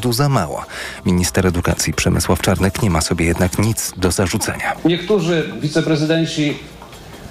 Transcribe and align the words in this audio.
rządu 0.00 0.12
za 0.12 0.28
mało. 0.28 0.64
Minister 1.06 1.46
edukacji 1.46 1.92
Przemysław 1.92 2.40
Czarnek 2.40 2.82
nie 2.82 2.90
ma 2.90 3.00
sobie 3.00 3.24
jednak 3.24 3.58
nic 3.58 3.92
do 3.96 4.10
zarzucenia. 4.10 4.72
Niektórzy 4.84 5.52
wiceprezydenci 5.60 6.58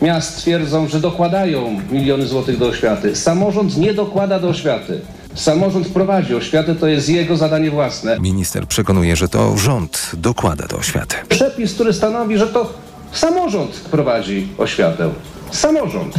miast 0.01 0.37
twierdzą, 0.37 0.87
że 0.87 0.99
dokładają 0.99 1.81
miliony 1.91 2.27
złotych 2.27 2.57
do 2.57 2.67
oświaty. 2.67 3.15
Samorząd 3.15 3.77
nie 3.77 3.93
dokłada 3.93 4.39
do 4.39 4.49
oświaty. 4.49 5.01
Samorząd 5.35 5.87
prowadzi 5.87 6.35
oświatę, 6.35 6.75
to 6.75 6.87
jest 6.87 7.09
jego 7.09 7.37
zadanie 7.37 7.71
własne. 7.71 8.19
Minister 8.19 8.67
przekonuje, 8.67 9.15
że 9.15 9.27
to 9.27 9.57
rząd 9.57 10.11
dokłada 10.13 10.67
do 10.67 10.77
oświaty. 10.77 11.15
Przepis, 11.29 11.73
który 11.73 11.93
stanowi, 11.93 12.37
że 12.37 12.47
to 12.47 12.73
samorząd 13.11 13.71
prowadzi 13.91 14.47
oświatę. 14.57 15.09
Samorząd, 15.51 16.13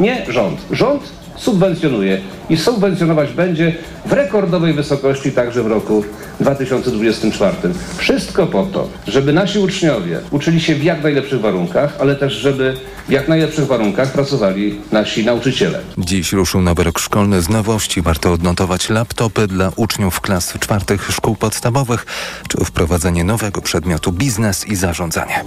nie 0.00 0.26
rząd. 0.28 0.60
Rząd 0.70 1.02
subwencjonuje 1.36 2.20
i 2.50 2.56
subwencjonować 2.56 3.32
będzie 3.32 3.74
w 4.06 4.12
rekordowej 4.12 4.72
wysokości 4.72 5.32
także 5.32 5.62
w 5.62 5.66
roku 5.66 6.04
2024. 6.40 7.56
Wszystko 7.96 8.46
po 8.46 8.66
to, 8.66 8.88
żeby 9.06 9.32
nasi 9.32 9.58
uczniowie 9.58 10.20
uczyli 10.30 10.60
się 10.60 10.74
w 10.74 10.84
jak 10.84 11.02
najlepszych 11.02 11.40
warunkach, 11.40 11.96
ale 12.00 12.16
też 12.16 12.32
żeby 12.32 12.76
w 13.08 13.10
jak 13.10 13.28
najlepszych 13.28 13.66
warunkach 13.66 14.12
pracowali 14.12 14.80
nasi 14.92 15.24
nauczyciele. 15.24 15.80
Dziś 15.98 16.32
ruszył 16.32 16.62
nowy 16.62 16.84
rok 16.84 16.98
szkolny 16.98 17.42
z 17.42 17.48
nowości. 17.48 18.02
Warto 18.02 18.32
odnotować 18.32 18.90
laptopy 18.90 19.46
dla 19.46 19.72
uczniów 19.76 20.20
klas 20.20 20.52
czwartych 20.60 21.10
szkół 21.12 21.36
podstawowych, 21.36 22.06
czy 22.48 22.64
wprowadzenie 22.64 23.24
nowego 23.24 23.62
przedmiotu 23.62 24.12
biznes 24.12 24.66
i 24.66 24.76
zarządzanie. 24.76 25.44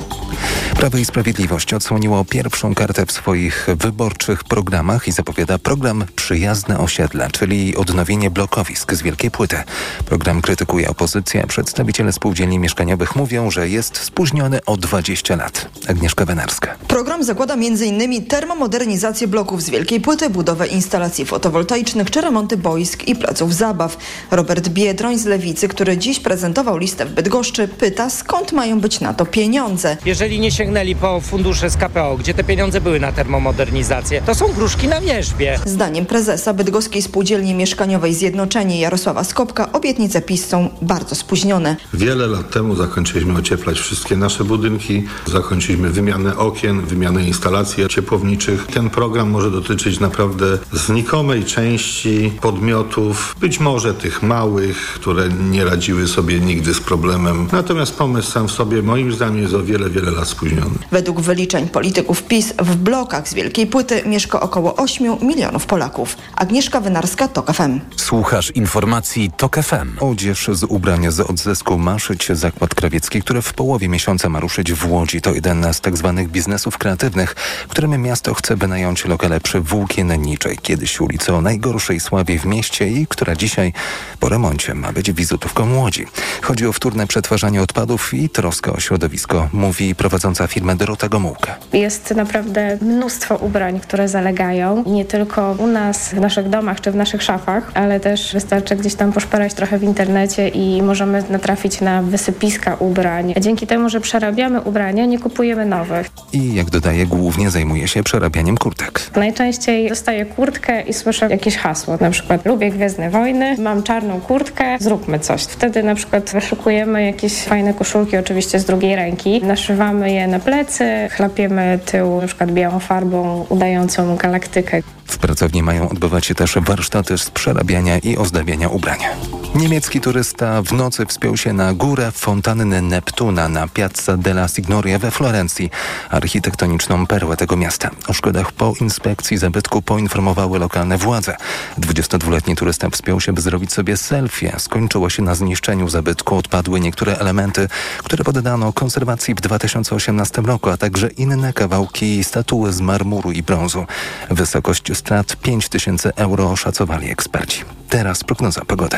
Prawo 0.75 0.97
i 0.97 1.05
Sprawiedliwość 1.05 1.73
odsłoniło 1.73 2.25
pierwszą 2.25 2.75
kartę 2.75 3.05
w 3.05 3.11
swoich 3.11 3.67
wyborczych 3.77 4.43
programach 4.43 5.07
i 5.07 5.11
zapowiada 5.11 5.59
program 5.59 5.78
Przyjazne 6.15 6.79
Osiedle, 6.79 7.29
czyli 7.31 7.75
odnowienie 7.75 8.29
blokowisk 8.29 8.93
z 8.93 9.01
Wielkiej 9.01 9.31
Płyty. 9.31 9.57
Program 10.05 10.41
krytykuje 10.41 10.89
opozycja. 10.89 11.47
Przedstawiciele 11.47 12.11
spółdzielni 12.11 12.59
mieszkaniowych 12.59 13.15
mówią, 13.15 13.51
że 13.51 13.69
jest 13.69 13.97
spóźniony 13.97 14.59
o 14.65 14.77
20 14.77 15.35
lat. 15.35 15.69
Agnieszka 15.87 16.25
Wenarska. 16.25 16.75
Program 16.87 17.23
zakłada 17.23 17.53
m.in. 17.53 18.25
termomodernizację 18.25 19.27
bloków 19.27 19.61
z 19.61 19.69
Wielkiej 19.69 20.01
Płyty, 20.01 20.29
budowę 20.29 20.67
instalacji 20.67 21.25
fotowoltaicznych 21.25 22.11
czy 22.11 22.21
remonty 22.21 22.57
boisk 22.57 23.07
i 23.07 23.15
placów 23.15 23.55
zabaw. 23.55 23.97
Robert 24.31 24.69
Biedroń 24.69 25.17
z 25.17 25.25
Lewicy, 25.25 25.67
który 25.67 25.97
dziś 25.97 26.19
prezentował 26.19 26.77
listę 26.77 27.05
w 27.05 27.13
Bydgoszczy, 27.13 27.67
pyta 27.67 28.09
skąd 28.09 28.51
mają 28.51 28.79
być 28.79 28.99
na 28.99 29.13
to 29.13 29.25
pieniądze. 29.25 29.97
Jeżeli 30.05 30.39
nie 30.39 30.51
sięgnęli 30.51 30.95
po 30.95 31.21
fundusze 31.21 31.69
z 31.69 31.77
KPO, 31.77 32.17
gdzie 32.17 32.33
te 32.33 32.43
pieniądze 32.43 32.81
były 32.81 32.99
na 32.99 33.11
termomodernizację, 33.11 34.21
to 34.21 34.35
są 34.35 34.47
gruszki 34.47 34.87
na 34.87 35.01
wierzbie. 35.01 35.59
Zdaniem 35.69 36.05
prezesa 36.05 36.53
Bydgoskiej 36.53 37.01
Spółdzielni 37.01 37.53
Mieszkaniowej 37.53 38.13
Zjednoczenie 38.13 38.79
Jarosława 38.79 39.23
Skopka 39.23 39.71
obietnice 39.71 40.21
PiS 40.21 40.47
są 40.47 40.69
bardzo 40.81 41.15
spóźnione. 41.15 41.75
Wiele 41.93 42.27
lat 42.27 42.49
temu 42.49 42.75
zakończyliśmy 42.75 43.33
ocieplać 43.33 43.79
wszystkie 43.79 44.17
nasze 44.17 44.43
budynki, 44.43 45.03
zakończyliśmy 45.27 45.89
wymianę 45.89 46.37
okien, 46.37 46.85
wymianę 46.85 47.23
instalacji 47.23 47.87
ciepłowniczych. 47.87 48.67
Ten 48.67 48.89
program 48.89 49.29
może 49.29 49.51
dotyczyć 49.51 49.99
naprawdę 49.99 50.45
znikomej 50.73 51.45
części 51.45 52.31
podmiotów, 52.41 53.35
być 53.39 53.59
może 53.59 53.93
tych 53.93 54.23
małych, 54.23 54.77
które 54.77 55.29
nie 55.29 55.65
radziły 55.65 56.07
sobie 56.07 56.39
nigdy 56.39 56.73
z 56.73 56.79
problemem. 56.79 57.47
Natomiast 57.51 57.95
pomysł 57.95 58.31
sam 58.31 58.47
w 58.47 58.51
sobie 58.51 58.81
moim 58.81 59.13
zdaniem 59.13 59.41
jest 59.41 59.53
o 59.53 59.63
wiele, 59.63 59.89
wiele 59.89 60.11
lat 60.11 60.27
spóźniony. 60.27 60.75
Według 60.91 61.21
wyliczeń 61.21 61.67
polityków 61.67 62.23
PiS 62.23 62.53
w 62.59 62.75
blokach 62.75 63.29
z 63.29 63.33
Wielkiej 63.33 63.67
Płyty 63.67 64.01
mieszka 64.05 64.39
około 64.39 64.75
8 64.75 65.17
milionów 65.21 65.58
Polaków. 65.65 66.17
Agnieszka 66.35 66.79
Wynarska, 66.81 67.27
TOK 67.27 67.53
FM. 67.53 67.79
Słuchasz 67.95 68.51
informacji 68.51 69.31
TOK 69.37 69.55
FM. 69.55 69.97
Odzież 69.99 70.49
z 70.53 70.63
ubrania 70.63 71.11
z 71.11 71.19
odzysku 71.19 71.77
ma 71.77 71.99
szyć 71.99 72.27
zakład 72.31 72.75
krawiecki, 72.75 73.21
który 73.21 73.41
w 73.41 73.53
połowie 73.53 73.89
miesiąca 73.89 74.29
ma 74.29 74.39
ruszyć 74.39 74.73
w 74.73 74.91
Łodzi. 74.91 75.21
To 75.21 75.33
jeden 75.33 75.73
z 75.73 75.81
tak 75.81 75.97
zwanych 75.97 76.29
biznesów 76.29 76.77
kreatywnych, 76.77 77.35
którym 77.67 78.01
miasto 78.01 78.33
chce 78.33 78.55
wynająć 78.55 79.05
lokale 79.05 79.39
przy 79.41 79.61
Włókienniczej, 79.61 80.57
kiedyś 80.57 81.01
ulicy 81.01 81.33
o 81.33 81.41
najgorszej 81.41 81.99
sławie 81.99 82.39
w 82.39 82.45
mieście 82.45 82.87
i 82.87 83.07
która 83.07 83.35
dzisiaj 83.35 83.73
po 84.19 84.29
remoncie 84.29 84.73
ma 84.73 84.91
być 84.91 85.11
wizytówką 85.11 85.75
Łodzi. 85.75 86.05
Chodzi 86.41 86.67
o 86.67 86.73
wtórne 86.73 87.07
przetwarzanie 87.07 87.61
odpadów 87.61 88.13
i 88.13 88.29
troskę 88.29 88.73
o 88.73 88.79
środowisko, 88.79 89.49
mówi 89.53 89.95
prowadząca 89.95 90.47
firmę 90.47 90.75
Dorota 90.75 91.09
Gomułka. 91.09 91.55
Jest 91.73 92.11
naprawdę 92.15 92.77
mnóstwo 92.81 93.35
ubrań, 93.35 93.79
które 93.79 94.07
zalegają. 94.07 94.83
Nie 94.87 95.05
tylko 95.05 95.48
u 95.59 95.67
nas, 95.67 96.09
w 96.09 96.19
naszych 96.19 96.49
domach 96.49 96.81
czy 96.81 96.91
w 96.91 96.95
naszych 96.95 97.23
szafach, 97.23 97.71
ale 97.73 97.99
też 97.99 98.33
wystarczy 98.33 98.75
gdzieś 98.75 98.95
tam 98.95 99.11
poszperać 99.11 99.53
trochę 99.53 99.77
w 99.77 99.83
internecie 99.83 100.47
i 100.47 100.81
możemy 100.81 101.23
natrafić 101.29 101.81
na 101.81 102.01
wysypiska 102.01 102.75
ubrań. 102.75 103.33
Dzięki 103.39 103.67
temu, 103.67 103.89
że 103.89 104.01
przerabiamy 104.01 104.61
ubrania, 104.61 105.05
nie 105.05 105.19
kupujemy 105.19 105.65
nowych. 105.65 106.09
I 106.33 106.55
jak 106.55 106.69
dodaje, 106.69 107.05
głównie 107.05 107.49
zajmuje 107.49 107.87
się 107.87 108.03
przerabianiem 108.03 108.57
kurtek. 108.57 109.01
Najczęściej 109.15 109.89
dostaję 109.89 110.25
kurtkę 110.25 110.81
i 110.81 110.93
słyszę 110.93 111.29
jakieś 111.29 111.57
hasło, 111.57 111.97
na 112.01 112.09
przykład 112.09 112.45
lubię 112.45 112.71
Gwiezdne 112.71 113.09
Wojny, 113.09 113.55
mam 113.57 113.83
czarną 113.83 114.21
kurtkę, 114.21 114.77
zróbmy 114.79 115.19
coś. 115.19 115.43
Wtedy 115.43 115.83
na 115.83 115.95
przykład 115.95 116.31
wyszukujemy 116.33 117.05
jakieś 117.05 117.43
fajne 117.43 117.73
koszulki, 117.73 118.17
oczywiście 118.17 118.59
z 118.59 118.65
drugiej 118.65 118.95
ręki, 118.95 119.41
naszywamy 119.43 120.11
je 120.11 120.27
na 120.27 120.39
plecy, 120.39 121.07
chlapiemy 121.11 121.79
tył 121.85 122.21
na 122.21 122.27
przykład 122.27 122.51
białą 122.51 122.79
farbą 122.79 123.45
udającą 123.49 124.15
galaktykę. 124.15 124.81
W 125.09 125.17
pracowni 125.17 125.63
mają 125.63 125.89
odbywać 125.89 126.25
się 126.25 126.35
też 126.35 126.57
warsztaty 126.61 127.17
z 127.17 127.29
przerabiania 127.29 127.97
i 127.97 128.17
ozdabiania 128.17 128.67
ubrania. 128.67 129.09
Niemiecki 129.55 130.01
turysta 130.01 130.61
w 130.61 130.73
nocy 130.73 131.05
wspiął 131.05 131.37
się 131.37 131.53
na 131.53 131.73
górę 131.73 132.11
fontanny 132.11 132.81
Neptuna 132.81 133.49
na 133.49 133.67
Piazza 133.67 134.17
della 134.17 134.47
Signoria 134.47 134.99
we 134.99 135.11
Florencji, 135.11 135.69
architektoniczną 136.09 137.07
perłę 137.07 137.37
tego 137.37 137.57
miasta. 137.57 137.89
O 138.07 138.13
szkodach 138.13 138.51
po 138.51 138.73
inspekcji 138.81 139.37
zabytku 139.37 139.81
poinformowały 139.81 140.59
lokalne 140.59 140.97
władze. 140.97 141.37
22-letni 141.79 142.55
turysta 142.55 142.89
wspiął 142.89 143.21
się, 143.21 143.33
by 143.33 143.41
zrobić 143.41 143.73
sobie 143.73 143.97
selfie. 143.97 144.53
Skończyło 144.57 145.09
się 145.09 145.23
na 145.23 145.35
zniszczeniu 145.35 145.89
zabytku. 145.89 146.37
Odpadły 146.37 146.79
niektóre 146.79 147.17
elementy, 147.17 147.67
które 148.03 148.23
poddano 148.23 148.73
konserwacji 148.73 149.35
w 149.35 149.41
2018 149.41 150.41
roku, 150.41 150.69
a 150.69 150.77
także 150.77 151.07
inne 151.07 151.53
kawałki 151.53 152.23
statuły 152.23 152.73
z 152.73 152.81
marmuru 152.81 153.31
i 153.31 153.43
brązu. 153.43 153.85
Wysokość 154.29 154.91
strat 154.99 155.35
5 155.35 155.69
tysięcy 155.69 156.11
euro 156.15 156.51
oszacowali 156.51 157.11
eksperci. 157.11 157.63
Teraz 157.89 158.23
prognoza 158.23 158.65
pogody. 158.65 158.97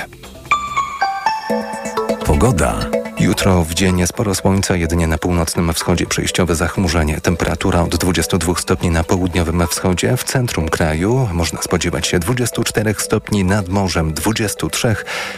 Pogoda. 2.26 2.80
Jutro 3.20 3.64
w 3.64 3.74
dzień 3.74 4.08
sporo 4.08 4.36
słońca, 4.36 4.76
jedynie 4.76 5.08
na 5.08 5.18
północnym 5.18 5.74
wschodzie 5.74 6.06
przejściowe 6.06 6.56
zachmurzenie. 6.56 7.22
Temperatura 7.22 7.82
od 7.82 7.96
22 7.96 8.56
stopni 8.56 8.90
na 8.90 9.04
południowym 9.04 9.68
wschodzie. 9.68 10.18
W 10.18 10.24
centrum 10.24 10.70
kraju 10.70 11.30
można 11.34 11.62
spodziewać 11.62 12.08
się 12.08 12.20
24 12.20 12.96
stopni 12.98 13.44
nad 13.44 13.70
morzem, 13.70 14.14
23 14.14 14.96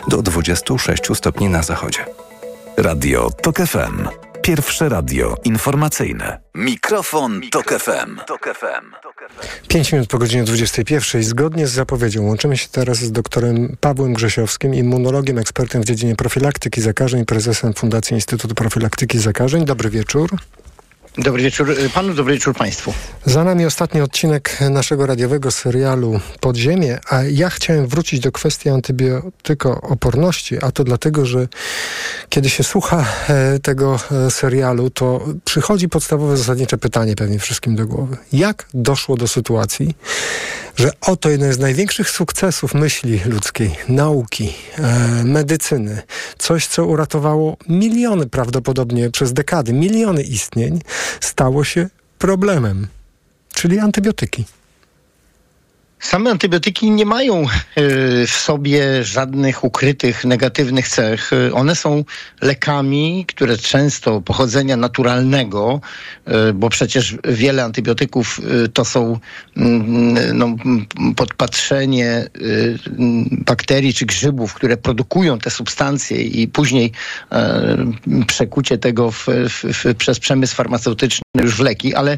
do 0.07 0.21
26 0.21 1.03
stopni 1.13 1.49
na 1.49 1.63
zachodzie. 1.63 2.05
Radio 2.77 3.31
TOK 3.41 3.57
FM. 3.57 4.32
Pierwsze 4.43 4.89
radio 4.89 5.35
informacyjne. 5.43 6.39
Mikrofon, 6.55 7.41
Tok 7.51 7.73
FM. 7.73 8.19
Tok 8.27 8.49
FM. 8.55 8.85
5 9.67 9.91
minut 9.91 10.09
po 10.09 10.17
godzinie 10.17 10.43
21. 10.43 11.23
Zgodnie 11.23 11.67
z 11.67 11.71
zapowiedzią 11.71 12.23
łączymy 12.23 12.57
się 12.57 12.67
teraz 12.71 12.97
z 12.97 13.11
doktorem 13.11 13.77
Pawłem 13.79 14.13
Grzesiowskim, 14.13 14.75
immunologiem, 14.75 15.37
ekspertem 15.37 15.81
w 15.81 15.85
dziedzinie 15.85 16.15
profilaktyki 16.15 16.81
zakażeń, 16.81 17.25
prezesem 17.25 17.73
Fundacji 17.73 18.13
Instytutu 18.13 18.55
Profilaktyki 18.55 19.19
Zakażeń. 19.19 19.65
Dobry 19.65 19.89
wieczór. 19.89 20.29
Dobry 21.17 21.43
wieczór 21.43 21.75
panu, 21.93 22.13
dobry 22.13 22.33
wieczór 22.33 22.55
państwu. 22.55 22.93
Za 23.25 23.43
nami 23.43 23.65
ostatni 23.65 24.01
odcinek 24.01 24.57
naszego 24.69 25.05
radiowego 25.05 25.51
serialu 25.51 26.19
Podziemie, 26.39 26.99
a 27.09 27.23
ja 27.23 27.49
chciałem 27.49 27.87
wrócić 27.87 28.19
do 28.19 28.31
kwestii 28.31 28.69
antybiotykooporności, 28.69 30.63
a 30.63 30.71
to 30.71 30.83
dlatego, 30.83 31.25
że 31.25 31.47
kiedy 32.29 32.49
się 32.49 32.63
słucha 32.63 33.05
e, 33.29 33.59
tego 33.59 33.99
e, 34.27 34.31
serialu, 34.31 34.89
to 34.89 35.25
przychodzi 35.45 35.89
podstawowe 35.89 36.37
zasadnicze 36.37 36.77
pytanie 36.77 37.15
pewnie 37.15 37.39
wszystkim 37.39 37.75
do 37.75 37.87
głowy. 37.87 38.17
Jak 38.31 38.67
doszło 38.73 39.17
do 39.17 39.27
sytuacji, 39.27 39.95
że 40.75 40.91
oto 41.01 41.29
jeden 41.29 41.53
z 41.53 41.59
największych 41.59 42.09
sukcesów 42.09 42.73
myśli 42.73 43.21
ludzkiej, 43.25 43.75
nauki, 43.89 44.53
e, 44.77 45.23
medycyny, 45.23 46.01
coś, 46.37 46.67
co 46.67 46.85
uratowało 46.85 47.57
miliony 47.69 48.29
prawdopodobnie 48.29 49.09
przez 49.09 49.33
dekady, 49.33 49.73
miliony 49.73 50.23
istnień, 50.23 50.81
stało 51.19 51.63
się 51.63 51.89
problemem, 52.17 52.87
czyli 53.53 53.79
antybiotyki. 53.79 54.45
Same 56.03 56.31
antybiotyki 56.31 56.91
nie 56.91 57.05
mają 57.05 57.41
e, 57.41 57.47
w 58.27 58.31
sobie 58.31 59.03
żadnych 59.03 59.63
ukrytych 59.63 60.25
negatywnych 60.25 60.87
cech. 60.87 61.33
E, 61.33 61.53
one 61.53 61.75
są 61.75 62.03
lekami, 62.41 63.25
które 63.27 63.57
często 63.57 64.21
pochodzenia 64.21 64.77
naturalnego, 64.77 65.81
e, 66.25 66.53
bo 66.53 66.69
przecież 66.69 67.17
wiele 67.23 67.63
antybiotyków 67.63 68.41
to 68.73 68.85
są 68.85 69.19
mm, 69.57 70.37
no, 70.37 70.55
podpatrzenie 71.15 72.29
bakterii 73.31 73.93
czy 73.93 74.05
grzybów, 74.05 74.53
które 74.53 74.77
produkują 74.77 75.39
te 75.39 75.49
substancje 75.49 76.21
i 76.21 76.47
później 76.47 76.91
przekucie 78.27 78.77
tego 78.77 79.11
w, 79.11 79.27
w, 79.49 79.95
przez 79.97 80.19
przemysł 80.19 80.55
farmaceutyczny 80.55 81.23
już 81.41 81.55
w 81.55 81.59
leki, 81.59 81.95
ale, 81.95 82.17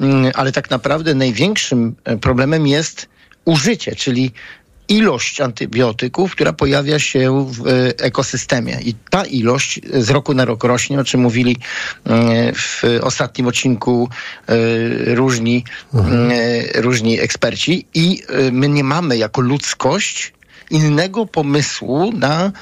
mm, 0.00 0.32
ale 0.34 0.52
tak 0.52 0.70
naprawdę 0.70 1.14
największym 1.14 1.94
problemem 2.20 2.66
jest 2.66 3.14
użycie, 3.44 3.96
czyli 3.96 4.32
ilość 4.88 5.40
antybiotyków, 5.40 6.32
która 6.32 6.52
pojawia 6.52 6.98
się 6.98 7.46
w 7.50 7.66
e, 7.66 7.70
ekosystemie. 7.98 8.78
I 8.84 8.94
ta 9.10 9.24
ilość 9.24 9.80
z 9.94 10.10
roku 10.10 10.34
na 10.34 10.44
rok 10.44 10.64
rośnie, 10.64 11.00
o 11.00 11.04
czym 11.04 11.20
mówili 11.20 11.56
e, 12.06 12.52
w 12.52 12.82
ostatnim 13.02 13.46
odcinku 13.46 14.08
e, 14.46 14.54
różni, 15.14 15.64
mhm. 15.94 16.30
różni 16.74 17.20
eksperci. 17.20 17.86
I 17.94 18.22
my 18.52 18.68
nie 18.68 18.84
mamy 18.84 19.16
jako 19.16 19.40
ludzkość 19.40 20.33
innego 20.70 21.26
pomysłu 21.26 22.12
na, 22.12 22.52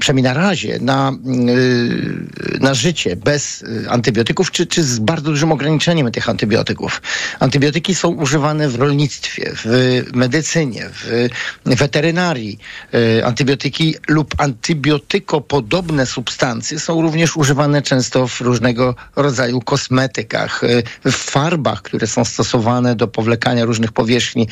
przynajmniej 0.00 0.24
na 0.24 0.34
razie, 0.34 0.78
na, 0.80 1.12
y, 1.48 2.58
na 2.60 2.74
życie 2.74 3.16
bez 3.16 3.62
y, 3.62 3.86
antybiotyków, 3.90 4.50
czy, 4.50 4.66
czy 4.66 4.82
z 4.82 4.98
bardzo 4.98 5.30
dużym 5.30 5.52
ograniczeniem 5.52 6.12
tych 6.12 6.28
antybiotyków. 6.28 7.02
Antybiotyki 7.40 7.94
są 7.94 8.08
używane 8.08 8.68
w 8.68 8.74
rolnictwie, 8.74 9.52
w 9.54 10.02
medycynie, 10.14 10.90
w 10.92 11.28
weterynarii. 11.64 12.58
Y, 12.94 13.24
antybiotyki 13.24 13.94
lub 14.08 14.34
antybiotykopodobne 14.38 16.06
substancje 16.06 16.80
są 16.80 17.02
również 17.02 17.36
używane 17.36 17.82
często 17.82 18.28
w 18.28 18.40
różnego 18.40 18.94
rodzaju 19.16 19.60
kosmetykach, 19.60 20.60
w 21.04 21.12
farbach, 21.12 21.82
które 21.82 22.06
są 22.06 22.24
stosowane 22.24 22.96
do 22.96 23.08
powlekania 23.08 23.64
różnych 23.64 23.92
powierzchni. 23.92 24.48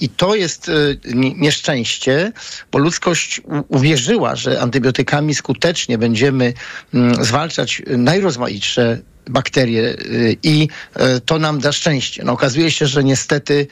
I 0.00 0.08
to 0.08 0.34
jest 0.34 0.70
nieszczęście, 1.14 2.31
bo 2.72 2.78
ludzkość 2.78 3.40
uwierzyła, 3.68 4.36
że 4.36 4.60
antybiotykami 4.60 5.34
skutecznie 5.34 5.98
będziemy 5.98 6.52
mm, 6.94 7.24
zwalczać 7.24 7.82
najrozmaitsze 7.86 8.98
bakterie 9.30 9.82
y, 9.82 10.36
i 10.42 10.68
y, 11.16 11.20
to 11.20 11.38
nam 11.38 11.60
da 11.60 11.72
szczęście. 11.72 12.24
No, 12.24 12.32
okazuje 12.32 12.70
się, 12.70 12.86
że 12.86 13.04
niestety 13.04 13.66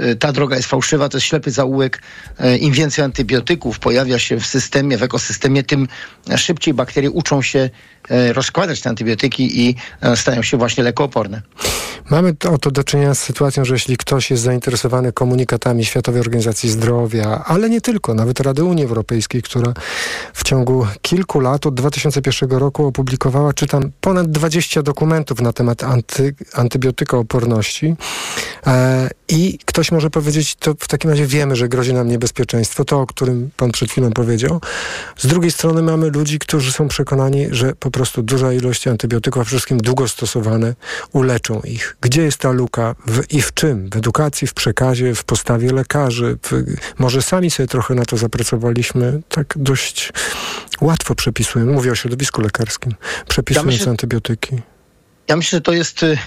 y, 0.00 0.16
ta 0.16 0.32
droga 0.32 0.56
jest 0.56 0.68
fałszywa, 0.68 1.08
to 1.08 1.16
jest 1.16 1.26
ślepy 1.26 1.50
zaułek. 1.50 2.02
Im 2.60 2.72
więcej 2.72 3.04
antybiotyków 3.04 3.78
pojawia 3.78 4.18
się 4.18 4.40
w 4.40 4.46
systemie, 4.46 4.98
w 4.98 5.02
ekosystemie, 5.02 5.62
tym 5.62 5.88
szybciej 6.36 6.74
bakterie 6.74 7.10
uczą 7.10 7.42
się 7.42 7.70
rozkładać 8.32 8.80
te 8.80 8.88
antybiotyki 8.88 9.68
i 9.68 9.76
stają 10.14 10.42
się 10.42 10.56
właśnie 10.56 10.84
lekooporne. 10.84 11.42
Mamy 12.10 12.34
oto 12.50 12.70
do 12.70 12.84
czynienia 12.84 13.14
z 13.14 13.18
sytuacją, 13.18 13.64
że 13.64 13.74
jeśli 13.74 13.96
ktoś 13.96 14.30
jest 14.30 14.42
zainteresowany 14.42 15.12
komunikatami 15.12 15.84
Światowej 15.84 16.20
Organizacji 16.20 16.70
Zdrowia, 16.70 17.44
ale 17.46 17.70
nie 17.70 17.80
tylko, 17.80 18.14
nawet 18.14 18.40
Rady 18.40 18.64
Unii 18.64 18.84
Europejskiej, 18.84 19.42
która 19.42 19.72
w 20.34 20.44
ciągu 20.44 20.86
kilku 21.02 21.40
lat, 21.40 21.66
od 21.66 21.74
2001 21.74 22.50
roku 22.50 22.86
opublikowała, 22.86 23.52
czytam, 23.52 23.90
ponad 24.00 24.30
20 24.30 24.82
dokumentów 24.82 25.40
na 25.40 25.52
temat 25.52 25.82
anty, 25.82 26.34
antybiotykooporności 26.54 27.96
e, 28.66 29.10
i 29.28 29.58
ktoś 29.64 29.92
może 29.92 30.10
powiedzieć, 30.10 30.54
to 30.54 30.74
w 30.78 30.88
takim 30.88 31.10
razie 31.10 31.26
wiemy, 31.26 31.56
że 31.56 31.68
grozi 31.68 31.94
nam 31.94 32.08
niebezpieczeństwo, 32.08 32.84
to 32.84 33.00
o 33.00 33.06
którym 33.06 33.50
pan 33.56 33.70
przed 33.70 33.90
chwilą 33.90 34.10
powiedział. 34.10 34.60
Z 35.16 35.26
drugiej 35.26 35.50
strony 35.50 35.82
mamy 35.82 36.10
ludzi, 36.10 36.38
którzy 36.38 36.72
są 36.72 36.88
przekonani, 36.88 37.46
że 37.50 37.74
po 37.74 37.90
prostu 37.90 37.97
duża 38.18 38.52
ilość 38.52 38.88
antybiotyków, 38.88 39.42
a 39.42 39.44
przede 39.44 39.58
wszystkim 39.58 39.78
długo 39.78 40.08
stosowane, 40.08 40.74
uleczą 41.12 41.60
ich. 41.60 41.96
Gdzie 42.00 42.22
jest 42.22 42.38
ta 42.38 42.50
luka 42.50 42.94
w, 43.06 43.32
i 43.32 43.42
w 43.42 43.54
czym? 43.54 43.90
W 43.90 43.96
edukacji, 43.96 44.46
w 44.48 44.54
przekazie, 44.54 45.14
w 45.14 45.24
postawie 45.24 45.72
lekarzy. 45.72 46.38
W, 46.42 46.64
może 46.98 47.22
sami 47.22 47.50
sobie 47.50 47.66
trochę 47.66 47.94
na 47.94 48.04
to 48.04 48.16
zapracowaliśmy, 48.16 49.20
tak 49.28 49.54
dość 49.56 50.12
łatwo 50.80 51.14
przepisując. 51.14 51.72
Mówię 51.72 51.92
o 51.92 51.94
środowisku 51.94 52.40
lekarskim. 52.40 52.94
Przepisując 53.28 53.66
ja 53.66 53.72
myślę, 53.72 53.90
antybiotyki. 53.90 54.60
Ja 55.28 55.36
myślę, 55.36 55.56
że 55.56 55.60
to 55.60 55.72
jest 55.72 56.02
y, 56.02 56.18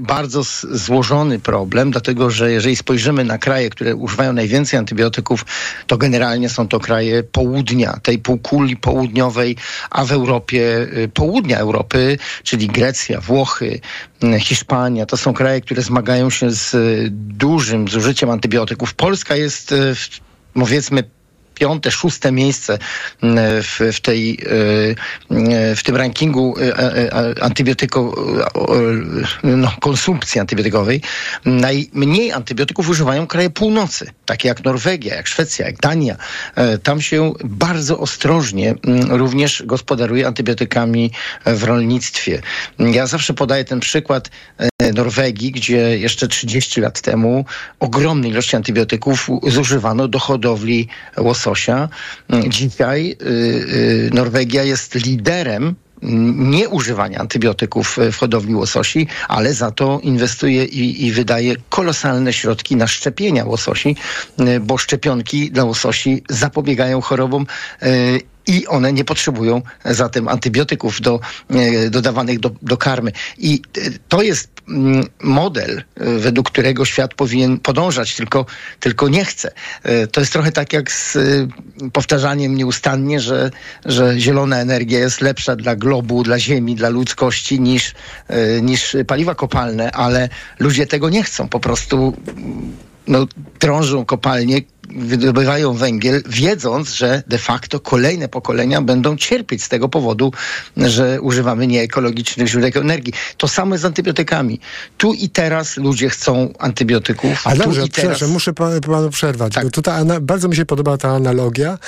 bardzo 0.00 0.42
złożony 0.70 1.38
problem, 1.38 1.90
dlatego 1.90 2.30
że 2.30 2.52
jeżeli 2.52 2.76
spojrzymy 2.76 3.24
na 3.24 3.38
kraje, 3.38 3.70
które 3.70 3.94
używają 3.96 4.32
najwięcej 4.32 4.78
antybiotyków, 4.78 5.44
to 5.86 5.96
generalnie 5.96 6.48
są 6.48 6.68
to 6.68 6.80
kraje 6.80 7.22
południa, 7.22 7.98
tej 8.02 8.18
półkuli 8.18 8.76
południowej, 8.76 9.56
a 9.90 10.04
w 10.04 10.12
Europie, 10.12 10.86
y, 10.96 11.10
południa 11.14 11.58
Europy, 11.58 12.18
czyli 12.42 12.66
Grecja, 12.66 13.20
Włochy, 13.20 13.80
y, 14.24 14.40
Hiszpania, 14.40 15.06
to 15.06 15.16
są 15.16 15.34
kraje, 15.34 15.60
które 15.60 15.82
zmagają 15.82 16.30
się 16.30 16.50
z 16.50 16.76
dużym 17.12 17.88
zużyciem 17.88 18.30
antybiotyków. 18.30 18.94
Polska 18.94 19.36
jest 19.36 19.74
powiedzmy 20.54 21.17
piąte, 21.58 21.90
szóste 21.90 22.32
miejsce 22.32 22.78
mm, 23.22 23.62
w, 23.62 23.80
w, 23.92 24.00
tej, 24.00 24.38
e, 25.30 25.76
w 25.76 25.82
tym 25.82 25.96
rankingu 25.96 26.54
e, 26.60 26.78
e, 26.78 27.42
antybiotyko, 27.42 28.14
no, 29.42 29.72
konsumpcji 29.80 30.40
antybiotykowej. 30.40 31.02
Najmniej 31.44 32.32
antybiotyków 32.32 32.88
używają 32.88 33.26
kraje 33.26 33.50
północy, 33.50 34.10
takie 34.26 34.48
jak 34.48 34.64
Norwegia, 34.64 35.14
jak 35.14 35.26
Szwecja, 35.26 35.66
jak 35.66 35.76
Dania. 35.76 36.16
Tam 36.82 37.00
się 37.00 37.32
bardzo 37.44 37.98
ostrożnie 37.98 38.74
mm, 38.86 39.12
również 39.12 39.62
gospodaruje 39.66 40.26
antybiotykami 40.26 41.10
w 41.46 41.64
rolnictwie. 41.64 42.42
Ja 42.78 43.06
zawsze 43.06 43.34
podaję 43.34 43.64
ten 43.64 43.80
przykład 43.80 44.30
Norwegii, 44.94 45.52
gdzie 45.52 45.98
jeszcze 45.98 46.28
30 46.28 46.80
lat 46.80 47.00
temu 47.00 47.44
ogromne 47.80 48.28
ilości 48.28 48.56
antybiotyków 48.56 49.28
zużywano 49.42 50.08
do 50.08 50.18
hodowli 50.18 50.88
łososia. 51.16 51.47
Dzisiaj 52.48 53.16
y, 53.22 53.26
y, 53.26 54.10
Norwegia 54.12 54.62
jest 54.62 54.94
liderem 54.94 55.74
nieużywania 56.02 57.18
antybiotyków 57.18 57.96
w 58.12 58.16
hodowli 58.16 58.54
łososi, 58.54 59.06
ale 59.28 59.54
za 59.54 59.70
to 59.70 60.00
inwestuje 60.02 60.64
i, 60.64 61.06
i, 61.06 61.12
wydaje 61.12 61.56
kolosalne 61.70 62.32
środki 62.32 62.76
na 62.76 62.86
szczepienia 62.86 63.44
łososi, 63.44 63.96
y, 64.40 64.60
bo 64.60 64.78
szczepionki 64.78 65.50
dla 65.50 65.64
łososi 65.64 66.22
zapobiegają 66.28 67.00
chorobom 67.00 67.46
i 68.48 68.66
one 68.66 68.92
nie 68.92 69.04
potrzebują 69.04 69.62
zatem 69.84 70.28
antybiotyków 70.28 71.00
do, 71.00 71.20
e, 71.50 71.90
dodawanych 71.90 72.40
do, 72.40 72.50
do 72.62 72.76
karmy. 72.76 73.12
I 73.38 73.62
e, 73.78 73.90
to 74.08 74.22
jest 74.22 74.50
mm, 74.68 75.06
model, 75.22 75.82
e, 75.96 76.18
według 76.18 76.50
którego 76.50 76.84
świat 76.84 77.14
powinien 77.14 77.58
podążać, 77.58 78.16
tylko, 78.16 78.46
tylko 78.80 79.08
nie 79.08 79.24
chce. 79.24 79.50
To 80.12 80.20
jest 80.20 80.32
trochę 80.32 80.52
tak 80.52 80.72
jak 80.72 80.92
z 80.92 81.18
powtarzaniem 81.92 82.56
nieustannie, 82.56 83.20
że, 83.20 83.50
że 83.84 84.20
zielona 84.20 84.56
energia 84.56 84.98
jest 84.98 85.20
lepsza 85.20 85.56
dla 85.56 85.76
globu, 85.76 86.22
dla 86.22 86.38
ziemi, 86.38 86.74
dla 86.74 86.88
ludzkości 86.88 87.60
niż, 87.60 87.94
niż 88.62 88.96
paliwa 89.06 89.34
kopalne, 89.34 89.92
ale 89.92 90.28
ludzie 90.58 90.86
tego 90.86 91.10
nie 91.10 91.22
chcą. 91.22 91.48
Po 91.48 91.60
prostu 91.60 92.16
no, 93.08 93.26
drążą 93.60 94.04
kopalnie, 94.04 94.60
wydobywają 94.96 95.74
węgiel, 95.74 96.22
wiedząc, 96.26 96.90
że 96.90 97.22
de 97.26 97.38
facto 97.38 97.80
kolejne 97.80 98.28
pokolenia 98.28 98.82
będą 98.82 99.16
cierpieć 99.16 99.64
z 99.64 99.68
tego 99.68 99.88
powodu, 99.88 100.32
że 100.76 101.20
używamy 101.20 101.66
nieekologicznych 101.66 102.48
źródeł 102.48 102.82
energii. 102.82 103.12
To 103.36 103.48
samo 103.48 103.78
z 103.78 103.84
antybiotykami. 103.84 104.60
Tu 104.96 105.12
i 105.12 105.28
teraz 105.28 105.76
ludzie 105.76 106.10
chcą 106.10 106.52
antybiotyków. 106.58 107.46
A 107.46 107.56
dobrze, 107.56 107.84
i 107.84 107.90
teraz... 107.90 108.22
muszę 108.22 108.52
pan, 108.52 108.80
panu 108.80 109.10
przerwać, 109.10 109.54
tak. 109.54 109.64
bo 109.64 109.70
tutaj 109.70 110.04
bardzo 110.20 110.48
mi 110.48 110.56
się 110.56 110.66
podoba 110.66 110.98
ta 110.98 111.08
analogia. 111.08 111.78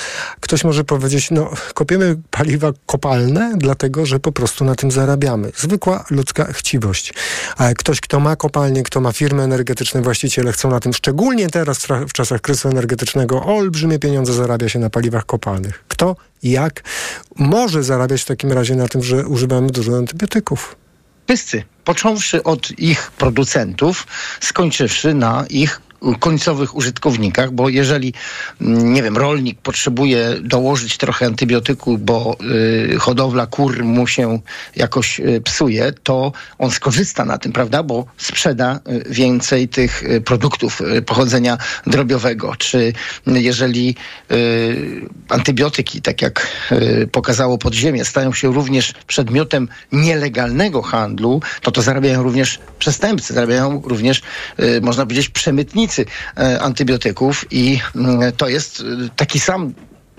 Ktoś 0.41 0.65
może 0.65 0.85
powiedzieć, 0.85 1.31
no 1.31 1.51
kopiemy 1.75 2.17
paliwa 2.31 2.73
kopalne, 2.87 3.53
dlatego, 3.57 4.07
że 4.07 4.21
po 4.21 4.33
prostu 4.33 4.65
na 4.65 4.75
tym 4.75 4.91
zarabiamy. 4.91 5.53
Zwykła 5.57 6.05
ludzka 6.11 6.53
chciwość. 6.53 7.15
A 7.57 7.75
ktoś, 7.75 8.01
kto 8.01 8.21
ma 8.21 8.37
kopalnię, 8.37 8.83
kto 8.83 9.01
ma 9.01 9.13
firmy 9.13 9.43
energetyczne, 9.43 10.03
właściciele 10.03 10.53
chcą 10.53 10.71
na 10.71 10.81
tym, 10.81 10.93
szczególnie 10.93 11.49
teraz 11.49 11.87
w 12.09 12.13
czasach 12.13 12.41
kryzysu 12.41 12.69
energetycznego, 12.69 12.90
energetycznego 12.91 13.45
olbrzymie 13.45 13.99
pieniądze 13.99 14.33
zarabia 14.33 14.69
się 14.69 14.79
na 14.79 14.91
paliwach 14.91 15.27
kopalnych. 15.27 15.85
Kto 15.89 16.17
jak 16.43 16.83
może 17.37 17.83
zarabiać 17.83 18.23
w 18.23 18.25
takim 18.25 18.53
razie 18.53 18.77
na 18.77 18.89
tym, 18.89 19.03
że 19.03 19.27
używamy 19.27 19.71
dużo 19.71 19.97
antybiotyków? 19.97 20.77
Wszyscy, 21.27 21.63
począwszy 21.85 22.43
od 22.43 22.79
ich 22.79 23.11
producentów, 23.11 24.07
skończywszy 24.41 25.15
na 25.15 25.45
ich 25.51 25.81
końcowych 26.21 26.77
użytkownikach, 26.77 27.53
bo 27.53 27.69
jeżeli, 27.69 28.13
mm, 28.61 28.95
nie 28.95 29.03
wiem, 29.03 29.17
rolnik 29.17 29.61
potrzebuje 29.61 30.37
dołożyć 30.41 30.97
trochę 30.97 31.27
antybiotyku, 31.27 31.99
bo 31.99 32.37
y, 32.93 32.99
hodowla 32.99 33.47
kur 33.47 33.85
mu 33.85 34.07
się 34.07 34.39
jakoś 34.77 35.21
y, 35.21 35.41
psuje, 35.45 35.93
to 36.03 36.33
on 36.59 36.71
skorzysta 36.71 37.25
na 37.25 37.39
tym, 37.39 37.53
prawda, 37.53 37.83
bo 37.83 38.07
sprzeda 38.17 38.81
y, 38.89 39.05
więcej 39.11 39.69
tych 39.69 40.03
y, 40.03 40.21
produktów 40.21 40.83
pochodzenia 41.07 41.59
drobiowego. 41.87 42.57
Czy 42.59 42.93
jeżeli 43.27 43.95
y, 44.33 45.09
antybiotyki, 45.29 46.03
tak 46.03 46.23
jak 46.23 46.47
y, 46.73 47.09
pokazało 47.13 47.59
podziemie, 47.59 48.05
stają 48.05 48.33
się 48.33 48.53
również 48.53 48.95
przedmiotem 49.07 49.69
nielegalnego 49.93 50.83
handlu, 50.83 51.41
to 51.63 51.71
to 51.71 51.83
zarabiają 51.83 52.23
również 52.23 52.59
przestępcy, 52.79 53.35
zarabiają 53.35 53.83
również, 53.85 54.23
można 54.83 55.05
powiedzieć, 55.07 55.29
przemytnicy 55.29 55.90
y, 55.99 56.07
antybiotyków 56.61 57.45
i 57.51 57.81
y, 58.29 58.33
to 58.33 58.49
jest 58.49 58.81
y, 58.81 58.85
taki 59.17 59.41
sam 59.41 59.75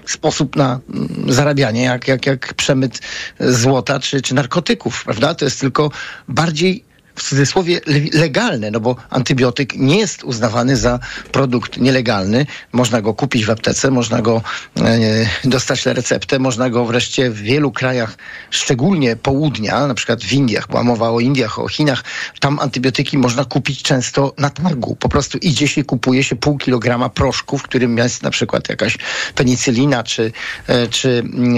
sposób 0.06 0.56
na 0.56 0.80
mm, 0.94 1.34
zarabianie, 1.34 1.84
jak, 1.84 2.08
jak, 2.08 2.26
jak 2.26 2.54
przemyt 2.54 3.00
złota 3.40 4.00
czy, 4.00 4.22
czy 4.22 4.36
narkotyków, 4.36 5.04
prawda? 5.04 5.36
To 5.36 5.46
jest 5.46 5.60
tylko 5.60 5.92
bardziej 6.28 6.91
w 7.16 7.24
cudzysłowie 7.24 7.82
le- 7.86 8.20
legalne, 8.20 8.72
no 8.72 8.80
bo 8.80 8.96
antybiotyk 9.10 9.76
nie 9.76 9.98
jest 9.98 10.24
uznawany 10.24 10.78
za 10.78 11.00
produkt 11.32 11.78
nielegalny. 11.78 12.46
Można 12.72 13.02
go 13.02 13.14
kupić 13.14 13.46
w 13.46 13.50
aptece, 13.50 13.92
można 13.92 14.22
go 14.22 14.42
e, 14.78 15.26
dostać 15.44 15.86
na 15.86 15.94
receptę, 15.94 16.40
można 16.40 16.70
go 16.70 16.86
wreszcie 16.86 17.30
w 17.30 17.38
wielu 17.42 17.72
krajach, 17.72 18.18
szczególnie 18.50 19.16
południa, 19.16 19.88
na 19.88 19.94
przykład 19.94 20.24
w 20.24 20.34
Indiach, 20.34 20.68
była 20.68 20.84
mowa 20.84 21.10
o 21.10 21.20
Indiach, 21.20 21.60
o 21.60 21.68
Chinach, 21.68 22.04
tam 22.40 22.60
antybiotyki 22.60 23.18
można 23.18 23.46
kupić 23.46 23.84
często 23.84 24.34
na 24.38 24.50
targu. 24.50 24.96
Po 24.96 25.10
prostu 25.10 25.38
idzie 25.38 25.68
się, 25.68 25.84
kupuje 25.84 26.24
się 26.24 26.36
pół 26.36 26.58
kilograma 26.58 27.10
proszku, 27.10 27.58
w 27.58 27.64
którym 27.64 27.98
jest 27.98 28.24
na 28.24 28.30
przykład 28.30 28.70
jakaś 28.70 28.98
penicylina 29.36 30.04
czy, 30.04 30.32
e, 30.68 30.88
czy 30.88 31.10
mm, 31.10 31.56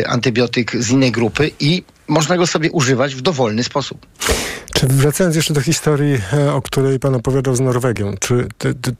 e, 0.00 0.08
antybiotyk 0.08 0.76
z 0.76 0.90
innej 0.90 1.12
grupy 1.12 1.50
i 1.60 1.82
można 2.08 2.36
go 2.36 2.46
sobie 2.46 2.70
używać 2.72 3.14
w 3.14 3.20
dowolny 3.20 3.64
sposób. 3.64 4.06
Czy 4.74 4.86
wracając 4.86 5.36
jeszcze 5.36 5.54
do 5.54 5.60
historii, 5.60 6.18
e, 6.32 6.52
o 6.52 6.62
której 6.62 6.98
pan 6.98 7.14
opowiadał 7.14 7.56
z 7.56 7.60
Norwegią, 7.60 8.14
czy 8.20 8.46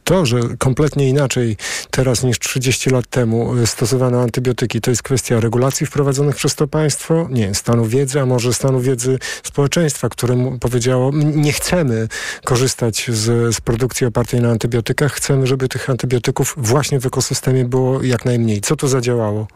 to, 0.05 0.27
że 0.27 0.41
kompletnie 0.59 1.09
inaczej 1.09 1.57
teraz 1.91 2.23
niż 2.23 2.39
30 2.39 2.91
lat 2.91 3.07
temu 3.07 3.57
e, 3.59 3.67
stosowano 3.67 4.21
antybiotyki, 4.23 4.81
to 4.81 4.91
jest 4.91 5.03
kwestia 5.03 5.41
regulacji 5.41 5.87
wprowadzonych 5.87 6.37
przez 6.37 6.55
to 6.55 6.69
państwo? 6.69 7.29
Nie, 7.31 7.55
stanu 7.55 7.87
wiedzy, 7.87 8.21
a 8.21 8.27
może 8.27 8.55
stanu 8.55 8.81
wiedzy 8.81 9.19
społeczeństwa, 9.43 10.09
które 10.09 10.37
mu 10.37 10.59
powiedziało, 10.59 11.09
"M- 11.09 11.43
nie 11.43 11.53
chcemy 11.53 12.09
korzystać 12.45 13.11
z, 13.13 13.55
z 13.57 13.61
produkcji 13.61 14.07
opartej 14.07 14.41
na 14.41 14.51
antybiotykach, 14.51 15.13
chcemy, 15.13 15.47
żeby 15.47 15.69
tych 15.69 15.91
antybiotyków 15.91 16.55
właśnie 16.57 17.01
w 17.01 17.07
ekosystemie 17.07 17.65
było 17.65 18.03
jak 18.03 18.25
najmniej. 18.25 18.61
Co 18.61 18.77
to 18.77 18.89
zadziałało? 18.89 19.47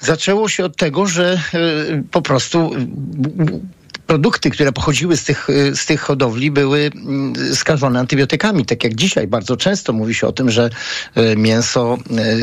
Zaczęło 0.00 0.48
się 0.48 0.64
od 0.64 0.76
tego, 0.76 1.06
że 1.06 1.40
e, 1.54 2.02
po 2.10 2.22
prostu 2.22 2.70
produkty, 4.08 4.50
które 4.50 4.72
pochodziły 4.72 5.16
z 5.16 5.24
tych, 5.24 5.50
e, 5.50 5.76
z 5.76 5.86
tych 5.86 6.00
hodowli 6.00 6.50
były 6.50 6.90
mm, 6.94 7.54
skażone 7.54 8.00
antybiotykami. 8.00 8.64
Tak 8.66 8.84
jak 8.84 8.94
dzisiaj 8.94 9.26
bardzo 9.26 9.56
często 9.56 9.92
mówi 9.92 10.14
się 10.14 10.26
o 10.26 10.32
tym, 10.32 10.50
że 10.50 10.70
e, 11.14 11.36
mięso 11.36 11.98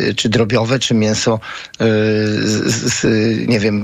e, 0.09 0.13
czy 0.13 0.29
drobiowe, 0.29 0.79
czy 0.79 0.93
mięso 0.93 1.39
z, 1.79 2.93
z, 2.93 3.03
nie 3.47 3.59
wiem, 3.59 3.83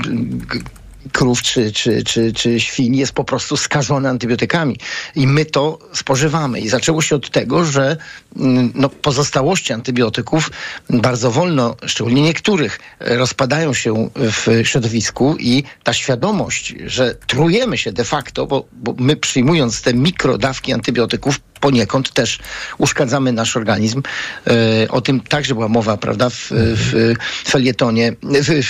krów 1.12 1.42
czy, 1.42 1.72
czy, 1.72 2.04
czy, 2.04 2.34
czy 2.34 2.60
świń 2.60 2.96
jest 2.96 3.12
po 3.12 3.24
prostu 3.24 3.58
skażone 3.58 4.10
antybiotykami. 4.10 4.78
I 5.16 5.28
my 5.28 5.46
to 5.46 5.80
spożywamy. 5.94 6.60
I 6.60 6.70
zaczęło 6.70 7.02
się 7.02 7.16
od 7.16 7.30
tego, 7.30 7.66
że 7.66 7.98
no, 8.36 8.90
pozostałości 8.90 9.74
antybiotyków 9.74 10.52
bardzo 10.90 11.32
wolno, 11.32 11.76
szczególnie 11.86 12.22
niektórych, 12.22 12.80
rozpadają 13.00 13.74
się 13.74 14.10
w 14.16 14.62
środowisku 14.64 15.36
i 15.40 15.64
ta 15.84 15.94
świadomość, 15.94 16.76
że 16.86 17.16
trujemy 17.28 17.78
się 17.78 17.92
de 17.92 18.04
facto, 18.04 18.48
bo, 18.48 18.66
bo 18.74 18.96
my 18.98 19.16
przyjmując 19.16 19.82
te 19.82 19.94
mikrodawki 19.94 20.74
antybiotyków, 20.74 21.40
poniekąd 21.62 22.12
też 22.12 22.40
uszkadzamy 22.78 23.32
nasz 23.32 23.58
organizm. 23.58 24.02
E, 24.48 24.88
o 24.90 25.02
tym 25.02 25.20
także 25.20 25.54
była 25.54 25.68
mowa, 25.68 25.98
prawda, 25.98 26.30
w, 26.30 26.48
w 26.52 27.14
felietonie, 27.50 28.16
w, 28.24 28.64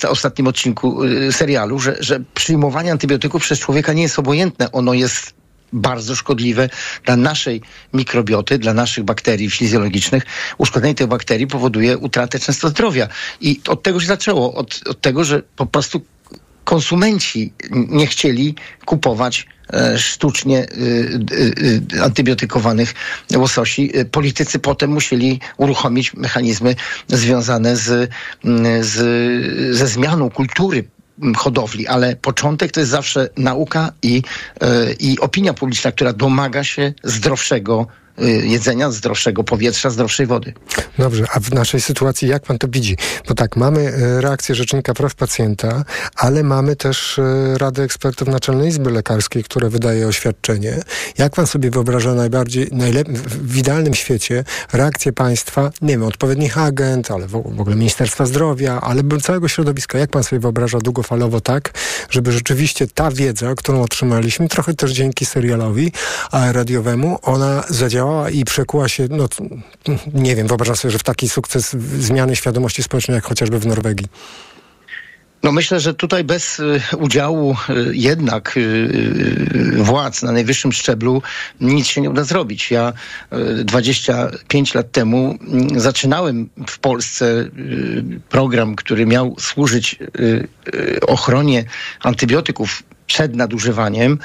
w 0.00 0.04
ostatnim 0.04 0.46
odcinku 0.46 1.04
e, 1.04 1.32
serialu, 1.32 1.78
że, 1.78 1.96
że 2.00 2.20
przyjmowanie 2.34 2.92
antybiotyków 2.92 3.42
przez 3.42 3.58
człowieka 3.58 3.92
nie 3.92 4.02
jest 4.02 4.18
obojętne. 4.18 4.72
Ono 4.72 4.94
jest 4.94 5.37
bardzo 5.72 6.16
szkodliwe 6.16 6.68
dla 7.04 7.16
naszej 7.16 7.60
mikrobioty, 7.94 8.58
dla 8.58 8.74
naszych 8.74 9.04
bakterii 9.04 9.50
fizjologicznych. 9.50 10.22
Uszkodzenie 10.58 10.94
tych 10.94 11.06
bakterii 11.06 11.46
powoduje 11.46 11.98
utratę 11.98 12.38
często 12.38 12.68
zdrowia. 12.68 13.08
I 13.40 13.60
od 13.68 13.82
tego 13.82 14.00
się 14.00 14.06
zaczęło, 14.06 14.54
od, 14.54 14.80
od 14.88 15.00
tego, 15.00 15.24
że 15.24 15.42
po 15.56 15.66
prostu 15.66 16.00
konsumenci 16.64 17.52
nie 17.70 18.06
chcieli 18.06 18.54
kupować 18.84 19.46
e, 19.72 19.98
sztucznie 19.98 20.62
y, 20.62 21.20
y, 21.96 22.02
antybiotykowanych 22.02 22.94
łososi. 23.36 23.92
Politycy 24.10 24.58
potem 24.58 24.90
musieli 24.90 25.40
uruchomić 25.56 26.14
mechanizmy 26.14 26.74
związane 27.08 27.76
z, 27.76 28.10
mm, 28.44 28.84
z, 28.84 28.96
ze 29.76 29.86
zmianą 29.86 30.30
kultury 30.30 30.84
hodowli, 31.36 31.86
ale 31.86 32.16
początek 32.16 32.72
to 32.72 32.80
jest 32.80 32.92
zawsze 32.92 33.28
nauka 33.36 33.92
i, 34.02 34.22
y, 34.62 34.96
i 35.00 35.20
opinia 35.20 35.54
publiczna, 35.54 35.92
która 35.92 36.12
domaga 36.12 36.64
się 36.64 36.92
zdrowszego 37.04 37.86
jedzenia, 38.26 38.90
zdrowszego 38.90 39.44
powietrza, 39.44 39.90
zdrowszej 39.90 40.26
wody. 40.26 40.52
Dobrze, 40.98 41.24
a 41.32 41.40
w 41.40 41.52
naszej 41.52 41.80
sytuacji 41.80 42.28
jak 42.28 42.42
pan 42.42 42.58
to 42.58 42.68
widzi? 42.68 42.96
Bo 43.28 43.34
tak, 43.34 43.56
mamy 43.56 43.80
e, 43.80 44.20
reakcję 44.20 44.54
Rzecznika 44.54 44.94
Praw 44.94 45.14
Pacjenta, 45.14 45.84
ale 46.16 46.42
mamy 46.42 46.76
też 46.76 47.18
e, 47.18 47.58
Radę 47.58 47.82
Ekspertów 47.82 48.28
Naczelnej 48.28 48.68
Izby 48.68 48.90
Lekarskiej, 48.90 49.44
która 49.44 49.68
wydaje 49.68 50.06
oświadczenie. 50.06 50.78
Jak 51.18 51.32
pan 51.32 51.46
sobie 51.46 51.70
wyobraża 51.70 52.14
najbardziej, 52.14 52.68
najlep- 52.68 53.12
w 53.28 53.56
idealnym 53.56 53.94
świecie 53.94 54.44
reakcję 54.72 55.12
państwa, 55.12 55.70
nie 55.82 55.88
wiem, 55.88 56.04
odpowiednich 56.04 56.58
agent, 56.58 57.10
ale 57.10 57.26
w 57.26 57.36
ogóle 57.36 57.76
Ministerstwa 57.76 58.26
Zdrowia, 58.26 58.80
ale 58.80 59.02
całego 59.22 59.48
środowiska. 59.48 59.98
Jak 59.98 60.10
pan 60.10 60.24
sobie 60.24 60.40
wyobraża 60.40 60.78
długofalowo 60.78 61.40
tak, 61.40 61.70
żeby 62.10 62.32
rzeczywiście 62.32 62.86
ta 62.86 63.10
wiedza, 63.10 63.54
którą 63.54 63.82
otrzymaliśmy, 63.82 64.48
trochę 64.48 64.74
też 64.74 64.92
dzięki 64.92 65.26
serialowi 65.26 65.92
radiowemu, 66.32 67.18
ona 67.22 67.64
i 68.32 68.44
przekuła 68.44 68.88
się, 68.88 69.08
no 69.10 69.28
nie 70.14 70.36
wiem, 70.36 70.46
wyobrażam 70.46 70.76
sobie, 70.76 70.92
że 70.92 70.98
w 70.98 71.02
taki 71.02 71.28
sukces 71.28 71.70
zmiany 71.98 72.36
świadomości 72.36 72.82
społecznej, 72.82 73.14
jak 73.14 73.24
chociażby 73.24 73.58
w 73.58 73.66
Norwegii. 73.66 74.06
No 75.42 75.52
myślę, 75.52 75.80
że 75.80 75.94
tutaj 75.94 76.24
bez 76.24 76.60
y, 76.60 76.80
udziału 76.98 77.56
y, 77.70 77.90
jednak 77.92 78.56
y, 78.56 79.74
władz 79.76 80.22
na 80.22 80.32
najwyższym 80.32 80.72
szczeblu 80.72 81.22
nic 81.60 81.86
się 81.86 82.00
nie 82.00 82.10
uda 82.10 82.24
zrobić. 82.24 82.70
Ja 82.70 82.92
y, 83.32 83.64
25 83.64 84.74
lat 84.74 84.92
temu 84.92 85.38
mm, 85.40 85.80
zaczynałem 85.80 86.48
w 86.68 86.78
Polsce 86.78 87.50
program, 88.28 88.76
który 88.76 89.06
miał 89.06 89.36
służyć 89.38 89.98
ochronie 91.06 91.64
antybiotyków 92.02 92.82
przed 93.08 93.36
nadużywaniem. 93.36 94.18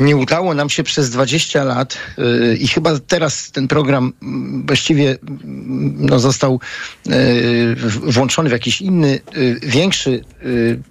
Nie 0.00 0.16
udało 0.16 0.54
nam 0.54 0.70
się 0.70 0.82
przez 0.82 1.10
20 1.10 1.64
lat 1.64 1.98
yy, 2.18 2.56
i 2.56 2.68
chyba 2.68 2.98
teraz 2.98 3.50
ten 3.50 3.68
program 3.68 4.12
mm, 4.22 4.66
właściwie 4.66 5.10
mm, 5.10 5.96
no, 5.98 6.18
został 6.18 6.60
yy, 7.06 7.76
włączony 8.12 8.48
w 8.48 8.52
jakiś 8.52 8.82
inny, 8.82 9.20
yy, 9.36 9.60
większy 9.62 10.24
yy, 10.42 10.82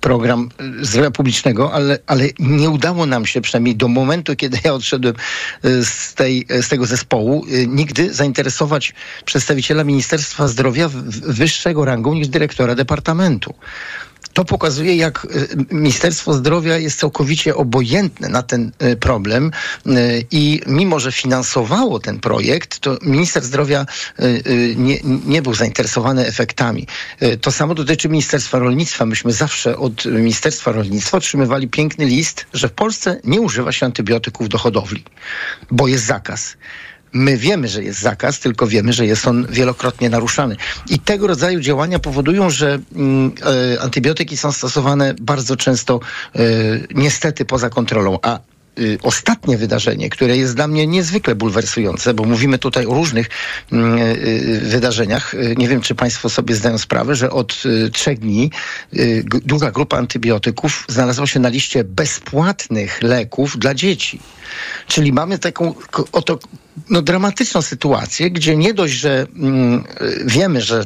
program 0.00 0.48
y, 0.80 0.84
zdrowia 0.84 1.10
publicznego, 1.10 1.72
ale, 1.72 1.98
ale 2.06 2.24
nie 2.38 2.70
udało 2.70 3.06
nam 3.06 3.26
się 3.26 3.40
przynajmniej 3.40 3.76
do 3.76 3.88
momentu, 3.88 4.36
kiedy 4.36 4.58
ja 4.64 4.74
odszedłem 4.74 5.14
y, 5.64 5.84
z, 5.84 6.14
tej, 6.14 6.46
z 6.62 6.68
tego 6.68 6.86
zespołu, 6.86 7.46
y, 7.52 7.66
nigdy 7.66 8.14
zainteresować 8.14 8.94
przedstawiciela 9.24 9.84
Ministerstwa 9.84 10.48
Zdrowia 10.48 10.88
wyższego 11.26 11.84
rangą 11.84 12.14
niż 12.14 12.28
dyrektora 12.28 12.74
departamentu. 12.74 13.54
To 14.38 14.44
pokazuje, 14.44 14.96
jak 14.96 15.24
y, 15.24 15.74
Ministerstwo 15.74 16.34
Zdrowia 16.34 16.76
jest 16.76 16.98
całkowicie 16.98 17.56
obojętne 17.56 18.28
na 18.28 18.42
ten 18.42 18.72
y, 18.82 18.96
problem 18.96 19.50
y, 19.86 19.90
i 20.30 20.60
mimo, 20.66 21.00
że 21.00 21.12
finansowało 21.12 22.00
ten 22.00 22.20
projekt, 22.20 22.78
to 22.78 22.98
minister 23.02 23.44
zdrowia 23.44 23.86
nie, 24.76 24.98
nie 25.26 25.42
był 25.42 25.54
zainteresowany 25.54 26.26
efektami. 26.26 26.86
To 27.40 27.52
samo 27.52 27.74
dotyczy 27.74 28.08
Ministerstwa 28.08 28.58
Rolnictwa. 28.58 29.06
Myśmy 29.06 29.32
zawsze 29.32 29.76
od 29.76 30.04
Ministerstwa 30.04 30.72
Rolnictwa 30.72 31.16
otrzymywali 31.16 31.68
piękny 31.68 32.04
list, 32.04 32.46
że 32.52 32.68
w 32.68 32.72
Polsce 32.72 33.20
nie 33.24 33.40
używa 33.40 33.72
się 33.72 33.86
antybiotyków 33.86 34.48
do 34.48 34.58
hodowli, 34.58 35.04
bo 35.70 35.88
jest 35.88 36.04
zakaz. 36.04 36.56
My 37.12 37.36
wiemy, 37.36 37.68
że 37.68 37.82
jest 37.82 38.00
zakaz, 38.00 38.40
tylko 38.40 38.66
wiemy, 38.66 38.92
że 38.92 39.06
jest 39.06 39.26
on 39.26 39.46
wielokrotnie 39.50 40.10
naruszany. 40.10 40.56
I 40.90 40.98
tego 40.98 41.26
rodzaju 41.26 41.60
działania 41.60 41.98
powodują, 41.98 42.50
że 42.50 42.78
e, 43.74 43.80
antybiotyki 43.80 44.36
są 44.36 44.52
stosowane 44.52 45.14
bardzo 45.20 45.56
często 45.56 46.00
e, 46.34 46.40
niestety 46.94 47.44
poza 47.44 47.70
kontrolą. 47.70 48.18
A 48.22 48.36
y, 48.36 48.57
ostatnie 49.02 49.58
wydarzenie, 49.58 50.10
które 50.10 50.36
jest 50.36 50.54
dla 50.54 50.68
mnie 50.68 50.86
niezwykle 50.86 51.34
bulwersujące, 51.34 52.14
bo 52.14 52.24
mówimy 52.24 52.58
tutaj 52.58 52.86
o 52.86 52.94
różnych 52.94 53.28
mm, 53.72 53.98
y, 53.98 54.02
y, 54.02 54.60
wydarzeniach. 54.60 55.34
Y, 55.34 55.54
Nie 55.58 55.68
wiem, 55.68 55.80
czy 55.80 55.94
Państwo 55.94 56.28
sobie 56.28 56.54
zdają 56.54 56.78
sprawę, 56.78 57.14
że 57.14 57.30
od 57.30 57.62
y, 57.66 57.90
trzech 57.90 58.18
dni 58.18 58.50
y, 58.96 59.24
duża 59.44 59.70
grupa 59.70 59.96
antybiotyków 59.96 60.84
znalazła 60.88 61.26
się 61.26 61.40
na 61.40 61.48
liście 61.48 61.84
bezpłatnych 61.84 63.02
leków 63.02 63.58
dla 63.58 63.74
dzieci. 63.74 64.20
Czyli 64.86 65.12
mamy 65.12 65.38
taką 65.38 65.74
oto 66.12 66.38
no, 66.90 67.02
dramatyczną 67.02 67.62
sytuację, 67.62 68.30
gdzie 68.30 68.56
nie 68.56 68.74
dość, 68.74 68.94
że 68.94 69.26
mm, 69.36 69.84
y, 70.00 70.24
wiemy, 70.26 70.60
że 70.60 70.84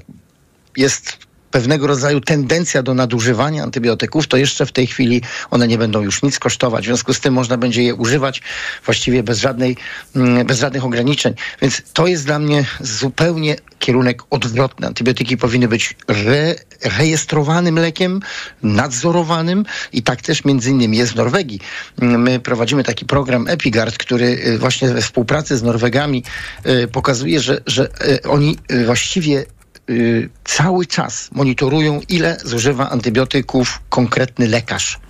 jest 0.76 1.18
pewnego 1.52 1.86
rodzaju 1.86 2.20
tendencja 2.20 2.82
do 2.82 2.94
nadużywania 2.94 3.62
antybiotyków, 3.62 4.26
to 4.26 4.36
jeszcze 4.36 4.66
w 4.66 4.72
tej 4.72 4.86
chwili 4.86 5.22
one 5.50 5.68
nie 5.68 5.78
będą 5.78 6.02
już 6.02 6.22
nic 6.22 6.38
kosztować. 6.38 6.84
W 6.84 6.86
związku 6.86 7.14
z 7.14 7.20
tym 7.20 7.34
można 7.34 7.56
będzie 7.56 7.82
je 7.82 7.94
używać 7.94 8.42
właściwie 8.84 9.22
bez, 9.22 9.38
żadnej, 9.38 9.76
mm, 10.16 10.46
bez 10.46 10.58
żadnych 10.58 10.84
ograniczeń. 10.84 11.34
Więc 11.62 11.82
to 11.92 12.06
jest 12.06 12.26
dla 12.26 12.38
mnie 12.38 12.64
zupełnie 12.80 13.56
kierunek 13.78 14.22
odwrotny. 14.30 14.86
Antybiotyki 14.86 15.36
powinny 15.36 15.68
być 15.68 15.96
re, 16.08 16.54
rejestrowanym 16.98 17.78
lekiem, 17.78 18.20
nadzorowanym 18.62 19.64
i 19.92 20.02
tak 20.02 20.22
też 20.22 20.44
między 20.44 20.70
innymi 20.70 20.96
jest 20.96 21.12
w 21.12 21.16
Norwegii. 21.16 21.60
Mm, 22.00 22.22
My 22.22 22.40
prowadzimy 22.40 22.84
taki 22.84 23.04
program 23.06 23.48
Epigard, 23.48 23.98
który 23.98 24.26
y, 24.26 24.58
właśnie 24.58 24.88
we 24.88 25.02
współpracy 25.02 25.56
z 25.56 25.62
Norwegami 25.62 26.24
y, 26.66 26.88
pokazuje, 26.88 27.40
że, 27.40 27.60
że 27.66 27.88
y, 28.06 28.22
oni 28.22 28.58
właściwie 28.86 29.44
y, 29.92 30.30
cały 30.44 30.86
czas 30.86 31.30
monitorują, 31.32 32.00
ile 32.08 32.36
zużywa 32.44 32.90
antybiotyków 32.90 33.80
konkretny 33.88 34.48
lekarz. 34.48 35.00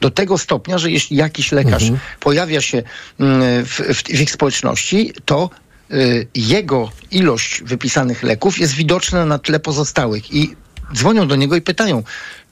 Do 0.00 0.10
tego 0.10 0.38
stopnia, 0.38 0.78
że 0.78 0.90
jeśli 0.90 1.16
jakiś 1.16 1.52
lekarz 1.52 1.84
pojawia 2.20 2.60
się 2.60 2.82
mm, 3.20 3.64
w, 3.64 3.80
w, 3.80 4.02
w 4.02 4.20
ich 4.20 4.30
społeczności, 4.30 5.12
to 5.24 5.50
y, 5.90 6.26
jego 6.34 6.90
ilość 7.10 7.62
wypisanych 7.62 8.22
leków 8.22 8.58
jest 8.58 8.74
widoczna 8.74 9.26
na 9.26 9.38
tle 9.38 9.60
pozostałych 9.60 10.34
i 10.34 10.56
dzwonią 10.94 11.28
do 11.28 11.36
niego 11.36 11.56
i 11.56 11.60
pytają, 11.60 12.02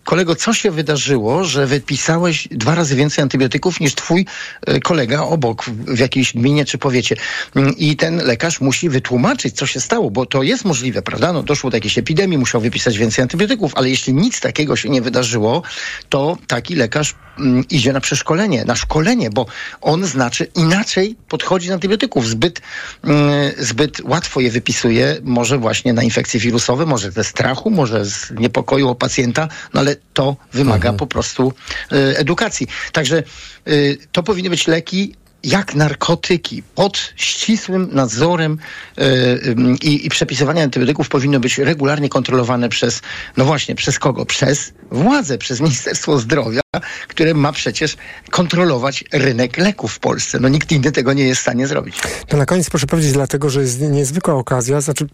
kolego, 0.05 0.37
co 0.37 0.55
się 0.55 0.71
wydarzyło, 0.71 1.45
że 1.45 1.67
wypisałeś 1.67 2.49
dwa 2.51 2.75
razy 2.75 2.97
więcej 2.97 3.23
antybiotyków 3.23 3.81
niż 3.81 3.95
twój 3.95 4.27
e, 4.67 4.81
kolega 4.81 5.23
obok 5.23 5.65
w, 5.65 5.99
jakiejś 5.99 6.33
gminie 6.33 6.65
czy 6.65 6.79
powiecie. 6.79 7.17
Mm, 7.57 7.77
I 7.77 7.97
ten 7.97 8.17
lekarz 8.17 8.61
musi 8.61 8.89
wytłumaczyć, 8.89 9.57
co 9.57 9.67
się 9.67 9.81
stało, 9.81 10.11
bo 10.11 10.27
to 10.27 10.43
jest 10.43 10.65
możliwe, 10.65 11.03
prawda? 11.03 11.33
No, 11.33 11.43
doszło 11.43 11.71
do 11.71 11.77
jakiejś 11.77 11.99
epidemii, 11.99 12.39
musiał 12.39 12.61
wypisać 12.61 12.99
więcej 12.99 13.23
antybiotyków, 13.23 13.73
ale 13.75 13.91
jeśli 13.91 14.15
nic 14.15 14.41
takiego 14.41 14.77
się 14.77 14.89
nie 14.89 15.03
wydarzyło, 15.03 15.63
to 16.09 16.39
taki 16.47 16.75
lekarz 16.75 17.15
mm, 17.39 17.65
idzie 17.71 17.93
na 17.93 18.01
przeszkolenie, 18.01 18.65
na 18.65 18.77
szkolenie, 18.77 19.31
bo 19.31 19.47
on 19.81 20.07
znaczy 20.07 20.47
inaczej 20.55 21.17
podchodzi 21.29 21.69
do 21.69 21.75
antybiotyków. 21.75 22.29
Zbyt, 22.29 22.61
mm, 23.05 23.53
zbyt 23.59 24.01
łatwo 24.05 24.41
je 24.41 24.51
wypisuje, 24.51 25.17
może 25.23 25.59
właśnie 25.59 25.93
na 25.93 26.03
infekcje 26.03 26.41
wirusowe, 26.41 26.87
może 26.87 27.11
ze 27.11 27.25
strachu, 27.25 27.71
może 27.71 28.05
z 28.05 28.31
niepokoju 28.31 28.89
o 28.89 28.95
pacjenta, 28.95 29.49
no 29.75 29.81
ale 29.81 29.94
to 30.13 30.37
wymaga 30.53 30.93
po 30.93 31.07
prostu 31.07 31.53
y, 31.93 32.19
edukacji. 32.19 32.67
Także 32.93 33.23
y, 33.69 33.99
to 34.13 34.23
powinny 34.23 34.51
być 34.51 34.67
leki 34.67 35.15
jak 35.45 35.75
narkotyki, 35.75 36.63
pod 36.75 37.13
ścisłym 37.17 37.89
nadzorem 37.93 38.59
y, 38.99 39.03
y, 39.03 39.57
i, 39.83 40.07
i 40.07 40.09
przepisywanie 40.09 40.63
antybiotyków 40.63 41.09
powinno 41.09 41.41
być 41.41 41.59
regularnie 41.59 42.09
kontrolowane 42.09 42.69
przez, 42.69 43.03
no 43.37 43.45
właśnie, 43.45 43.75
przez 43.75 43.99
kogo? 43.99 44.27
Przez 44.27 44.73
władze, 44.91 45.39
przez 45.39 45.61
Ministerstwo 45.61 46.19
Zdrowia, 46.19 46.61
które 47.09 47.35
ma 47.35 47.53
przecież 47.53 47.97
kontrolować 48.31 49.05
rynek 49.13 49.57
leków 49.57 49.93
w 49.93 49.99
Polsce. 49.99 50.41
No 50.41 50.49
nikt 50.49 50.73
inny 50.73 50.93
tego 50.93 51.13
nie 51.13 51.25
jest 51.25 51.41
w 51.41 51.43
stanie 51.43 51.67
zrobić. 51.67 51.99
To 52.29 52.37
na 52.37 52.47
koniec 52.47 52.71
proszę 52.71 52.87
powiedzieć, 52.87 53.13
dlatego, 53.13 53.51
że 53.51 53.61
jest 53.61 53.81
niezwykła 53.81 54.35
okazja, 54.35 54.81
znaczy 54.81 55.07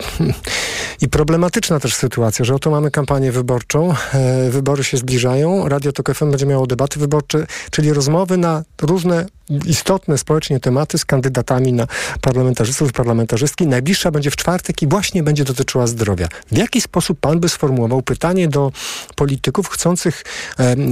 i 1.02 1.09
problematyczna 1.09 1.81
też 1.81 1.95
sytuacja, 1.95 2.45
że 2.45 2.55
oto 2.55 2.71
mamy 2.71 2.90
kampanię 2.90 3.33
wyborczą, 3.33 3.95
e, 4.14 4.50
wybory 4.50 4.85
się 4.85 4.97
zbliżają, 4.97 5.69
Radio 5.69 5.93
Tok 5.93 6.14
FM 6.14 6.31
będzie 6.31 6.47
miało 6.47 6.67
debaty 6.67 7.00
wyborcze, 7.00 7.47
czyli 7.71 7.93
rozmowy 7.93 8.37
na 8.37 8.62
różne 8.83 9.26
istotne 9.67 10.19
społecznie 10.19 10.61
tematy 10.61 10.99
z 10.99 11.05
kandydatami 11.05 11.73
na 11.73 11.87
parlamentarzystów 12.21 12.90
i 12.90 12.93
parlamentarzystki. 12.93 13.67
Najbliższa 13.67 14.11
będzie 14.11 14.31
w 14.31 14.37
czwartek 14.37 14.83
i 14.83 14.87
właśnie 14.87 15.23
będzie 15.23 15.45
dotyczyła 15.45 15.87
zdrowia. 15.87 16.29
W 16.52 16.57
jaki 16.57 16.81
sposób 16.81 17.21
pan 17.21 17.40
by 17.40 17.49
sformułował 17.49 18.02
pytanie 18.02 18.49
do 18.49 18.73
polityków 19.17 19.69
chcących 19.69 20.25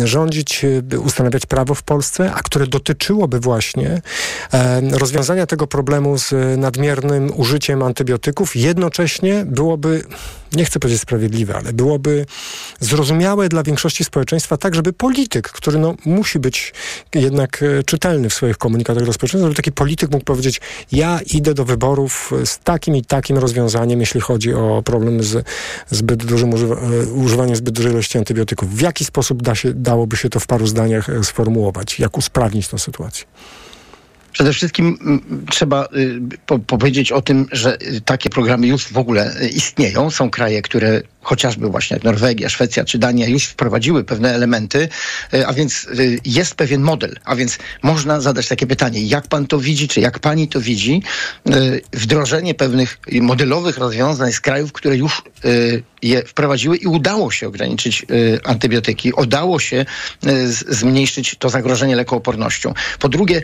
rządzić, 0.05 0.58
e, 0.65 0.99
ustanawiać 0.99 1.47
prawo 1.47 1.75
w 1.75 1.83
Polsce, 1.83 2.33
a 2.35 2.43
które 2.43 2.67
dotyczyłoby 2.67 3.41
właśnie 3.41 4.03
e, 4.53 4.81
rozwiązania 4.81 5.47
tego 5.47 5.67
problemu 5.67 6.19
z 6.19 6.33
e, 6.33 6.57
nadmiernym 6.57 7.33
użyciem 7.37 7.83
antybiotyków, 7.83 8.57
jednocześnie 8.57 9.45
byłoby, 9.47 10.05
nie 10.53 10.65
chcę 10.65 10.81
powiedzieć 10.81 11.03
sprawiedliwe, 11.03 11.57
ale 11.57 11.73
byłoby 11.73 12.27
zrozumiałe 12.81 13.49
dla 13.49 13.63
większości 13.63 14.05
społeczeństwa, 14.05 14.57
tak 14.57 14.75
żeby 14.75 14.93
polityk, 14.93 15.51
który 15.51 15.79
no, 15.79 15.95
musi 16.05 16.39
być 16.39 16.73
jednak 17.15 17.63
e, 17.63 17.83
czytelny 17.83 18.31
w 18.31 18.35
swoich 18.35 18.59
komunikatach 18.59 19.05
do 19.05 19.13
społeczeństwa, 19.13 19.47
żeby 19.47 19.57
taki 19.57 19.73
polityk 19.73 20.11
mógł 20.11 20.25
powiedzieć, 20.25 20.61
ja 20.93 21.21
idę 21.35 21.55
do 21.55 21.65
wyborów 21.65 22.33
z 22.45 22.59
takim 22.59 22.97
i 22.97 23.05
takim 23.05 23.39
rozwiązaniem, 23.39 24.01
jeśli 24.01 24.21
chodzi 24.21 24.55
o 24.55 24.83
problem 24.85 25.23
z 25.23 25.47
zbyt 25.91 26.25
dużym 26.25 26.55
używa, 26.55 26.75
e, 26.75 27.07
używaniem 27.07 27.57
zbyt 27.57 27.75
dużej 27.75 27.93
ilości 27.93 28.19
antybiotyków. 28.19 28.77
W 28.77 28.81
jaki 28.81 29.05
sposób 29.05 29.43
da 29.43 29.55
się, 29.55 29.75
dałoby 29.75 30.17
się 30.17 30.31
to 30.31 30.41
w 30.41 30.47
paru 30.47 30.67
zdaniach 30.67 31.09
e, 31.09 31.25
sformułować? 31.25 31.99
Jak 31.99 32.19
usprawnić 32.19 32.69
tę 32.69 32.79
sytuację? 32.79 33.27
Przede 34.39 34.53
wszystkim 34.53 34.99
mm, 35.01 35.47
trzeba 35.51 35.89
y, 35.97 36.21
po, 36.47 36.59
powiedzieć 36.59 37.13
o 37.13 37.23
tym, 37.23 37.47
że 37.53 37.79
y, 37.83 38.01
takie 38.01 38.31
programy 38.31 38.67
już 38.67 38.89
w 38.89 38.99
ogóle 38.99 39.43
y, 39.43 39.49
istnieją. 39.49 40.11
Są 40.11 40.31
kraje, 40.31 40.63
które 40.63 41.03
chociażby 41.23 41.69
właśnie 41.69 41.95
jak 41.95 42.05
Norwegia, 42.05 42.49
Szwecja 42.49 42.85
czy 42.85 42.99
Dania 42.99 43.27
już 43.27 43.45
wprowadziły 43.45 44.05
pewne 44.05 44.35
elementy, 44.35 44.89
y, 45.35 45.47
a 45.47 45.53
więc 45.53 45.85
y, 45.85 46.19
jest 46.25 46.55
pewien 46.55 46.83
model. 46.83 47.17
A 47.25 47.37
więc 47.37 47.59
można 47.83 48.21
zadać 48.21 48.49
takie 48.49 48.67
pytanie, 48.67 49.03
jak 49.03 49.27
pan 49.27 49.47
to 49.47 49.59
widzi, 49.59 49.89
czy 49.89 50.01
jak 50.01 50.19
pani 50.19 50.49
to 50.49 50.61
widzi, 50.61 51.03
y, 51.49 51.81
wdrożenie 51.93 52.55
pewnych 52.55 52.99
modelowych 53.13 53.79
rozwiązań 53.79 54.33
z 54.33 54.41
krajów, 54.41 54.73
które 54.73 54.97
już 54.97 55.23
je 56.03 56.23
wprowadziły 56.23 56.77
i 56.77 56.87
udało 56.87 57.31
się 57.31 57.49
ograniczyć 57.49 58.07
antybiotyki, 58.45 59.13
udało 59.13 59.59
się 59.59 59.85
zmniejszyć 60.69 61.37
to 61.39 61.49
zagrożenie 61.49 61.97
lekoopornością. 61.97 62.75
Po 62.99 63.09
drugie, 63.09 63.43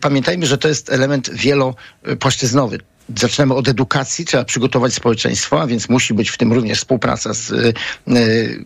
pamiętajmy, 0.00 0.46
że 0.46 0.58
to 0.58 0.68
jest 0.68 0.90
element 0.90 1.30
wielopłaszczyznowy. 1.34 2.78
Zaczynamy 3.16 3.54
od 3.54 3.68
edukacji, 3.68 4.24
trzeba 4.24 4.44
przygotować 4.44 4.94
społeczeństwo, 4.94 5.60
a 5.60 5.66
więc 5.66 5.88
musi 5.88 6.14
być 6.14 6.30
w 6.30 6.38
tym 6.38 6.52
również 6.52 6.78
współpraca 6.78 7.34
z 7.34 7.50
y, 7.50 7.74
y, 8.08 8.64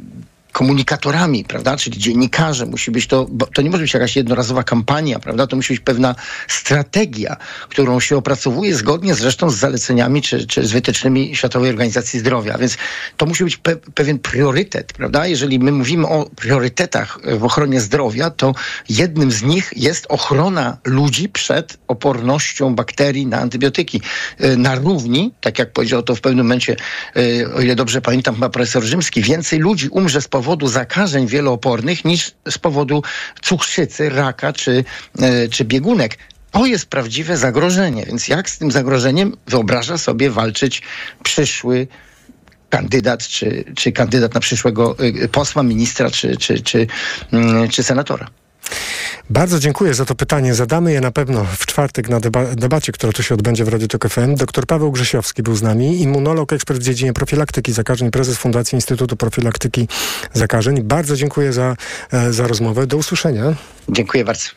komunikatorami, 0.57 1.45
prawda, 1.45 1.77
czyli 1.77 1.99
dziennikarze, 1.99 2.67
musi 2.67 2.91
być 2.91 3.07
to, 3.07 3.27
to 3.55 3.63
nie 3.63 3.71
może 3.71 3.83
być 3.83 3.95
jakaś 3.95 4.17
jednorazowa 4.17 4.63
kampania, 4.63 5.19
prawda, 5.19 5.47
to 5.47 5.57
musi 5.57 5.73
być 5.73 5.81
pewna 5.81 6.15
strategia, 6.49 7.37
którą 7.69 8.01
się 8.01 8.17
opracowuje 8.17 8.75
zgodnie 8.75 9.15
zresztą 9.15 9.51
z 9.51 9.57
zaleceniami 9.57 10.23
czy, 10.23 10.47
czy 10.47 10.67
z 10.67 10.73
wytycznymi 10.73 11.37
Światowej 11.37 11.71
Organizacji 11.71 12.21
Zdrowia, 12.21 12.59
więc 12.59 12.77
to 13.17 13.27
musi 13.27 13.45
być 13.45 13.57
pe 13.57 13.77
pewien 13.77 14.19
priorytet, 14.19 14.93
prawda, 14.93 15.27
jeżeli 15.27 15.59
my 15.59 15.73
mówimy 15.73 16.09
o 16.09 16.31
priorytetach 16.37 17.19
w 17.39 17.45
ochronie 17.45 17.81
zdrowia, 17.81 18.31
to 18.31 18.55
jednym 18.89 19.33
z 19.33 19.43
nich 19.43 19.73
jest 19.77 20.07
ochrona 20.09 20.79
ludzi 20.85 21.29
przed 21.29 21.79
opornością 21.89 22.75
bakterii 22.75 23.27
na 23.27 23.39
antybiotyki. 23.41 24.01
Y, 24.41 24.57
Na 24.57 24.75
równi, 24.75 25.33
tak 25.41 25.59
jak 25.59 25.73
powiedział 25.73 26.03
to 26.03 26.15
w 26.15 26.21
pewnym 26.21 26.47
momencie, 26.47 26.77
y, 27.17 27.55
o 27.55 27.61
ile 27.61 27.75
dobrze 27.75 28.01
pamiętam, 28.01 28.35
chyba 28.35 28.49
profesor 28.49 28.83
Rzymski, 28.83 29.23
więcej 29.23 29.59
ludzi 29.59 29.89
umrze 29.89 30.23
z 30.23 30.29
powodu 30.29 30.46
zakażeń 30.63 31.27
wieloopornych 31.27 32.05
niż 32.05 32.33
z 32.51 32.59
powodu 32.59 33.03
cukrzycy, 33.43 34.09
raka 34.09 34.53
czy, 34.53 34.85
y, 35.23 35.49
czy 35.49 35.65
biegunek. 35.65 36.19
To 36.51 36.67
jest 36.67 36.87
prawdziwe 36.87 37.37
zagrożenie, 37.37 38.07
więc 38.07 38.29
jak 38.29 38.51
z 38.51 38.59
tym 38.59 38.71
zagrożeniem 38.71 39.37
wyobraża 39.47 39.99
sobie 39.99 40.31
walczyć 40.31 40.83
przyszły 41.23 41.87
kandydat, 42.71 43.29
czy, 43.29 43.65
czy 43.77 43.93
kandydat 43.93 44.35
na 44.35 44.41
przyszłego 44.41 44.97
y, 45.25 45.29
posła, 45.29 45.63
ministra, 45.63 46.11
czy, 46.11 46.37
czy, 46.37 46.61
czy, 46.61 46.87
mm, 47.33 47.69
czy 47.69 47.83
senatora? 47.83 48.29
Bardzo 49.31 49.59
dziękuję 49.59 49.95
za 49.95 50.05
to 50.05 50.15
pytanie. 50.15 50.55
Zadamy 50.55 50.93
je 50.93 51.01
na 51.01 51.11
pewno 51.11 51.45
w 51.45 51.67
czwartek 51.67 52.09
na 52.09 52.21
deba 52.21 52.45
debacie, 52.45 52.93
która 52.93 53.13
tu 53.13 53.23
się 53.23 53.35
odbędzie 53.35 53.65
w 53.65 53.69
Radiu 53.69 53.89
Tok 53.89 54.09
FM. 54.09 54.35
Doktor 54.35 54.67
Paweł 54.67 54.93
Grzesiowski 54.93 55.43
był 55.43 55.57
z 55.57 55.63
nami, 55.63 56.03
immunolog, 56.03 56.53
ekspert 56.53 56.81
w 56.81 56.83
dziedzinie 56.83 57.13
profilaktyki 57.13 57.73
zakażeń, 57.73 58.11
prezes 58.11 58.37
Fundacji 58.37 58.77
Instytutu 58.77 59.17
Profilaktyki 59.17 59.89
Zakażeń. 60.35 60.83
Bardzo 60.83 61.17
dziękuję 61.17 61.53
za, 61.53 61.77
e, 62.13 62.33
za 62.33 62.47
rozmowę. 62.47 62.87
Do 62.87 62.97
usłyszenia. 62.97 63.55
Dziękuję 63.89 64.25
bardzo. 64.25 64.49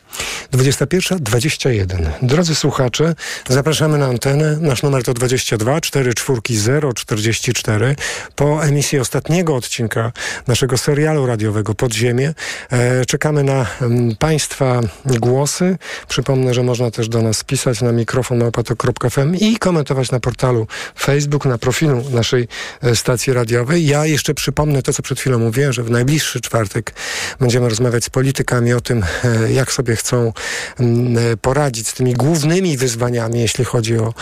21.21. 0.52 2.10
Drodzy 2.22 2.54
słuchacze, 2.54 3.14
zapraszamy 3.48 3.98
na 3.98 4.06
antenę. 4.06 4.56
Nasz 4.60 4.82
numer 4.82 5.02
to 5.02 5.14
22 5.14 5.80
44 5.80 6.92
044. 6.94 7.96
Po 8.36 8.64
emisji 8.64 8.98
ostatniego 8.98 9.56
odcinka 9.56 10.12
naszego 10.46 10.78
serialu 10.78 11.26
radiowego 11.26 11.74
Podziemie 11.74 12.34
e, 12.70 13.04
czekamy 13.04 13.44
na 13.44 13.66
m, 13.80 14.16
Państwa 14.18 14.40
Państwa 14.60 14.80
głosy. 15.04 15.78
Przypomnę, 16.08 16.54
że 16.54 16.62
można 16.62 16.90
też 16.90 17.08
do 17.08 17.22
nas 17.22 17.44
pisać 17.44 17.82
na 17.82 17.92
mikrofon 17.92 18.38
małpatok.fm 18.38 19.34
i 19.34 19.56
komentować 19.56 20.10
na 20.10 20.20
portalu 20.20 20.66
Facebook, 20.98 21.44
na 21.44 21.58
profilu 21.58 22.04
naszej 22.10 22.48
e, 22.82 22.96
stacji 22.96 23.32
radiowej. 23.32 23.86
Ja 23.86 24.06
jeszcze 24.06 24.34
przypomnę 24.34 24.82
to, 24.82 24.92
co 24.92 25.02
przed 25.02 25.20
chwilą 25.20 25.38
mówiłem, 25.38 25.72
że 25.72 25.82
w 25.82 25.90
najbliższy 25.90 26.40
czwartek 26.40 26.94
będziemy 27.40 27.68
rozmawiać 27.68 28.04
z 28.04 28.10
politykami 28.10 28.72
o 28.72 28.80
tym, 28.80 29.04
jak 29.48 29.72
sobie 29.72 29.96
chcą 29.96 30.32
mm, 30.80 31.18
e, 31.18 31.36
poradzić 31.36 31.88
z 31.88 31.94
tymi 31.94 32.14
głównymi 32.14 32.76
wyzwaniami, 32.76 33.40
jeśli 33.40 33.64
chodzi 33.64 33.98
o 33.98 34.14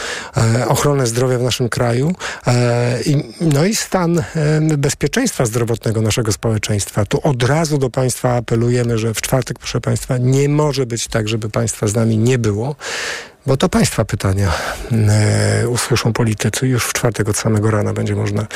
ochronę 0.69 1.07
zdrowia 1.07 1.39
w 1.39 1.43
naszym 1.43 1.69
kraju. 1.69 2.15
No 3.41 3.65
i 3.65 3.77
stan 3.77 4.23
bezpieczeństwa 4.79 5.47
zdrowotnego 5.47 6.03
naszego 6.03 6.33
społeczeństwa. 6.33 7.05
Tu 7.05 7.21
od 7.23 7.43
razu 7.43 7.79
do 7.79 7.91
Państwa 7.91 8.37
apelujemy, 8.37 8.99
że 8.99 9.15
w 9.15 9.21
czwartek, 9.21 9.59
proszę 9.59 9.81
Państwa, 9.81 10.19
nie 10.19 10.49
może 10.49 10.87
być 10.87 11.09
tak, 11.09 11.29
żeby 11.29 11.51
Państwa 11.51 11.87
z 11.87 11.95
nami 11.95 12.19
nie 12.19 12.39
było. 12.39 12.77
Bo 13.47 13.57
to 13.57 13.69
Państwa 13.69 14.05
pytania 14.05 14.53
e, 14.93 15.69
usłyszą 15.69 16.13
politycy. 16.13 16.69
Już 16.69 16.85
w 16.85 16.93
czwartek 16.93 17.29
od 17.29 17.37
samego 17.37 17.71
rana 17.71 17.93
będzie 17.93 18.15
można 18.15 18.47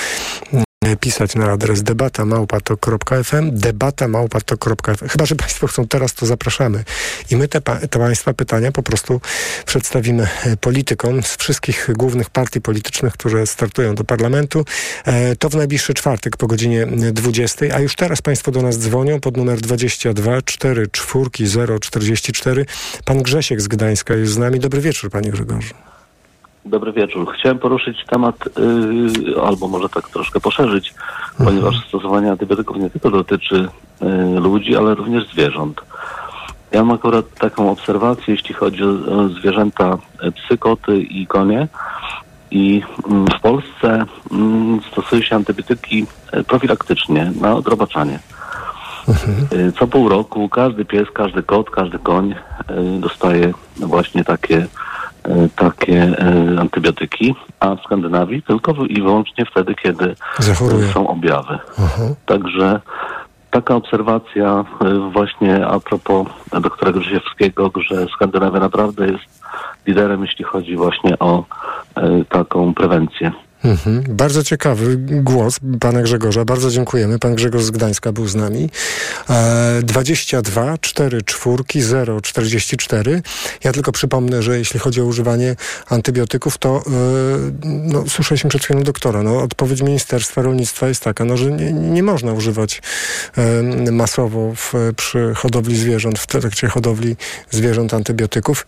pisać 1.00 1.34
na 1.34 1.52
adres 1.52 1.82
debata 1.82 2.24
małpatok.fm, 2.24 3.50
debata 3.52 4.08
małpatok.fm. 4.08 5.08
Chyba, 5.08 5.26
że 5.26 5.34
Państwo 5.34 5.66
chcą 5.66 5.88
teraz, 5.88 6.14
to 6.14 6.26
zapraszamy. 6.26 6.84
I 7.30 7.36
my 7.36 7.48
te, 7.48 7.60
te 7.60 7.98
Państwa 7.98 8.34
pytania 8.34 8.72
po 8.72 8.82
prostu 8.82 9.20
przedstawimy 9.66 10.28
e, 10.44 10.56
politykom 10.56 11.22
z 11.22 11.36
wszystkich 11.36 11.88
głównych 11.96 12.30
partii 12.30 12.60
politycznych, 12.60 13.12
które 13.12 13.46
startują 13.46 13.94
do 13.94 14.04
parlamentu. 14.04 14.64
E, 15.04 15.36
to 15.36 15.48
w 15.48 15.54
najbliższy 15.54 15.94
czwartek 15.94 16.36
po 16.36 16.46
godzinie 16.46 16.86
20, 16.86 17.66
a 17.74 17.80
już 17.80 17.96
teraz 17.96 18.22
Państwo 18.22 18.52
do 18.52 18.62
nas 18.62 18.78
dzwonią 18.78 19.20
pod 19.20 19.36
numer 19.36 19.60
22 19.60 20.42
4 20.42 20.88
4 20.88 21.46
0 21.46 21.78
44. 21.78 22.66
Pan 23.04 23.22
Grzesiek 23.22 23.60
z 23.60 23.68
Gdańska 23.68 24.14
jest 24.14 24.32
z 24.32 24.38
nami. 24.38 24.60
Dobry 24.60 24.80
wieczór, 24.80 25.10
Panie 25.10 25.30
Grzegorzu. 25.30 25.91
Dobry 26.64 26.92
wieczór. 26.92 27.32
Chciałem 27.32 27.58
poruszyć 27.58 28.04
temat, 28.10 28.36
yy, 29.26 29.42
albo 29.42 29.68
może 29.68 29.88
tak 29.88 30.08
troszkę 30.08 30.40
poszerzyć, 30.40 30.94
mhm. 31.30 31.48
ponieważ 31.48 31.88
stosowanie 31.88 32.30
antybiotyków 32.30 32.76
nie 32.76 32.90
tylko 32.90 33.10
dotyczy 33.10 33.68
yy, 34.00 34.40
ludzi, 34.40 34.76
ale 34.76 34.94
również 34.94 35.28
zwierząt. 35.32 35.80
Ja 36.72 36.84
mam 36.84 36.96
akurat 36.96 37.34
taką 37.34 37.70
obserwację, 37.70 38.24
jeśli 38.34 38.54
chodzi 38.54 38.84
o 38.84 39.28
zwierzęta 39.28 39.98
e, 40.20 40.32
psy, 40.32 40.58
koty 40.58 41.00
i 41.00 41.26
konie. 41.26 41.68
I 42.50 42.82
mm, 43.08 43.26
w 43.26 43.40
Polsce 43.40 44.04
mm, 44.30 44.80
stosuje 44.92 45.22
się 45.22 45.36
antybiotyki 45.36 46.06
e, 46.32 46.44
profilaktycznie 46.44 47.32
na 47.40 47.54
odrobaczanie. 47.54 48.18
Mhm. 49.08 49.68
E, 49.68 49.72
co 49.72 49.86
pół 49.86 50.08
roku 50.08 50.48
każdy 50.48 50.84
pies, 50.84 51.10
każdy 51.14 51.42
kot, 51.42 51.70
każdy 51.70 51.98
koń 51.98 52.34
dostaje 53.00 53.52
właśnie 53.76 54.24
takie 54.24 54.66
E, 55.22 55.48
takie 55.56 56.16
antybiotyki, 56.58 57.34
a 57.60 57.74
w 57.74 57.80
Skandynawii 57.80 58.42
tylko 58.42 58.72
i 58.88 59.02
wyłącznie 59.02 59.46
wtedy, 59.46 59.74
kiedy 59.74 60.14
Zachoruje. 60.38 60.86
są 60.92 61.08
objawy. 61.08 61.58
Uh-huh. 61.78 62.14
Także 62.26 62.80
taka 63.50 63.74
obserwacja 63.74 64.64
właśnie 65.12 65.66
a 65.66 65.80
propos 65.80 66.26
doktora 66.60 66.92
Grzysiewskiego, 66.92 67.70
że 67.90 68.06
Skandynawia 68.14 68.60
naprawdę 68.60 69.06
jest 69.06 69.44
liderem, 69.86 70.22
jeśli 70.22 70.44
chodzi 70.44 70.76
właśnie 70.76 71.18
o 71.18 71.44
taką 72.28 72.74
prewencję. 72.74 73.32
Mhm. 73.64 74.04
Bardzo 74.08 74.44
ciekawy 74.44 74.96
głos 74.98 75.56
pana 75.80 76.02
Grzegorza. 76.02 76.44
Bardzo 76.44 76.70
dziękujemy. 76.70 77.18
Pan 77.18 77.34
Grzegorz 77.34 77.62
z 77.62 77.70
Gdańska 77.70 78.12
był 78.12 78.28
z 78.28 78.34
nami. 78.34 78.70
E, 79.30 79.80
22 79.82 80.78
4 80.78 81.22
4 81.22 81.82
0 81.82 82.20
44. 82.20 83.22
Ja 83.64 83.72
tylko 83.72 83.92
przypomnę, 83.92 84.42
że 84.42 84.58
jeśli 84.58 84.80
chodzi 84.80 85.00
o 85.00 85.04
używanie 85.04 85.56
antybiotyków, 85.88 86.58
to 86.58 86.76
e, 86.76 86.82
no, 87.64 88.04
słyszeliśmy 88.08 88.50
przed 88.50 88.64
chwilą 88.64 88.82
doktora. 88.82 89.22
No, 89.22 89.42
odpowiedź 89.42 89.82
Ministerstwa 89.82 90.42
Rolnictwa 90.42 90.88
jest 90.88 91.02
taka, 91.04 91.24
no, 91.24 91.36
że 91.36 91.50
nie, 91.50 91.72
nie 91.72 92.02
można 92.02 92.32
używać 92.32 92.82
e, 93.86 93.92
masowo 93.92 94.54
w, 94.54 94.72
przy 94.96 95.32
hodowli 95.34 95.76
zwierząt, 95.76 96.18
w 96.18 96.26
trakcie 96.26 96.68
hodowli 96.68 97.16
zwierząt 97.50 97.94
antybiotyków. 97.94 98.66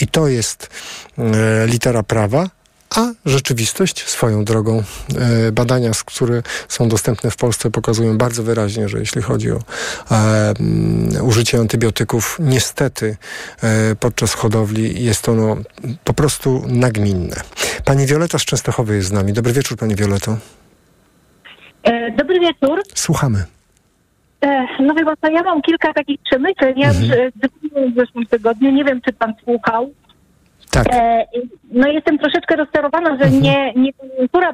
I 0.00 0.06
to 0.06 0.28
jest 0.28 0.70
e, 1.18 1.66
litera 1.66 2.02
prawa, 2.02 2.55
a 2.94 3.12
rzeczywistość 3.24 4.08
swoją 4.08 4.44
drogą. 4.44 4.82
E, 5.48 5.52
badania, 5.52 5.90
które 6.06 6.42
są 6.68 6.88
dostępne 6.88 7.30
w 7.30 7.36
Polsce, 7.36 7.70
pokazują 7.70 8.18
bardzo 8.18 8.42
wyraźnie, 8.42 8.88
że 8.88 8.98
jeśli 8.98 9.22
chodzi 9.22 9.52
o 9.52 9.58
e, 10.10 10.54
użycie 11.22 11.58
antybiotyków, 11.58 12.36
niestety 12.40 13.16
e, 13.62 13.96
podczas 13.96 14.34
hodowli 14.34 15.04
jest 15.04 15.28
ono 15.28 15.56
po 16.04 16.14
prostu 16.14 16.62
nagminne. 16.68 17.36
Pani 17.84 18.06
Wioleta 18.06 18.38
z 18.38 18.44
Częstochowy 18.44 18.96
jest 18.96 19.08
z 19.08 19.12
nami. 19.12 19.32
Dobry 19.32 19.52
wieczór, 19.52 19.78
Pani 19.78 19.94
Wioleto. 19.94 20.36
Dobry 22.16 22.40
wieczór. 22.40 22.82
Słuchamy. 22.94 23.44
No 24.80 24.94
pan, 25.20 25.32
ja 25.32 25.42
mam 25.42 25.62
kilka 25.62 25.92
takich 25.92 26.20
przemyśleń. 26.22 26.78
Ja 26.78 26.88
mhm. 26.88 27.32
w 27.92 27.94
zeszłym 27.96 28.26
tygodniu, 28.26 28.70
nie 28.70 28.84
wiem, 28.84 29.00
czy 29.00 29.12
pan 29.12 29.34
słuchał, 29.44 29.90
tak. 30.84 30.94
E, 30.94 31.26
no 31.70 31.88
jestem 31.88 32.18
troszeczkę 32.18 32.56
rozczarowana, 32.56 33.10
że 33.10 33.24
mhm. 33.24 33.42
nie, 33.42 33.72
nie 33.74 33.92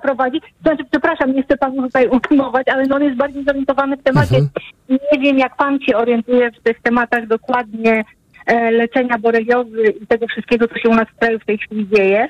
prowadzi. 0.03 0.41
Znaczy, 0.63 0.85
przepraszam, 0.91 1.33
nie 1.33 1.43
chcę 1.43 1.57
panu 1.57 1.83
tutaj 1.83 2.09
utymować, 2.09 2.69
ale 2.69 2.87
no 2.87 2.97
on 2.97 3.03
jest 3.03 3.17
bardziej 3.17 3.45
zorientowany 3.45 3.97
w 3.97 4.03
temacie. 4.03 4.37
Mhm. 4.37 4.51
Nie 4.89 5.19
wiem, 5.21 5.39
jak 5.39 5.57
pan 5.57 5.79
się 5.81 5.97
orientuje 5.97 6.51
w 6.51 6.63
tych 6.63 6.81
tematach 6.83 7.27
dokładnie 7.27 8.05
e, 8.47 8.71
leczenia 8.71 9.19
boreliozy 9.19 9.95
i 10.03 10.07
tego 10.07 10.27
wszystkiego, 10.27 10.69
co 10.69 10.79
się 10.79 10.89
u 10.89 10.95
nas 10.95 11.09
w 11.09 11.19
kraju 11.19 11.39
w 11.39 11.45
tej 11.45 11.59
chwili 11.59 11.89
dzieje. 11.89 12.29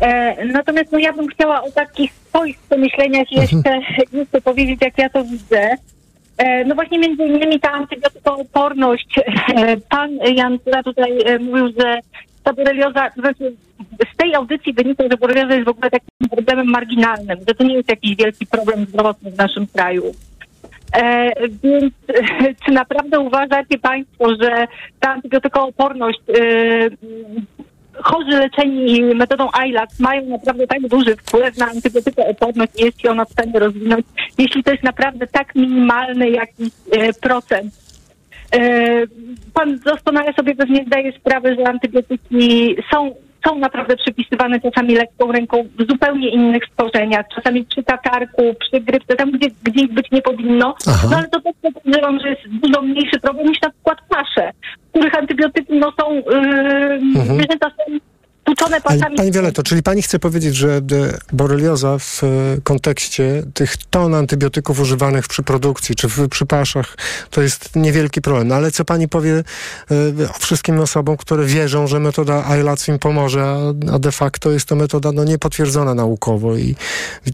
E, 0.00 0.44
natomiast 0.44 0.92
no, 0.92 0.98
ja 0.98 1.12
bym 1.12 1.28
chciała 1.28 1.62
o 1.62 1.70
takich 1.70 2.12
swoich 2.12 2.58
przemyśleniach 2.58 3.26
mhm. 3.32 3.42
jeszcze, 3.42 3.80
jeszcze 4.12 4.40
powiedzieć, 4.40 4.78
jak 4.82 4.98
ja 4.98 5.08
to 5.08 5.24
widzę. 5.24 5.76
E, 6.38 6.64
no 6.64 6.74
właśnie 6.74 6.98
między 6.98 7.24
innymi 7.24 7.60
ta 7.60 7.72
antybiotykooporność. 7.72 9.20
E, 9.56 9.76
pan 9.76 10.10
Jan 10.34 10.58
tutaj 10.84 11.18
e, 11.24 11.38
mówił, 11.38 11.72
że 11.80 12.00
ta 12.44 12.52
borelioza, 12.52 13.10
znaczy 13.16 13.52
z 14.12 14.16
tej 14.16 14.34
audycji 14.34 14.72
wynika, 14.72 15.04
że 15.10 15.16
borelioza 15.16 15.54
jest 15.54 15.66
w 15.66 15.68
ogóle 15.68 15.90
takim 15.90 16.28
problemem 16.30 16.66
marginalnym, 16.66 17.38
że 17.48 17.54
to 17.54 17.64
nie 17.64 17.74
jest 17.74 17.88
jakiś 17.88 18.16
wielki 18.16 18.46
problem 18.46 18.86
zdrowotny 18.86 19.30
w 19.30 19.38
naszym 19.38 19.66
kraju. 19.66 20.14
E, 20.96 21.30
więc 21.48 21.94
czy 22.64 22.72
naprawdę 22.72 23.20
uważacie 23.20 23.78
Państwo, 23.78 24.36
że 24.40 24.66
ta 25.00 25.10
antybiotykooporność, 25.10 26.20
e, 26.28 26.88
chorzy 27.94 28.30
leczeni 28.30 29.02
metodą 29.02 29.48
ILAC 29.66 30.00
mają 30.00 30.26
naprawdę 30.26 30.66
tak 30.66 30.80
duży 30.88 31.16
wpływ 31.16 31.58
na 31.58 31.66
antybiotykooporność 31.66 32.72
i 32.80 32.84
jest 32.84 33.00
się 33.00 33.10
ona 33.10 33.24
w 33.24 33.32
stanie 33.32 33.58
rozwinąć, 33.58 34.06
jeśli 34.38 34.64
to 34.64 34.70
jest 34.70 34.82
naprawdę 34.82 35.26
tak 35.26 35.54
minimalny 35.54 36.30
jakiś 36.30 36.68
e, 36.92 37.12
procent 37.12 37.83
pan 39.54 39.78
doskonale 39.78 40.32
sobie 40.32 40.54
pewnie 40.54 40.84
zdaje 40.86 41.12
sprawę, 41.12 41.54
że 41.54 41.68
antybiotyki 41.68 42.76
są, 42.92 43.14
są 43.46 43.58
naprawdę 43.58 43.96
przypisywane 43.96 44.60
czasami 44.60 44.94
lekką 44.94 45.32
ręką 45.32 45.68
w 45.78 45.90
zupełnie 45.90 46.28
innych 46.28 46.62
stworzeniach, 46.72 47.26
czasami 47.34 47.64
przy 47.64 47.82
katarku, 47.82 48.42
przy 48.60 48.80
grypce, 48.80 49.16
tam 49.16 49.30
gdzie, 49.30 49.48
gdzie 49.62 49.84
ich 49.84 49.92
być 49.92 50.10
nie 50.10 50.22
powinno. 50.22 50.74
Aha. 50.88 51.08
No 51.10 51.16
ale 51.16 51.28
to 51.28 51.40
też 51.40 51.52
podejrzewam, 51.74 52.20
że 52.20 52.28
jest 52.28 52.42
dużo 52.48 52.82
mniejszy 52.82 53.20
problem 53.20 53.46
niż 53.46 53.60
na 53.60 53.70
przykład 53.70 53.98
pasze, 54.08 54.52
w 54.86 54.90
których 54.90 55.18
antybiotyki 55.18 55.78
no, 55.78 55.92
są, 56.00 56.14
yy, 56.14 56.22
mhm. 57.16 57.38
są 57.60 57.98
tłuczone 58.44 58.80
pasami. 58.80 59.16
Pani 59.16 59.32
Wioleto, 59.32 59.62
czyli 59.62 59.82
pani 59.82 60.02
chce 60.02 60.18
powiedzieć, 60.18 60.56
że 60.56 60.80
borelioza 61.32 61.98
w 61.98 62.24
e, 62.24 62.26
kontekście 62.64 63.42
tych 63.54 63.76
ton 63.76 64.14
antybiotyków 64.14 64.80
używanych 64.80 65.28
przy 65.28 65.42
produkcji 65.42 65.94
czy 65.94 66.08
w, 66.08 66.28
przy 66.28 66.46
paszach 66.46 66.96
to 67.30 67.42
jest 67.42 67.76
niewielki 67.76 68.20
problem. 68.20 68.48
No 68.48 68.54
ale 68.54 68.70
co 68.70 68.84
pani 68.84 69.08
powie 69.08 69.32
y, 69.38 69.44
wszystkim 70.38 70.80
osobom, 70.80 71.16
które 71.16 71.44
wierzą, 71.44 71.86
że 71.86 72.00
metoda 72.00 72.56
ILAC 72.60 72.88
im 72.88 72.98
pomoże, 72.98 73.56
a, 73.92 73.98
de 73.98 74.12
facto 74.12 74.50
jest 74.50 74.66
to 74.66 74.76
metoda 74.76 75.12
no, 75.12 75.24
niepotwierdzona 75.24 75.94
naukowo 75.94 76.56
i 76.56 76.74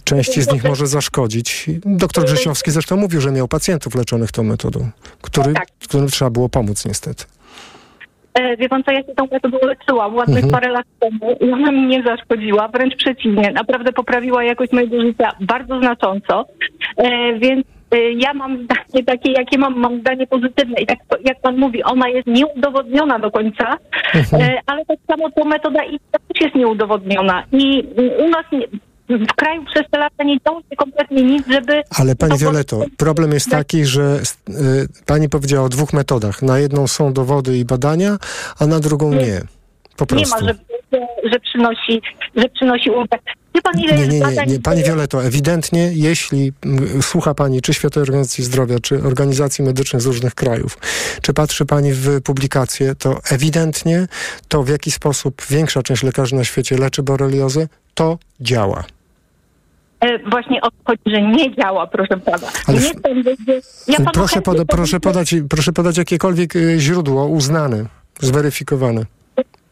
części 0.05 0.43
z 0.43 0.53
nich 0.53 0.65
może 0.65 0.87
zaszkodzić. 0.87 1.71
Doktor 1.85 2.25
Grzesiowski 2.25 2.71
zresztą 2.71 2.97
mówił, 2.97 3.21
że 3.21 3.33
miał 3.33 3.49
pacjentów 3.49 3.95
leczonych 3.95 4.33
tą 4.33 4.43
metodą, 4.43 4.91
który, 5.23 5.53
tak. 5.53 5.69
którym 5.83 6.09
trzeba 6.09 6.31
było 6.31 6.49
pomóc 6.49 6.85
niestety. 6.85 7.25
E, 8.35 8.57
wie 8.57 8.69
pan 8.69 8.85
co, 8.85 8.93
ja 8.93 9.03
się 9.03 9.15
tą 9.15 9.27
metodą 9.33 9.59
leczyłam 9.63 10.15
ładnych 10.15 10.45
mhm. 10.45 10.53
parę 10.53 10.73
lat 10.73 10.87
temu 11.01 11.37
i 11.41 11.53
ona 11.53 11.73
mi 11.73 11.87
nie 11.87 12.03
zaszkodziła, 12.03 12.69
wręcz 12.69 12.97
przeciwnie, 12.97 13.53
naprawdę 13.53 13.93
poprawiła 13.93 14.45
jakość 14.45 14.73
mojego 14.73 15.01
życia 15.01 15.31
bardzo 15.41 15.79
znacząco, 15.79 16.47
e, 16.97 17.39
więc 17.39 17.67
e, 17.91 18.13
ja 18.13 18.35
mam 18.35 18.65
zdanie 18.65 19.05
takie, 19.07 19.33
jakie 19.33 19.59
mam, 19.59 19.79
mam 19.79 20.01
zdanie 20.01 20.27
pozytywne 20.27 20.81
i 20.81 20.87
tak 20.87 20.99
jak 21.25 21.41
pan 21.41 21.59
mówi, 21.59 21.85
ona 21.85 22.09
jest 22.09 22.27
nieudowodniona 22.27 23.19
do 23.19 23.31
końca, 23.31 23.77
mhm. 24.15 24.59
ale 24.67 24.85
tak 24.85 24.99
samo 25.11 25.31
ta 25.31 25.45
metoda 25.45 25.85
i 25.85 26.01
też 26.13 26.41
jest 26.41 26.55
nieudowodniona 26.55 27.45
i 27.53 27.85
u 28.19 28.29
nas 28.29 28.45
nie, 28.53 28.67
w 29.19 29.35
kraju 29.37 29.65
przez 29.65 29.83
te 29.91 29.99
lata 29.99 30.25
nie 30.25 30.39
działo 30.47 30.61
się 30.71 30.77
kompletnie 30.77 31.23
nic, 31.23 31.47
żeby... 31.49 31.83
Ale 31.99 32.17
pani 32.17 32.33
to- 32.33 32.39
Violeto, 32.39 32.85
problem 32.97 33.33
jest 33.33 33.51
taki, 33.51 33.85
że 33.85 34.21
y, 34.49 34.53
pani 35.07 35.29
powiedziała 35.29 35.67
o 35.67 35.69
dwóch 35.69 35.93
metodach. 35.93 36.43
Na 36.43 36.59
jedną 36.59 36.87
są 36.89 37.13
dowody 37.13 37.59
i 37.59 37.65
badania, 37.65 38.17
a 38.59 38.67
na 38.67 38.81
drugą 38.81 39.13
nie. 39.13 39.41
Po 39.97 40.05
Nie 40.05 40.07
prostu. 40.07 40.45
ma, 40.45 40.53
że, 40.53 40.55
że, 41.33 41.41
przynosi, 41.41 42.03
że 42.37 42.49
przynosi 42.49 42.91
ulgę. 42.91 43.19
Pan, 43.63 43.81
ile 43.81 43.95
Nie, 43.97 44.09
nie, 44.09 44.21
nie, 44.21 44.47
nie. 44.47 44.61
Pani 44.61 44.83
Violeto, 44.83 45.25
ewidentnie, 45.25 45.91
jeśli 45.95 46.53
słucha 47.01 47.35
Pani 47.35 47.63
czy 47.63 47.75
Światowej 47.75 48.03
Organizacji 48.03 48.45
Zdrowia, 48.45 48.77
czy 48.83 49.03
organizacji 49.03 49.65
medycznych 49.65 50.03
z 50.03 50.07
różnych 50.07 50.35
krajów, 50.35 50.79
czy 51.23 51.35
patrzy 51.35 51.67
Pani 51.67 51.93
w 51.93 52.21
publikacje, 52.23 52.95
to 52.95 53.21
ewidentnie 53.31 54.07
to, 54.49 54.63
w 54.63 54.69
jaki 54.69 54.91
sposób 54.91 55.43
większa 55.51 55.83
część 55.83 56.03
lekarzy 56.03 56.35
na 56.37 56.45
świecie 56.45 56.77
leczy 56.79 57.03
boreliozę, 57.03 57.69
to 57.95 58.19
działa. 58.41 58.85
E, 60.01 60.19
Właśnie 60.31 60.61
o 60.61 60.71
to 60.71 60.77
chodzi, 60.85 61.03
że 61.07 61.23
nie 61.23 61.55
działa, 61.57 61.87
proszę 61.87 62.17
pana. 62.17 62.49
Ale 62.67 62.79
nie 62.79 62.85
w- 62.89 63.27
że... 63.47 63.55
Ja 63.89 63.97
panu 63.97 64.11
Proszę, 64.13 64.43
poda, 64.43 64.65
proszę, 64.65 65.01
podać, 65.01 65.35
proszę 65.51 65.73
podać 65.73 65.99
jakiekolwiek 65.99 66.57
y, 66.57 66.77
źródło 66.81 67.27
uznane, 67.27 67.85
zweryfikowane. 68.21 69.01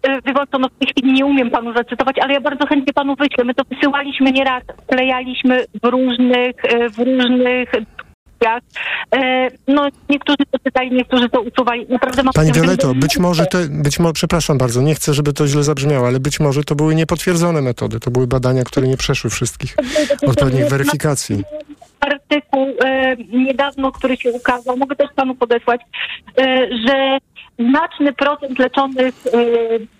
e, 0.03 0.23
Wie 0.27 0.35
pan 0.35 0.47
co, 0.53 0.59
no 0.59 0.69
w 0.69 0.79
tej 0.79 0.88
chwili 0.88 1.12
nie 1.12 1.27
umiem 1.27 1.51
panu 1.51 1.73
zacytować, 1.73 2.17
ale 2.23 2.35
ja 2.35 2.41
bardzo 2.41 2.67
chętnie 2.67 2.93
panu 2.93 3.14
wyślę. 3.17 3.45
My 3.45 3.55
to 3.55 3.62
wysyłaliśmy 3.71 4.33
nieraz, 4.33 4.62
klejaliśmy 4.87 5.64
w 5.83 5.87
różnych, 5.87 6.64
e, 6.64 6.91
w 6.91 6.99
różnych 6.99 7.73
dyskusjach. 8.38 8.62
E, 9.14 9.48
No 9.68 9.88
niektórzy 10.11 10.37
to 10.51 10.59
czytali, 10.59 10.90
niektórzy 10.92 11.29
to 11.29 11.40
usuwali. 11.40 11.87
Naprawdę 11.88 12.22
mam 12.22 12.33
Pani 12.33 12.53
że- 12.55 12.94
być 12.94 13.18
może 13.18 13.46
te, 13.46 13.68
być 13.68 13.98
może, 13.98 14.12
przepraszam 14.12 14.59
bardzo, 14.59 14.83
nie 14.83 14.94
chcę, 14.94 15.14
żeby 15.14 15.33
to 15.33 15.46
źle 15.46 15.62
zabrzmiało, 15.64 16.07
ale 16.07 16.20
być 16.20 16.40
może 16.40 16.64
to 16.64 16.74
były 16.74 16.94
niepotwierdzone 16.94 17.62
metody, 17.62 18.01
to 18.01 18.11
były 18.11 18.27
badania, 18.27 18.64
które 18.64 18.88
nie 18.88 18.96
przeszły 18.96 19.31
wszystkich 19.31 19.77
odpowiednich 20.27 20.68
weryfikacji. 20.68 21.44
Artykuł 22.01 22.67
e, 22.85 23.17
niedawno, 23.17 23.93
który 23.93 24.17
się 24.17 24.33
ukazał, 24.33 24.77
mogę 24.77 24.97
też 24.97 25.09
panu 25.17 25.35
podesłać, 25.35 25.81
e, 26.39 26.69
że 26.87 27.19
znaczny 27.59 28.13
procent 28.13 28.59
leczonych 28.59 29.15
e, 29.27 29.31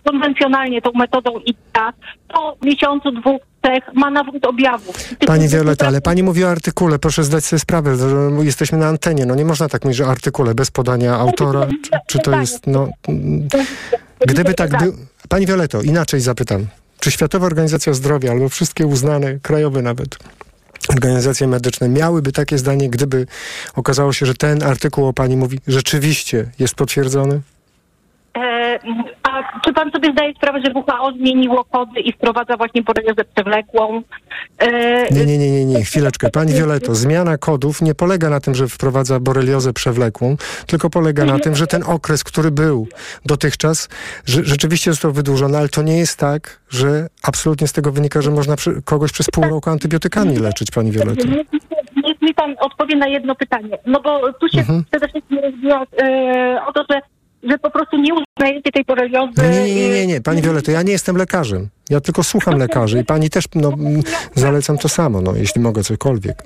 konwencjonalnie 0.05 0.83
tą 0.83 0.91
metodą 0.95 1.31
ITA 1.47 1.93
po 2.29 2.57
miesiącu, 2.63 3.11
dwóch, 3.11 3.41
trzech 3.63 3.95
ma 3.95 4.11
nawrót 4.11 4.47
objawów. 4.47 5.15
Pani 5.27 5.49
Violeta, 5.49 5.87
ale 5.87 6.01
pani 6.01 6.23
mówi 6.23 6.45
o 6.45 6.51
artykule, 6.51 6.99
proszę 6.99 7.25
zdać 7.25 7.45
sobie 7.45 7.61
sprawę, 7.61 7.97
że 7.97 8.45
jesteśmy 8.45 8.79
na 8.79 8.87
antenie, 8.87 9.27
no 9.27 9.35
nie 9.35 9.45
można 9.45 9.69
tak 9.69 9.85
mówić, 9.85 9.97
że 9.99 10.07
artykule 10.07 10.55
bez 10.55 10.71
podania 10.71 11.15
autora, 11.15 11.67
czy, 11.67 11.91
czy 12.07 12.19
to 12.19 12.41
jest, 12.41 12.67
no... 12.67 12.89
Gdyby 14.27 14.55
tak 14.55 14.79
był... 14.79 14.93
Pani 15.29 15.47
Violeto, 15.47 15.83
inaczej 15.83 16.21
zapytam. 16.21 16.67
Czy 17.01 17.11
Światowa 17.11 17.47
Organizacja 17.47 17.93
Zdrowia 17.93 18.33
albo 18.33 18.49
wszystkie 18.49 18.87
uznane, 18.87 19.39
krajowe 19.43 19.83
nawet, 19.83 20.17
organizacje 20.89 21.47
medyczne 21.47 21.89
miałyby 21.89 22.33
takie 22.33 22.59
zdanie, 22.59 22.91
gdyby 22.91 23.27
okazało 23.75 24.13
się, 24.13 24.27
że 24.27 24.35
ten 24.35 24.63
artykuł 24.63 25.07
o 25.07 25.13
pani 25.13 25.37
mówi 25.37 25.61
rzeczywiście 25.67 26.51
jest 26.59 26.75
potwierdzony? 26.75 27.41
E, 28.37 28.79
a 29.23 29.61
czy 29.65 29.73
pan 29.73 29.91
sobie 29.91 30.13
zdaje 30.13 30.35
sprawę, 30.35 30.61
że 30.65 30.73
WHO 30.73 31.13
zmieniło 31.13 31.65
kody 31.65 32.01
i 32.01 32.13
wprowadza 32.13 32.57
właśnie 32.57 32.83
boreliozę 32.83 33.25
przewlekłą? 33.35 34.03
E, 34.59 34.69
Nie, 35.15 35.27
nie, 35.27 35.39
nie, 35.39 35.51
nie, 35.51 35.65
nie, 35.65 35.85
chwileczkę. 35.85 36.31
Pani 36.31 36.53
Violeto, 36.53 36.95
zmiana 36.95 37.39
kodów 37.39 37.83
nie 37.83 37.95
polega 37.95 38.31
na 38.31 38.41
tym, 38.41 38.55
że 38.55 38.69
wprowadza 38.69 39.21
boreliozę 39.21 39.73
przewlekłą, 39.73 40.37
tylko 40.67 40.91
polega 40.91 41.25
na 41.25 41.39
tym, 41.39 41.57
że 41.57 41.67
ten 41.67 41.83
okres, 41.87 42.25
który 42.25 42.51
był 42.51 42.89
dotychczas, 43.27 43.89
że 44.27 44.45
rzeczywiście 44.45 44.91
został 44.91 45.13
wydłużony, 45.13 45.59
ale 45.59 45.69
to 45.69 45.83
nie 45.83 45.99
jest 45.99 46.19
tak, 46.19 46.61
że 46.71 47.07
absolutnie 47.23 47.69
z 47.69 47.73
tego 47.73 47.93
wynika, 47.93 48.23
że 48.23 48.31
można 48.31 48.55
kogoś 48.85 49.13
przez 49.13 49.27
pół 49.27 49.45
roku 49.45 49.71
antybiotykami 49.71 50.37
leczyć, 50.37 50.71
pani 50.71 50.91
Violeto. 50.91 51.29
Niech, 51.29 52.23
mi 52.23 52.35
pan 52.35 52.55
odpowie 52.61 52.97
na 52.97 53.09
jedno 53.09 53.35
pytanie. 53.35 53.79
No 53.87 54.01
bo 54.01 54.33
tu 54.33 54.49
się 54.49 54.59
Mhm. 54.59 54.85
przede 54.91 55.09
wszystkim 55.09 55.39
rozbija 55.39 55.83
e, 56.03 56.61
o 56.67 56.73
to, 56.73 56.85
że, 56.91 57.01
że 57.43 57.59
po 57.59 57.71
prostu 57.71 57.97
nie 57.97 58.13
uznajecie 58.15 58.73
tej 58.73 58.85
boreliozy. 58.85 59.33
Nie, 59.43 59.49
nie, 59.51 59.75
nie, 59.75 59.89
nie, 59.91 60.07
nie, 60.07 60.21
pani 60.21 60.43
Violeto, 60.43 60.71
ja 60.71 60.83
nie 60.83 60.93
jestem 60.93 61.17
lekarzem. 61.17 61.69
Ja 61.91 62.01
tylko 62.01 62.23
słucham 62.23 62.59
lekarzy 62.59 62.99
i 63.01 63.05
pani 63.05 63.31
też, 63.31 63.45
no, 63.55 63.73
zalecam 64.35 64.79
to 64.79 64.89
samo, 64.89 65.21
no, 65.21 65.33
jeśli 65.37 65.61
mogę 65.61 65.83
cokolwiek. 65.83 66.43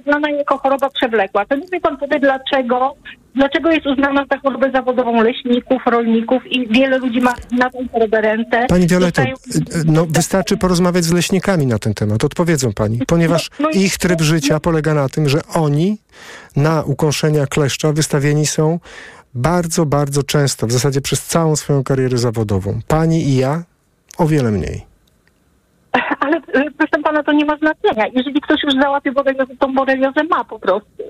uznana 0.00 0.30
jako 0.30 0.58
choroba 0.58 0.90
przewlekła. 0.90 1.44
To 1.46 1.56
mi 1.56 1.80
pan 1.82 1.96
powie, 1.96 2.20
dlaczego, 2.20 2.94
dlaczego 3.34 3.70
jest 3.70 3.86
uznana 3.86 4.24
za 4.30 4.38
chorobę 4.38 4.70
zawodową 4.70 5.22
leśników, 5.22 5.82
rolników 5.86 6.42
i 6.52 6.68
wiele 6.68 6.98
ludzi 6.98 7.20
ma 7.20 7.34
na 7.52 7.70
tą 7.70 7.78
chorobę 7.92 8.20
rentę. 8.20 8.66
Pani 8.68 8.86
Violeto, 8.86 9.22
Dostają- 9.22 9.80
y, 9.80 9.84
no 9.86 10.06
wystarczy 10.06 10.56
porozmawiać 10.56 11.04
z 11.04 11.12
leśnikami 11.12 11.66
na 11.66 11.78
ten 11.78 11.94
temat, 11.94 12.24
odpowiedzą 12.24 12.72
pani, 12.72 12.98
ponieważ 13.06 13.50
No 13.60 13.70
i- 13.70 13.78
ich 13.82 13.98
tryb 13.98 14.20
życia 14.20 14.60
polega 14.60 14.94
na 14.94 15.08
tym, 15.08 15.28
że 15.28 15.40
oni 15.54 15.98
na 16.56 16.82
ukąszenia 16.82 17.46
kleszcza 17.46 17.92
wystawieni 17.92 18.46
są 18.46 18.78
bardzo, 19.34 19.86
bardzo 19.86 20.22
często, 20.22 20.66
w 20.66 20.72
zasadzie 20.72 21.00
przez 21.00 21.26
całą 21.26 21.56
swoją 21.56 21.84
karierę 21.84 22.18
zawodową. 22.18 22.80
Pani 22.88 23.28
i 23.28 23.36
ja 23.36 23.62
o 24.18 24.26
wiele 24.26 24.50
mniej. 24.50 24.86
Ale 26.20 26.36
e, 26.36 26.70
proszę 26.78 27.02
pana, 27.04 27.22
to 27.22 27.32
nie 27.32 27.44
ma 27.44 27.56
znaczenia. 27.56 28.06
Jeżeli 28.14 28.40
ktoś 28.40 28.62
już 28.62 28.74
załapie 28.74 29.12
boreliozę, 29.12 29.56
tą 29.56 29.74
boreliozę 29.74 30.24
ma 30.30 30.44
po 30.44 30.58
prostu. 30.58 31.02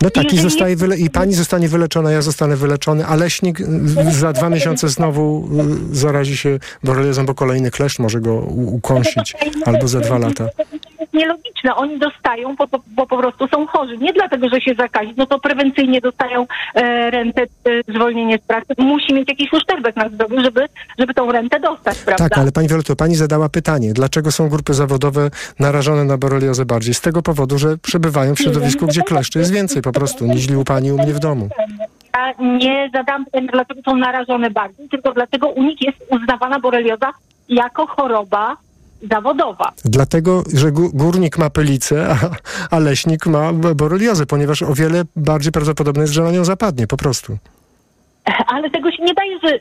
No 0.00 0.10
tak, 0.10 0.24
i, 0.24 0.26
Jeżeli 0.26 0.50
zostaje 0.50 0.76
wyle- 0.76 0.98
i 0.98 1.10
pani 1.10 1.34
zostanie 1.34 1.68
wyleczona, 1.68 2.12
ja 2.12 2.22
zostanę 2.22 2.56
wyleczony, 2.56 3.06
a 3.06 3.14
leśnik 3.16 3.60
y, 3.60 3.64
za 4.10 4.32
dwa 4.32 4.48
miesiące 4.50 4.88
znowu 4.88 5.48
y, 5.92 5.96
zarazi 5.96 6.36
się 6.36 6.58
boreliozą, 6.84 7.26
bo 7.26 7.34
kolejny 7.34 7.70
kleszcz 7.70 7.98
może 7.98 8.20
go 8.20 8.34
ukąsić, 8.66 9.34
albo 9.66 9.88
za 9.88 10.00
dwa 10.00 10.18
lata. 10.18 10.48
Nielogiczne. 11.14 11.74
Oni 11.76 11.98
dostają, 11.98 12.56
bo, 12.56 12.66
bo, 12.86 13.06
po 13.06 13.18
prostu 13.18 13.48
są 13.48 13.66
chorzy. 13.66 13.98
Nie 13.98 14.12
dlatego, 14.12 14.48
że 14.48 14.60
się 14.60 14.74
zakazi, 14.78 15.14
no 15.16 15.26
to 15.26 15.38
prewencyjnie 15.38 16.00
dostają 16.00 16.46
e, 16.74 17.10
rentę, 17.10 17.42
e, 17.42 17.46
zwolnienie 17.94 18.38
z 18.38 18.40
pracy. 18.40 18.66
Musi 18.78 19.14
mieć 19.14 19.28
jakiś 19.28 19.52
uszczerbek 19.52 19.96
na 19.96 20.08
zdrowiu, 20.08 20.42
żeby, 20.42 20.66
żeby 20.98 21.14
tą 21.14 21.32
rentę 21.32 21.60
dostać, 21.60 21.98
prawda? 21.98 22.28
Tak, 22.28 22.38
ale 22.38 22.52
pani 22.52 22.68
Violetto, 22.68 22.96
pani 22.96 23.16
zadała 23.16 23.48
pytanie, 23.48 23.92
dlaczego 23.92 24.32
są 24.32 24.48
grupy 24.48 24.74
zawodowe 24.74 25.30
narażone 25.58 26.04
na 26.04 26.18
boreliozę 26.18 26.64
bardziej? 26.64 26.94
Z 26.94 27.00
tego 27.00 27.22
powodu, 27.22 27.58
że 27.58 27.78
przebywają 27.78 28.34
w 28.34 28.38
środowisku, 28.38 28.86
gdzie 28.86 29.02
kleszczy 29.02 29.38
jest 29.38 29.52
więcej 29.52 29.82
po 29.92 29.98
prostu, 29.98 30.26
niż 30.26 30.50
u 30.50 30.64
pani 30.64 30.92
u 30.92 30.98
mnie 30.98 31.14
w 31.14 31.18
domu. 31.18 31.48
Ja 32.14 32.32
nie 32.58 32.90
zadam 32.94 33.24
pytania, 33.24 33.48
dlaczego 33.52 33.80
są 33.84 33.96
narażone 33.96 34.50
bardziej, 34.50 34.88
tylko 34.88 35.12
dlaczego 35.12 35.48
u 35.48 35.62
nich 35.62 35.82
jest 35.82 35.98
uznawana 36.10 36.60
borelioza 36.60 37.10
jako 37.48 37.86
choroba 37.86 38.56
zawodowa. 39.10 39.72
Dlatego, 39.84 40.42
że 40.54 40.72
gó- 40.72 40.90
górnik 40.94 41.38
ma 41.38 41.50
pylicę, 41.50 42.08
a, 42.10 42.16
a 42.76 42.78
leśnik 42.78 43.26
ma 43.26 43.52
boreliozę, 43.52 44.26
ponieważ 44.26 44.62
o 44.62 44.74
wiele 44.74 45.02
bardziej 45.16 45.52
prawdopodobne 45.52 46.02
jest, 46.02 46.12
że 46.14 46.22
na 46.22 46.30
nią 46.30 46.44
zapadnie 46.44 46.86
po 46.86 46.96
prostu. 46.96 47.38
Ale 48.46 48.70
tego 48.70 48.92
się 48.92 49.02
nie 49.02 49.14
daje, 49.14 49.38
że, 49.42 49.58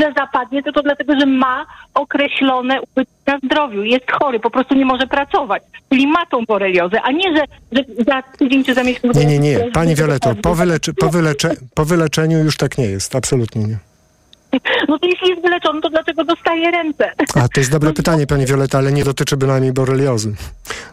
że 0.00 0.12
zapadnie, 0.16 0.62
tylko 0.62 0.82
dlatego, 0.82 1.20
że 1.20 1.26
ma 1.26 1.66
określone 1.94 2.80
ubytki 2.80 3.14
na 3.26 3.38
zdrowiu. 3.38 3.82
Jest 3.82 4.10
chory, 4.10 4.40
po 4.40 4.50
prostu 4.50 4.74
nie 4.74 4.84
może 4.84 5.06
pracować. 5.06 5.62
Czyli 5.88 6.06
ma 6.06 6.26
tą 6.26 6.44
boreliozę, 6.44 7.02
a 7.02 7.12
nie, 7.12 7.36
że, 7.36 7.44
że 7.72 8.04
za 8.06 8.22
tydzień 8.22 8.64
czy 8.64 8.74
za 8.74 8.82
miesiąc... 8.82 9.16
Nie, 9.16 9.26
nie, 9.26 9.38
nie. 9.38 9.58
Pani 9.72 9.94
Violetto, 9.94 10.34
po, 10.42 10.54
wyleczy, 10.54 10.94
po, 10.94 11.10
wylecze, 11.10 11.50
po 11.74 11.84
wyleczeniu 11.84 12.38
już 12.38 12.56
tak 12.56 12.78
nie 12.78 12.86
jest, 12.86 13.16
absolutnie 13.16 13.64
nie. 13.64 13.78
No 14.88 14.98
to 14.98 15.06
jeśli 15.06 15.28
jest 15.28 15.42
wyleczony, 15.42 15.80
to 15.80 15.90
dlaczego 15.90 16.24
dostaje 16.24 16.70
rentę? 16.70 17.12
A 17.34 17.48
to 17.48 17.60
jest 17.60 17.70
dobre 17.70 17.92
pytanie, 17.92 18.26
pani 18.26 18.46
Violeta, 18.46 18.78
ale 18.78 18.92
nie 18.92 19.04
dotyczy 19.04 19.36
bynajmniej 19.36 19.72
boreliozy. 19.72 20.34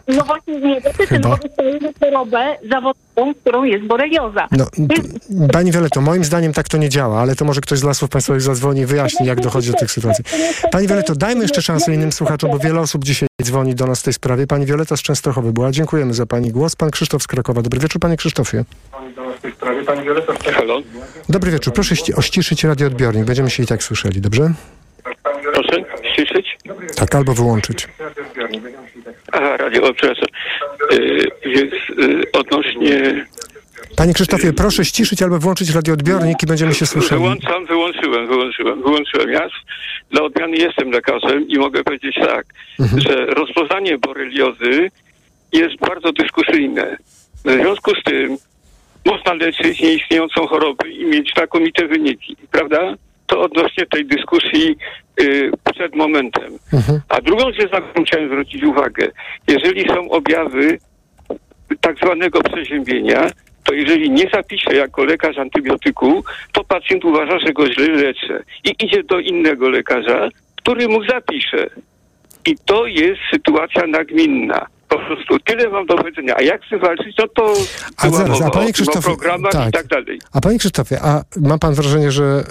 No 0.08 0.24
właśnie 0.24 0.60
nie, 0.60 0.80
dotyczy, 0.80 1.06
Chyba. 1.06 1.28
bo 1.28 1.36
dostajemy 1.36 1.92
chorobę 2.00 2.56
zawodową, 2.70 3.34
którą 3.40 3.64
jest 3.64 3.84
borelioza. 3.84 4.48
No, 4.52 4.64
p- 4.66 5.48
pani 5.52 5.72
Violeto, 5.72 6.00
moim 6.00 6.24
zdaniem 6.24 6.52
tak 6.52 6.68
to 6.68 6.76
nie 6.78 6.88
działa, 6.88 7.20
ale 7.20 7.36
to 7.36 7.44
może 7.44 7.60
ktoś 7.60 7.78
z 7.78 7.82
Lasów 7.84 8.08
Państwowych 8.10 8.42
zadzwoni 8.42 8.80
i 8.80 8.86
wyjaśni, 8.86 9.26
jak 9.26 9.40
dochodzi 9.40 9.72
do 9.72 9.78
tych 9.78 9.90
sytuacji. 9.90 10.24
Pani 10.72 10.86
Violeto, 10.88 11.14
dajmy 11.14 11.42
jeszcze 11.42 11.62
szansę 11.62 11.94
innym 11.94 12.12
słuchaczom, 12.12 12.50
bo 12.50 12.58
wiele 12.58 12.80
osób 12.80 13.04
dzisiaj 13.04 13.28
dzwoni 13.42 13.74
do 13.74 13.86
nas 13.86 14.00
w 14.00 14.04
tej 14.04 14.12
sprawie. 14.12 14.46
Pani 14.46 14.66
Violeta 14.66 14.96
z 14.96 15.02
Częstochowy 15.02 15.52
była. 15.52 15.70
Dziękujemy 15.70 16.14
za 16.14 16.26
pani 16.26 16.50
głos. 16.50 16.76
Pan 16.76 16.90
Krzysztof 16.90 17.22
z 17.22 17.26
Krakowa. 17.26 17.62
Dobry 17.62 17.80
wieczór, 17.80 18.00
panie 18.00 18.16
Krzysztofie. 18.16 18.64
Halo? 20.66 20.82
Dobry 21.28 21.50
wieczór. 21.50 21.72
Proszę 21.72 21.94
ści- 21.94 22.18
ościszyć 22.18 22.64
radioodbiornik. 22.64 23.24
Będziemy 23.24 23.50
się 23.50 23.62
i 23.62 23.66
tak 23.66 23.82
słyszeli, 23.82 24.20
dobrze? 24.20 24.52
Proszę, 25.54 25.84
słyszeć? 26.16 26.58
Tak, 26.96 27.14
albo 27.14 27.34
wyłączyć. 27.34 27.88
Aha, 29.32 29.56
radio, 29.56 29.82
o, 29.82 29.94
przepraszam. 29.94 30.24
Y, 30.92 31.24
więc 31.44 31.72
y, 31.72 32.32
odnośnie... 32.32 33.26
Panie 33.96 34.14
Krzysztofie, 34.14 34.52
proszę 34.52 34.84
ściszyć 34.84 35.22
albo 35.22 35.38
włączyć 35.38 35.70
radioodbiornik 35.70 36.42
i 36.42 36.46
będziemy 36.46 36.74
się 36.74 36.86
słyszeli. 36.86 37.20
Wyłączam, 37.22 37.66
wyłączyłem, 37.66 38.26
wyłączyłem, 38.26 38.82
wyłączyłem. 38.82 39.30
Ja 39.30 39.48
dla 40.10 40.22
odmiany 40.22 40.56
jestem 40.56 40.90
lekarzem 40.90 41.48
i 41.48 41.58
mogę 41.58 41.84
powiedzieć 41.84 42.14
tak, 42.14 42.46
że 42.96 43.26
rozpoznanie 43.26 43.98
boreliozy 43.98 44.90
jest 45.52 45.76
bardzo 45.76 46.12
dyskusyjne. 46.12 46.96
W 47.44 47.50
związku 47.52 47.90
z 47.90 48.02
tym 48.04 48.36
można 49.06 49.34
leczyć 49.34 49.80
nieistniejącą 49.80 50.46
chorobę 50.46 50.88
i 50.88 51.04
mieć 51.04 51.32
znakomite 51.36 51.86
wyniki, 51.86 52.36
prawda? 52.50 52.94
to 53.26 53.40
odnośnie 53.40 53.86
tej 53.86 54.06
dyskusji 54.06 54.76
y, 55.20 55.50
przed 55.74 55.94
momentem. 55.94 56.58
A 57.08 57.20
drugą 57.20 57.52
rzecz, 57.52 57.72
na 57.72 57.80
którą 57.80 58.04
chciałem 58.04 58.28
zwrócić 58.28 58.64
uwagę, 58.64 59.08
jeżeli 59.48 59.88
są 59.88 60.10
objawy 60.10 60.78
tak 61.80 61.96
zwanego 61.96 62.42
przeziębienia, 62.42 63.30
to 63.64 63.74
jeżeli 63.74 64.10
nie 64.10 64.30
zapiszę 64.34 64.74
jako 64.74 65.04
lekarz 65.04 65.38
antybiotyku, 65.38 66.24
to 66.52 66.64
pacjent 66.64 67.04
uważa, 67.04 67.38
że 67.38 67.52
go 67.52 67.72
źle 67.72 67.88
leczę 67.88 68.42
i 68.64 68.84
idzie 68.84 69.02
do 69.02 69.18
innego 69.18 69.68
lekarza, 69.68 70.28
który 70.56 70.88
mu 70.88 71.04
zapisze. 71.04 71.66
I 72.46 72.56
to 72.64 72.86
jest 72.86 73.20
sytuacja 73.32 73.86
nagminna. 73.86 74.66
Po 74.88 74.98
prostu 74.98 75.38
tyle 75.44 75.68
mam 75.68 75.86
do 75.86 75.94
powiedzenia. 75.96 76.34
A 76.36 76.42
jak 76.42 76.62
chcę 76.62 76.78
walczyć, 76.78 77.16
no 77.18 77.24
to 77.28 77.52
A 77.96 78.08
zaraz, 78.08 78.42
a 78.42 78.50
panie 78.50 78.72
Krzysztofie, 78.72 79.02
programach 79.02 79.52
tak. 79.52 79.68
i 79.68 79.72
tak 79.72 79.86
dalej. 79.86 80.18
A 80.32 80.40
panie 80.40 80.58
Krzysztofie, 80.58 80.98
a 81.02 81.22
ma 81.40 81.58
pan 81.58 81.74
wrażenie, 81.74 82.10
że 82.10 82.44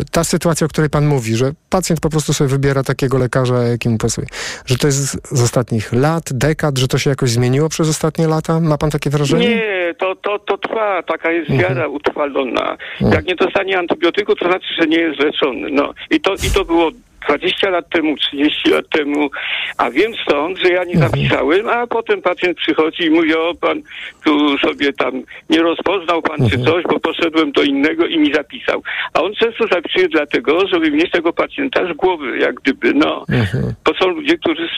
y, 0.00 0.04
ta 0.12 0.24
sytuacja, 0.24 0.64
o 0.64 0.68
której 0.68 0.90
pan 0.90 1.06
mówi, 1.06 1.36
że 1.36 1.52
pacjent 1.70 2.00
po 2.00 2.10
prostu 2.10 2.32
sobie 2.32 2.50
wybiera 2.50 2.82
takiego 2.82 3.18
lekarza, 3.18 3.62
jaki 3.62 3.88
mu 3.88 3.98
pasuje, 3.98 4.26
że 4.66 4.76
to 4.78 4.86
jest 4.86 4.98
z, 4.98 5.38
z 5.38 5.42
ostatnich 5.42 5.92
lat, 5.92 6.24
dekad, 6.32 6.78
że 6.78 6.88
to 6.88 6.98
się 6.98 7.10
jakoś 7.10 7.30
zmieniło 7.30 7.68
przez 7.68 7.88
ostatnie 7.88 8.26
lata? 8.28 8.60
Ma 8.60 8.78
pan 8.78 8.90
takie 8.90 9.10
wrażenie? 9.10 9.48
Nie, 9.48 9.94
to, 9.98 10.14
to, 10.16 10.38
to 10.38 10.58
trwa, 10.58 11.02
taka 11.02 11.30
jest 11.30 11.50
Mhm. 11.50 11.68
wiara 11.68 11.88
utrwalona. 11.88 12.76
Jak 13.00 13.24
nie 13.26 13.34
dostanie 13.34 13.78
antybiotyku, 13.78 14.34
to 14.36 14.46
znaczy, 14.46 14.66
że 14.80 14.86
nie 14.86 14.98
jest 14.98 15.20
leczony. 15.20 15.68
No 15.72 15.94
i 16.10 16.20
to, 16.20 16.34
i 16.34 16.50
to 16.54 16.64
było 16.64 16.90
20 17.38 17.70
lat 17.70 17.88
temu, 17.90 18.16
30 18.16 18.70
lat 18.70 18.88
temu, 18.88 19.30
a 19.78 19.90
wiem 19.90 20.12
stąd, 20.26 20.58
że 20.58 20.68
ja 20.68 20.84
nie 20.84 20.94
Mhm. 20.94 21.10
zapisałem, 21.10 21.68
a 21.68 21.86
potem 21.86 22.22
pacjent 22.22 22.56
przychodzi 22.58 23.02
i 23.04 23.10
mówi, 23.10 23.34
o 23.34 23.54
pan 23.60 23.82
tu 24.24 24.58
sobie 24.58 24.92
tam 24.92 25.22
nie 25.50 25.62
rozpoznał 25.62 26.22
pan 26.22 26.42
Mhm. 26.42 26.50
czy 26.50 26.70
coś, 26.70 26.84
bo 26.84 27.00
poszedłem 27.00 27.52
do 27.52 27.62
innego 27.62 28.06
i 28.06 28.18
mi 28.18 28.34
zapisał. 28.34 28.82
A 29.14 29.22
on 29.22 29.34
często 29.34 29.66
zapisuje 29.72 30.08
dlatego, 30.08 30.68
żeby 30.68 30.90
mieć 30.90 31.10
tego 31.10 31.32
pacjenta 31.32 31.92
z 31.92 31.96
głowy, 31.96 32.38
jak 32.38 32.54
gdyby, 32.54 32.94
no. 32.94 33.24
Mhm. 33.28 33.74
To 33.84 33.94
są 33.94 34.08
ludzie, 34.08 34.38
którzy 34.38 34.68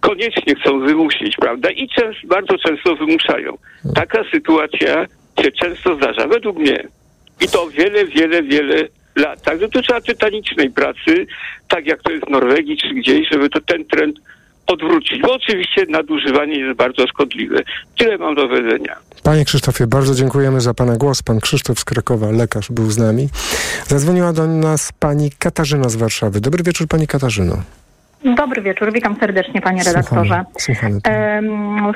koniecznie 0.00 0.54
chcą 0.54 0.80
wymusić, 0.80 1.36
prawda? 1.36 1.70
I 1.70 1.88
częst, 1.88 2.26
bardzo 2.26 2.58
często 2.58 2.96
wymuszają. 2.96 3.58
Taka 3.94 4.24
sytuacja 4.32 5.06
się 5.42 5.52
często 5.52 5.94
zdarza, 5.96 6.28
według 6.28 6.56
mnie. 6.58 6.88
I 7.40 7.48
to 7.48 7.66
wiele, 7.70 8.04
wiele, 8.06 8.42
wiele 8.42 8.88
lat. 9.16 9.42
Także 9.42 9.68
tu 9.68 9.82
trzeba 9.82 10.00
tytanicznej 10.00 10.70
pracy, 10.70 11.26
tak 11.68 11.86
jak 11.86 12.02
to 12.02 12.12
jest 12.12 12.26
w 12.26 12.30
Norwegii 12.30 12.76
czy 12.76 12.94
gdzieś, 12.94 13.28
żeby 13.32 13.48
to 13.50 13.60
ten 13.60 13.84
trend 13.84 14.16
odwrócić. 14.66 15.22
Bo 15.22 15.34
oczywiście 15.34 15.86
nadużywanie 15.88 16.58
jest 16.58 16.78
bardzo 16.78 17.06
szkodliwe. 17.06 17.62
Tyle 17.98 18.18
mam 18.18 18.34
do 18.34 18.48
powiedzenia. 18.48 18.96
Panie 19.22 19.44
Krzysztofie, 19.44 19.86
bardzo 19.86 20.14
dziękujemy 20.14 20.60
za 20.60 20.74
pana 20.74 20.96
głos. 20.96 21.22
Pan 21.22 21.40
Krzysztof 21.40 21.78
z 21.78 21.84
Krakowa, 21.84 22.30
lekarz, 22.30 22.70
był 22.70 22.90
z 22.90 22.98
nami. 22.98 23.28
Zadzwoniła 23.86 24.32
do 24.32 24.46
nas 24.46 24.92
pani 24.92 25.30
Katarzyna 25.38 25.88
z 25.88 25.96
Warszawy. 25.96 26.40
Dobry 26.40 26.64
wieczór, 26.64 26.88
pani 26.88 27.06
Katarzyno. 27.06 27.56
Dobry 28.36 28.62
wieczór, 28.62 28.92
witam 28.92 29.16
serdecznie 29.20 29.60
panie 29.60 29.82
redaktorze. 29.82 30.44
Słuchamy. 30.58 31.00
Em, 31.04 31.92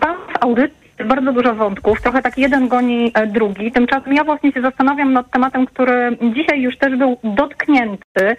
Pan 0.00 0.16
w 0.16 0.44
audycji 0.44 0.81
jest 0.98 1.10
bardzo 1.10 1.32
dużo 1.32 1.54
wątków, 1.54 2.02
trochę 2.02 2.22
tak 2.22 2.38
jeden 2.38 2.68
goni 2.68 3.10
e, 3.14 3.26
drugi. 3.26 3.72
Tymczasem 3.72 4.12
ja 4.12 4.24
właśnie 4.24 4.52
się 4.52 4.62
zastanawiam 4.62 5.12
nad 5.12 5.30
tematem, 5.30 5.66
który 5.66 6.16
dzisiaj 6.34 6.62
już 6.62 6.78
też 6.78 6.96
był 6.96 7.16
dotknięty, 7.24 8.36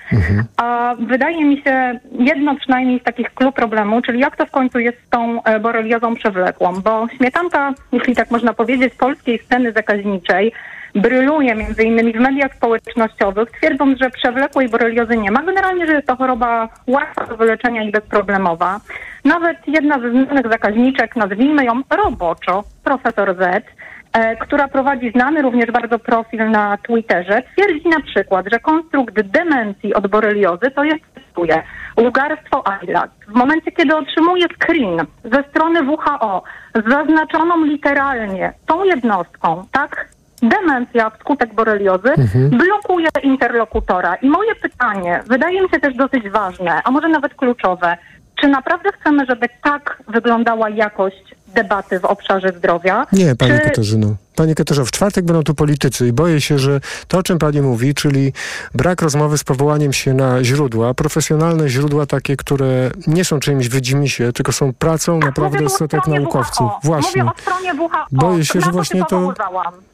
a 0.58 0.96
wydaje 1.00 1.46
mi 1.46 1.62
się 1.62 2.00
jedno 2.20 2.56
przynajmniej 2.56 3.00
z 3.00 3.04
takich 3.04 3.34
klub 3.34 3.56
problemu, 3.56 4.02
czyli 4.02 4.20
jak 4.20 4.38
to 4.38 4.46
w 4.46 4.52
końcu 4.52 4.80
jest 4.80 4.98
z 5.08 5.10
tą 5.10 5.44
e, 5.44 5.60
boreliozą 5.60 6.16
przewlekłą, 6.16 6.82
bo 6.82 7.08
śmietanka, 7.18 7.74
jeśli 7.92 8.16
tak 8.16 8.32
można 8.32 8.54
powiedzieć, 8.54 8.94
polskiej 8.96 9.40
sceny 9.40 9.72
zakaźniczej 9.72 10.52
bryluje 10.96 11.56
między 11.56 11.84
innymi 11.84 12.14
w 12.14 12.20
mediach 12.20 12.56
społecznościowych, 12.56 13.52
twierdząc, 13.52 14.00
że 14.00 14.10
przewlekłej 14.10 14.70
boreliozy 14.70 15.18
nie 15.18 15.32
ma. 15.32 15.44
Generalnie, 15.44 15.88
że 15.88 15.94
jest 15.94 16.08
to 16.08 16.16
choroba 16.16 16.70
łatwa 16.88 17.26
do 17.26 17.38
wyleczenia 17.38 17.84
i 17.84 17.92
bezproblemowa. 17.92 18.80
Nawet 19.26 19.58
jedna 19.68 20.00
ze 20.00 20.12
znanych 20.12 20.52
zakaźniczek, 20.52 21.16
nazwijmy 21.16 21.66
ją 21.66 21.82
roboczo, 21.90 22.64
profesor 22.84 23.36
Z, 23.40 23.66
e, 24.14 24.36
która 24.36 24.68
prowadzi 24.68 25.12
znany 25.12 25.42
również 25.42 25.72
bardzo 25.72 26.00
profil 26.00 26.50
na 26.50 26.78
Twitterze, 26.78 27.44
twierdzi 27.54 27.90
na 27.90 28.00
przykład, 28.00 28.46
że 28.52 28.60
konstrukt 28.60 29.22
demencji 29.22 29.94
od 29.94 30.08
boreliozy 30.08 30.72
to 30.76 30.84
jest, 30.84 31.04
cytuję, 31.28 31.64
ługarstwo 31.98 32.64
ILAC. 32.84 33.12
W 33.28 33.34
momencie, 33.34 33.72
kiedy 33.72 33.96
otrzymuje 33.96 34.48
screen 34.64 35.06
ze 35.24 35.44
strony 35.50 35.84
WHO 35.84 36.44
z 36.76 36.90
zaznaczoną 36.90 37.64
literalnie 37.64 38.54
tą 38.66 38.84
jednostką, 38.84 39.66
tak, 39.72 40.13
demencja 40.44 41.10
wskutek 41.10 41.54
boreliozy 41.54 42.10
blokuje 42.50 43.10
interlokutora. 43.24 44.16
I 44.16 44.30
moje 44.30 44.56
pytanie, 44.56 45.24
wydaje 45.28 45.62
mi 45.62 45.70
się 45.70 45.80
też 45.80 45.96
dosyć 45.96 46.30
ważne, 46.30 46.82
a 46.84 46.92
może 46.92 47.10
nawet 47.10 47.36
kluczowe, 47.36 47.98
czy 48.42 48.48
naprawdę 48.48 48.90
chcemy, 49.00 49.26
żeby 49.26 49.48
tak 49.64 50.04
wyglądała 50.08 50.70
jakość 50.70 51.36
debaty 51.56 52.00
w 52.00 52.06
obszarze 52.06 52.54
zdrowia? 52.58 53.08
Nie, 53.12 53.36
pani 53.36 53.52
czy... 53.52 53.60
Katarzyno. 53.60 54.16
Panie 54.36 54.56
Katarzyno, 54.56 54.86
w 54.86 54.92
czwartek 54.92 55.26
będą 55.26 55.44
tu 55.44 55.56
politycy 55.56 56.08
i 56.08 56.14
boję 56.14 56.42
się, 56.42 56.60
że 56.60 56.80
to, 57.08 57.18
o 57.18 57.24
czym 57.24 57.40
pani 57.40 57.62
mówi, 57.62 57.94
czyli 57.94 58.34
brak 58.76 59.02
rozmowy 59.02 59.38
z 59.38 59.44
powołaniem 59.44 59.94
się 59.94 60.14
na 60.14 60.44
źródła, 60.44 60.94
profesjonalne 60.94 61.70
źródła 61.70 62.06
takie, 62.06 62.38
które 62.38 62.92
nie 63.08 63.26
są 63.26 63.40
czymś 63.40 63.70
wydzimisie, 63.70 64.34
tylko 64.34 64.52
są 64.52 64.74
pracą 64.74 65.20
naprawdę 65.20 65.60
tu 65.60 65.66
o 65.66 65.70
setek 65.70 66.08
naukowców. 66.08 66.68
WHO. 66.68 66.80
Właśnie. 66.84 67.24
Mówię 67.24 67.34
o 67.38 67.42
stronie 67.42 67.74
WHO. 67.74 68.06
Boję 68.12 68.46
się, 68.46 68.60
Na 68.60 68.66
że 68.66 68.72
to 68.72 68.74
właśnie 68.74 69.00
się 69.00 69.06
to-. 69.10 69.34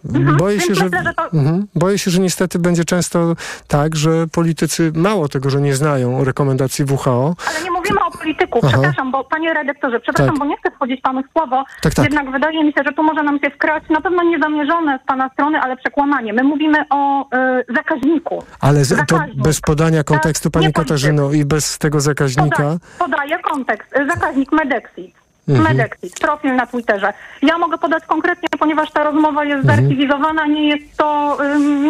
Mhm. 0.05 0.37
Boję 0.37 0.59
się, 0.61 0.75
że, 0.75 0.83
myślę, 0.83 1.03
że 1.03 1.13
to... 1.13 1.23
mhm. 1.33 1.67
Boję 1.75 1.97
się, 1.97 2.11
że 2.11 2.19
niestety 2.21 2.59
będzie 2.59 2.85
często 2.85 3.35
tak, 3.67 3.95
że 3.95 4.27
politycy 4.27 4.91
mało 4.95 5.27
tego, 5.29 5.49
że 5.49 5.61
nie 5.61 5.75
znają 5.75 6.23
rekomendacji 6.23 6.85
WHO, 6.85 7.35
Ale 7.49 7.63
nie 7.63 7.71
mówimy 7.71 7.99
o 8.05 8.11
polityku, 8.17 8.59
Aha. 8.63 8.71
przepraszam, 8.71 9.11
bo 9.11 9.23
panie 9.23 9.53
redaktorze, 9.53 9.99
przepraszam, 9.99 10.35
Tak. 10.35 10.39
bo 10.39 10.45
nie 10.45 10.57
chcę 10.57 10.71
wchodzić 10.71 11.01
panu 11.01 11.21
w 11.23 11.31
słowo, 11.31 11.63
Tak, 11.81 11.93
tak. 11.93 12.05
jednak 12.05 12.31
wydaje 12.31 12.63
mi 12.63 12.73
się, 12.73 12.81
że 12.85 12.91
tu 12.93 13.03
może 13.03 13.23
nam 13.23 13.39
się 13.39 13.49
wkraść, 13.49 13.89
na 13.89 14.01
pewno 14.01 14.23
niezamierzone 14.29 14.99
z 15.03 15.07
pana 15.07 15.29
strony, 15.29 15.59
ale 15.61 15.77
przekłamanie. 15.77 16.33
My 16.33 16.43
mówimy 16.43 16.77
o 16.89 17.25
y, 17.25 17.73
zakaźniku. 17.75 18.43
ale 18.59 18.85
z, 18.85 19.05
to 19.07 19.19
bez 19.35 19.61
podania 19.61 20.03
kontekstu, 20.03 20.43
Tak, 20.49 20.53
pani 20.53 20.65
nie 20.67 20.73
polityk. 20.73 20.89
Katarzyno, 20.89 21.31
i 21.33 21.45
bez 21.45 21.77
tego 21.77 22.01
zakaźnika. 22.01 22.57
Podaję, 22.57 22.79
podaję 22.99 23.39
kontekst. 23.39 23.95
Y, 23.95 24.07
Zakaźnik 24.07 24.51
Medexit. 24.51 25.19
Mhm. 25.49 25.67
Medexit, 25.77 26.19
profil 26.19 26.55
na 26.55 26.67
Twitterze. 26.67 27.13
Ja 27.41 27.57
mogę 27.57 27.77
podać 27.77 28.05
konkretnie, 28.05 28.49
ponieważ 28.59 28.91
ta 28.91 29.03
rozmowa 29.03 29.45
jest 29.45 29.59
Mhm. 29.65 29.79
zarchiwizowana, 29.81 30.45
nie 30.45 30.67
jest 30.69 30.97
to, 30.97 31.37
ym, 31.55 31.83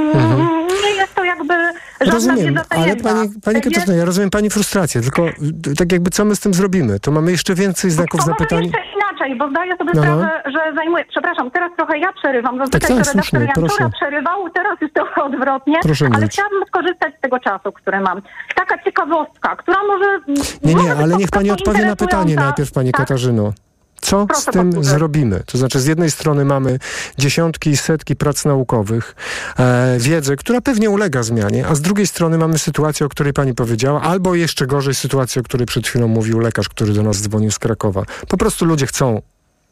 nie 0.83 0.91
jest 0.97 1.15
to 1.15 1.23
jakby 1.23 1.53
żadna 2.01 2.13
Rozumiem, 2.13 2.37
wiedza 2.45 2.61
ale 2.69 2.95
pani, 2.95 3.29
pani 3.43 3.61
Katarzyna, 3.61 3.93
ja 3.93 4.05
rozumiem 4.05 4.29
pani 4.29 4.49
frustrację, 4.49 5.01
tylko 5.01 5.27
y, 5.27 5.75
tak 5.77 5.91
jakby 5.91 6.09
co 6.09 6.25
my 6.25 6.35
z 6.35 6.39
tym 6.39 6.53
zrobimy? 6.53 6.99
To 6.99 7.11
mamy 7.11 7.31
jeszcze 7.31 7.55
więcej 7.55 7.91
znaków 7.91 8.19
jeszcze 8.19 8.77
inaczej, 9.19 9.37
bo 9.37 9.49
zdaję 9.49 9.77
sobie 9.77 9.91
No, 9.95 10.01
no. 10.01 10.01
sprawę, 10.01 10.43
że 10.45 10.75
zajmuję... 10.75 11.05
Przepraszam, 11.09 11.51
teraz 11.51 11.71
trochę 11.77 11.97
ja 11.99 12.13
przerywam. 12.13 12.57
Zazwyczaj 12.57 12.89
tak, 12.97 12.97
to 12.97 13.11
słusznie, 13.11 13.39
redaktor 13.39 13.63
proszę. 13.67 13.89
przerywał, 13.89 14.49
teraz 14.49 14.81
jest 14.81 14.93
trochę 14.93 15.23
odwrotnie. 15.23 15.79
Proszę 15.83 16.05
ale 16.05 16.15
mówić. 16.15 16.31
chciałabym 16.31 16.63
skorzystać 16.67 17.13
z 17.17 17.21
tego 17.21 17.39
czasu, 17.39 17.71
który 17.71 17.99
mam. 17.99 18.21
Taka 18.55 18.83
ciekawostka, 18.83 19.55
która 19.55 19.77
może... 19.87 20.19
Nie, 20.63 20.75
nie, 20.75 20.91
ale 20.95 21.17
niech 21.17 21.29
pani 21.29 21.51
odpowie 21.51 21.85
na 21.85 21.95
pytanie 21.95 22.35
najpierw, 22.35 22.71
pani 22.71 22.91
Tak? 22.91 22.99
Katarzyno. 23.01 23.53
Co 24.01 24.25
Proszę 24.25 24.41
z 24.41 24.45
tym 24.45 24.65
powtórzyć. 24.65 24.91
zrobimy? 24.91 25.43
To 25.45 25.57
znaczy, 25.57 25.79
z 25.79 25.85
jednej 25.85 26.11
strony 26.11 26.45
mamy 26.45 26.79
dziesiątki 27.17 27.69
i 27.69 27.77
setki 27.77 28.15
prac 28.15 28.45
naukowych, 28.45 29.15
e, 29.59 29.97
wiedzę, 29.99 30.35
która 30.35 30.61
pewnie 30.61 30.89
ulega 30.89 31.23
zmianie, 31.23 31.67
a 31.67 31.75
z 31.75 31.81
drugiej 31.81 32.07
strony 32.07 32.37
mamy 32.37 32.57
sytuację, 32.57 33.05
o 33.05 33.09
której 33.09 33.33
pani 33.33 33.53
powiedziała, 33.53 34.01
albo 34.01 34.35
jeszcze 34.35 34.67
gorzej 34.67 34.95
sytuację, 34.95 35.39
o 35.39 35.43
której 35.43 35.67
przed 35.67 35.87
chwilą 35.87 36.07
mówił 36.07 36.39
lekarz, 36.39 36.69
który 36.69 36.93
do 36.93 37.03
nas 37.03 37.21
dzwonił 37.21 37.51
z 37.51 37.59
Krakowa. 37.59 38.03
Po 38.27 38.37
prostu 38.37 38.65
ludzie 38.65 38.85
chcą 38.85 39.21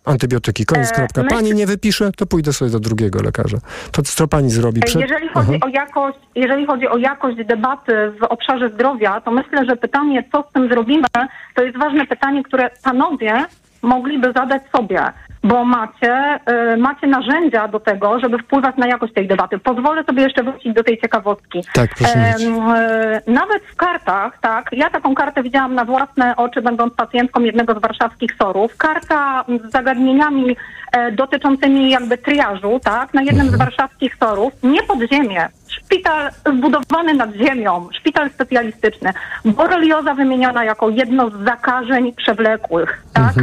antybiotyki, 0.06 0.66
koniec, 0.66 0.92
E, 0.92 0.96
kropka. 0.96 1.24
Pani 1.24 1.54
nie 1.54 1.68
wypisze, 1.68 2.12
to 2.12 2.26
pójdę 2.26 2.54
sobie 2.54 2.72
do 2.72 2.80
drugiego 2.80 3.22
lekarza. 3.22 3.58
To 3.92 4.02
co 4.02 4.28
pani 4.28 4.50
zrobi? 4.50 4.82
Przed... 4.82 5.02
Jeżeli 5.02 5.30
chodzi, 5.30 5.50
Aha. 5.56 5.66
o 5.66 5.68
jakość, 5.68 6.18
jeżeli 6.36 6.66
chodzi 6.66 6.88
o 6.88 6.98
jakość 6.98 7.38
debaty 7.46 7.94
w 8.22 8.24
obszarze 8.24 8.70
zdrowia, 8.70 9.22
to 9.22 9.32
myślę, 9.32 9.66
że 9.66 9.76
pytanie, 9.76 10.24
co 10.32 10.46
z 10.50 10.54
tym 10.54 10.70
zrobimy, 10.70 11.08
to 11.56 11.64
jest 11.64 11.78
ważne 11.78 12.06
pytanie, 12.06 12.44
które 12.44 12.70
panowie 12.84 13.46
mogliby 13.82 14.34
zadać 14.34 14.62
sobie, 14.76 15.02
bo 15.44 15.66
macie, 15.66 16.40
y, 16.74 16.78
macie 16.78 17.08
narzędzia 17.08 17.68
do 17.68 17.80
tego, 17.80 18.20
żeby 18.20 18.38
wpływać 18.38 18.78
na 18.78 18.88
jakość 18.88 19.14
tej 19.14 19.28
debaty. 19.28 19.60
Pozwolę 19.60 20.04
sobie 20.04 20.24
jeszcze 20.24 20.44
wrócić 20.44 20.74
do 20.74 20.84
tej 20.84 20.98
ciekawostki. 21.02 21.62
Tak, 21.74 21.90
proszę 21.98 22.20
e, 22.20 23.22
nawet 23.28 23.64
w 23.64 23.76
kartach, 23.76 24.40
tak, 24.42 24.70
ja 24.72 24.90
taką 24.90 25.16
kartę 25.16 25.44
widziałam 25.44 25.76
na 25.76 25.86
własne 25.86 26.36
oczy, 26.36 26.62
będąc 26.62 26.94
pacjentką 26.94 27.42
jednego 27.42 27.74
z 27.74 27.82
warszawskich 27.82 28.36
SOR-ów. 28.36 28.78
Karta 28.78 29.46
z 29.68 29.72
zagadnieniami 29.72 30.56
e, 30.92 31.12
dotyczącymi 31.12 31.90
jakby 31.90 32.18
triażu, 32.18 32.80
tak, 32.84 33.14
na 33.14 33.22
jednym 33.22 33.50
z 33.50 33.56
warszawskich 33.56 34.16
SOR-ów, 34.16 34.54
nie 34.64 34.84
podziemie, 34.84 35.50
szpital 35.68 36.30
zbudowany 36.46 37.14
nad 37.14 37.34
ziemią, 37.34 37.90
szpital 37.94 38.30
specjalistyczny, 38.30 39.14
borelioza 39.46 40.14
wymieniona 40.14 40.64
jako 40.64 40.90
jedno 40.90 41.30
z 41.30 41.34
zakażeń 41.46 42.14
przewlekłych, 42.14 43.04
tak. 43.14 43.34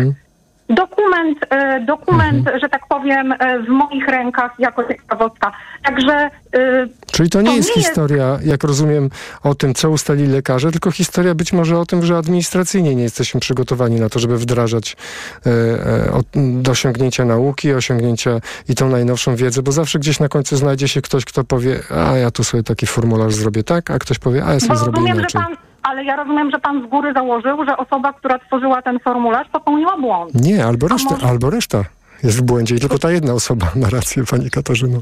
Dokument, 0.68 1.38
e, 1.50 1.80
dokument 1.80 2.48
że 2.62 2.68
tak 2.68 2.86
powiem, 2.88 3.32
e, 3.32 3.58
w 3.62 3.68
moich 3.68 4.08
rękach 4.08 4.52
jako 4.58 4.84
ciekawostka. 4.88 5.52
Także... 5.84 6.12
e, 6.54 6.86
Czyli 7.12 7.30
to 7.30 7.40
nie 7.42 7.48
To 7.50 7.56
jest 7.56 7.68
nie 7.68 7.74
jest- 7.74 7.88
historia, 7.88 8.38
jak 8.44 8.64
rozumiem, 8.64 9.10
o 9.42 9.54
tym, 9.54 9.74
co 9.74 9.90
ustalili 9.90 10.32
lekarze, 10.32 10.70
tylko 10.72 10.90
historia 10.90 11.34
być 11.34 11.52
może 11.52 11.78
o 11.78 11.86
tym, 11.86 12.02
że 12.06 12.16
administracyjnie 12.16 12.94
nie 12.94 13.02
jesteśmy 13.02 13.40
przygotowani 13.40 14.00
na 14.00 14.08
to, 14.08 14.18
żeby 14.18 14.38
wdrażać 14.38 14.96
osiągnięcia 16.70 17.24
nauki, 17.24 17.72
osiągnięcia 17.72 18.30
i 18.68 18.74
tą 18.74 18.88
najnowszą 18.88 19.36
wiedzę, 19.36 19.62
bo 19.62 19.72
zawsze 19.72 19.98
gdzieś 19.98 20.20
na 20.20 20.28
końcu 20.28 20.56
znajdzie 20.56 20.88
się 20.88 21.02
ktoś, 21.02 21.24
kto 21.24 21.44
powie, 21.44 21.80
a 21.90 22.16
ja 22.16 22.30
tu 22.30 22.44
sobie 22.44 22.62
taki 22.62 22.86
formularz 22.86 23.34
zrobię 23.34 23.64
tak, 23.64 23.90
a 23.90 23.98
ktoś 23.98 24.18
powie, 24.18 24.44
a 24.44 24.48
ja 24.48 24.54
Bo 24.54 24.60
sobie 24.60 24.76
zrobię 24.78 24.92
rozumiem, 24.96 25.14
że 25.16 25.20
inaczej. 25.20 25.42
pan, 25.42 25.56
ale 25.84 26.04
ja 26.04 26.16
rozumiem, 26.16 26.50
że 26.50 26.58
pan 26.58 26.82
z 26.86 26.90
góry 26.90 27.12
założył, 27.12 27.64
że 27.64 27.76
osoba, 27.76 28.12
która 28.12 28.38
tworzyła 28.38 28.82
ten 28.82 28.98
formularz, 29.00 29.48
popełniła 29.52 29.96
błąd. 29.96 30.34
Nie, 30.34 30.64
albo 30.66 30.88
reszta, 30.88 31.10
może- 31.14 31.26
albo 31.26 31.50
reszta 31.50 31.84
jest 32.22 32.38
w 32.38 32.42
błędzie 32.42 32.74
i 32.74 32.80
tylko 32.80 32.98
ta 32.98 33.10
jedna 33.10 33.32
osoba 33.32 33.66
ma 33.76 33.90
rację, 33.90 34.24
pani 34.30 34.50
Katarzyno. 34.50 34.98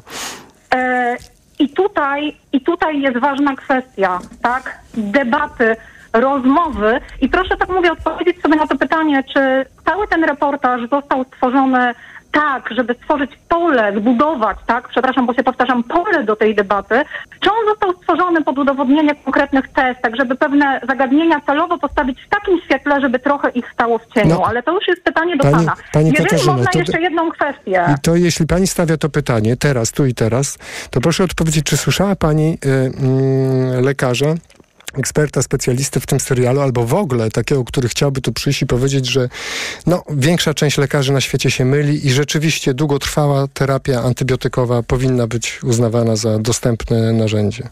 E, 0.74 1.16
I 1.58 1.68
tutaj, 1.68 2.36
I 2.52 2.60
tutaj 2.60 3.00
jest 3.00 3.18
ważna 3.18 3.56
kwestia, 3.56 4.18
tak? 4.42 4.78
Debaty, 4.94 5.76
rozmowy. 6.12 7.00
I 7.20 7.28
proszę 7.28 7.56
tak 7.56 7.68
mówię 7.68 7.92
odpowiedzieć 7.92 8.42
sobie 8.42 8.56
na 8.56 8.66
to 8.66 8.76
pytanie, 8.76 9.24
czy 9.34 9.64
cały 9.84 10.08
ten 10.08 10.24
reportaż 10.24 10.80
został 10.90 11.24
stworzony 11.24 11.94
tak, 12.32 12.68
żeby 12.70 12.94
stworzyć 12.94 13.30
pole, 13.48 13.92
zbudować, 13.96 14.56
tak, 14.66 14.88
przepraszam, 14.88 15.26
bo 15.26 15.34
się 15.34 15.42
powtarzam, 15.42 15.82
pole 15.84 16.24
do 16.24 16.36
tej 16.36 16.54
debaty, 16.54 16.94
czy 17.40 17.50
on 17.50 17.56
został 17.68 17.92
stworzony 17.92 18.42
pod 18.44 18.58
udowodnienie 18.58 19.14
konkretnych 19.14 19.68
tez, 19.68 19.96
tak 20.02 20.16
żeby 20.16 20.34
pewne 20.36 20.80
zagadnienia 20.88 21.40
celowo 21.46 21.78
postawić 21.78 22.22
w 22.22 22.28
takim 22.28 22.60
świetle, 22.60 23.00
żeby 23.00 23.18
trochę 23.18 23.50
ich 23.50 23.70
stało 23.72 23.98
w 23.98 24.06
cieniu. 24.14 24.34
No. 24.34 24.46
Ale 24.46 24.62
to 24.62 24.72
już 24.74 24.88
jest 24.88 25.02
pytanie 25.04 25.36
do 25.36 25.42
Pani- 25.42 25.54
pana. 25.56 25.74
pani 25.92 26.06
Jeżeli 26.10 26.24
Katarzyno, 26.28 26.52
można 26.52 26.70
to- 26.70 26.78
jeszcze 26.78 27.00
jedną 27.00 27.30
kwestię. 27.30 27.84
I 27.98 28.00
to 28.02 28.16
jeśli 28.16 28.46
pani 28.46 28.66
stawia 28.66 28.96
to 28.96 29.08
pytanie 29.08 29.56
teraz, 29.56 29.92
tu 29.92 30.06
i 30.06 30.14
teraz, 30.14 30.58
to 30.90 31.00
proszę 31.00 31.24
odpowiedzieć, 31.24 31.64
czy 31.64 31.76
słyszała 31.76 32.16
pani 32.16 32.58
y, 32.64 32.68
mm, 32.68 33.84
lekarza, 33.84 34.34
eksperta, 34.98 35.42
specjalisty 35.42 36.00
w 36.00 36.06
tym 36.06 36.20
serialu, 36.20 36.60
albo 36.60 36.84
w 36.86 36.94
ogóle 36.94 37.30
takiego, 37.30 37.64
który 37.64 37.88
chciałby 37.88 38.20
tu 38.20 38.32
przyjść 38.32 38.62
i 38.62 38.66
powiedzieć, 38.66 39.06
że 39.06 39.28
no, 39.86 40.04
większa 40.10 40.54
część 40.54 40.78
lekarzy 40.78 41.12
na 41.12 41.20
świecie 41.20 41.50
się 41.50 41.64
myli 41.64 42.06
i 42.06 42.10
rzeczywiście 42.10 42.74
długotrwała 42.74 43.48
terapia 43.54 44.02
antybiotykowa 44.02 44.82
powinna 44.82 45.26
być 45.26 45.62
uznawana 45.62 46.16
za 46.16 46.38
dostępne 46.38 47.12
narzędzie. 47.12 47.68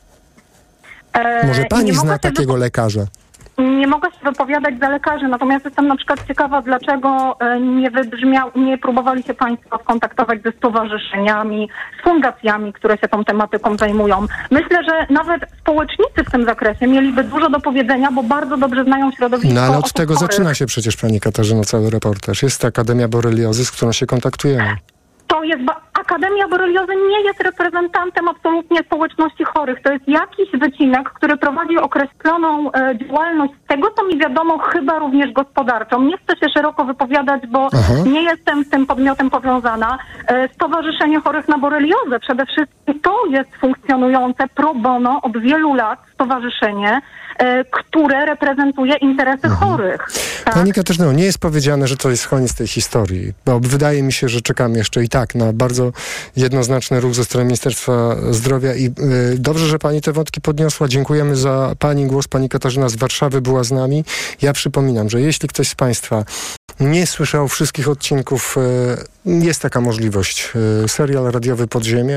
E, 1.13 1.47
Może 1.47 1.65
pani 1.65 1.95
zna 1.95 2.19
takiego 2.19 2.57
lekarza? 2.57 3.07
Nie 3.61 3.87
mogę 3.87 4.11
się 4.11 4.19
wypowiadać 4.25 4.75
za 4.81 4.89
lekarzy, 4.89 5.29
natomiast 5.29 5.65
jestem 5.65 5.87
na 5.87 5.97
przykład 5.97 6.27
ciekawa, 6.29 6.63
dlaczego 6.63 7.37
e, 7.41 7.61
nie 7.61 7.91
wybrzmiał, 7.91 8.51
nie 8.57 8.79
próbowali 8.79 9.23
się 9.23 9.35
Państwo 9.35 9.79
skontaktować 9.83 10.43
ze 10.43 10.53
stowarzyszeniami, 10.53 11.69
z 12.01 12.05
fundacjami, 12.05 12.73
które 12.73 12.99
się 12.99 13.09
tą 13.09 13.25
tematyką 13.25 13.77
zajmują. 13.77 14.27
Myślę, 14.51 14.85
że 14.85 15.07
nawet 15.11 15.43
społecznicy 15.61 16.25
w 16.27 16.31
tym 16.31 16.45
zakresie 16.45 16.87
mieliby 16.87 17.25
dużo 17.25 17.51
do 17.51 17.61
powiedzenia, 17.61 18.13
bo 18.13 18.23
bardzo 18.23 18.57
dobrze 18.57 18.85
znają 18.85 19.11
środowisko 19.13 19.55
No 19.55 19.61
ale 19.61 19.79
od 19.79 19.93
tego 19.93 20.15
chorych. 20.15 20.31
zaczyna 20.31 20.55
się 20.55 20.67
przecież 20.67 20.97
pani 20.97 21.21
Katarzyna 21.21 21.63
cały 21.65 21.91
reportaż. 21.91 22.43
Jest 22.43 22.65
Akademia 22.65 23.09
Boreliozy, 23.09 23.65
z 23.65 23.71
którą 23.71 23.93
się 23.93 24.07
kontaktujemy. 24.07 24.77
To 25.31 25.43
jest 25.45 25.63
Akademia 26.01 26.49
Boreliozy 26.49 26.93
nie 27.09 27.21
jest 27.21 27.43
reprezentantem 27.43 28.29
absolutnie 28.29 28.79
społeczności 28.79 29.45
chorych. 29.45 29.83
To 29.83 29.93
jest 29.93 30.09
jakiś 30.09 30.51
wycinek, 30.55 31.11
który 31.11 31.37
prowadzi 31.37 31.77
określoną 31.79 32.73
e, 32.73 32.99
działalność, 32.99 33.53
z 33.65 33.67
tego 33.67 33.91
co 33.91 34.05
mi 34.05 34.19
wiadomo, 34.19 34.59
chyba 34.59 34.99
również 34.99 35.33
gospodarczą. 35.33 36.03
Nie 36.03 36.17
chcę 36.19 36.37
się 36.37 36.53
szeroko 36.55 36.85
wypowiadać, 36.85 37.47
bo 37.47 37.69
Aha. 37.73 37.93
nie 38.07 38.23
jestem 38.23 38.65
z 38.65 38.71
tym 38.71 38.87
podmiotem 38.87 39.31
powiązana. 39.31 39.99
E, 40.27 40.49
Stowarzyszenie 40.49 41.21
Chorych 41.21 41.49
na 41.49 41.59
Boreliozę 41.59 42.21
przede 42.21 42.47
wszystkim 42.47 43.01
to 43.01 43.27
jest 43.27 43.57
funkcjonujące 43.57 44.49
pro 44.55 44.75
bono 44.75 45.21
od 45.23 45.39
wielu 45.39 45.75
lat 45.75 45.99
stowarzyszenie, 46.15 47.01
które 47.71 48.27
reprezentuje 48.27 48.97
interesy 48.97 49.49
chorych. 49.49 50.07
Tak? 50.45 50.55
Pani 50.55 50.73
Katarzyno, 50.73 51.13
nie 51.13 51.25
jest 51.25 51.39
powiedziane, 51.39 51.89
że 51.89 51.97
to 51.97 52.11
jest 52.11 52.29
koniec 52.29 52.55
tej 52.55 52.67
historii, 52.67 53.33
bo 53.45 53.61
wydaje 53.61 54.03
mi 54.03 54.13
się, 54.13 54.29
że 54.29 54.41
czekamy 54.41 54.79
jeszcze 54.79 55.05
i 55.05 55.09
tak 55.09 55.35
na 55.35 55.53
bardzo 55.53 55.93
jednoznaczny 56.37 57.01
ruch 57.01 57.15
ze 57.15 57.25
strony 57.25 57.45
Ministerstwa 57.45 58.17
Zdrowia 58.31 58.75
i 58.75 58.87
y, 58.87 58.91
dobrze, 59.39 59.67
że 59.67 59.79
pani 59.79 60.01
te 60.01 60.13
wątki 60.13 60.41
podniosła. 60.41 60.89
Dziękujemy 60.89 61.37
za 61.37 61.75
pani 61.79 62.07
głos. 62.07 62.29
Pani 62.29 62.49
Katarzyna 62.49 62.89
z 62.89 62.97
Warszawy 62.97 63.41
była 63.41 63.65
z 63.65 63.73
nami. 63.73 64.05
Ja 64.43 64.53
przypominam, 64.53 65.11
że 65.11 65.21
jeśli 65.21 65.49
ktoś 65.49 65.69
z 65.69 65.75
państwa 65.75 66.25
nie 66.81 67.07
słyszał 67.07 67.49
wszystkich 67.49 67.89
odcinków, 67.89 68.57
y, 68.57 69.20
jest 69.25 69.63
taka 69.63 69.81
możliwość. 69.81 70.53
Y, 70.85 70.89
serial 70.89 71.25
radiowy 71.25 71.67
Podziemie 71.67 72.17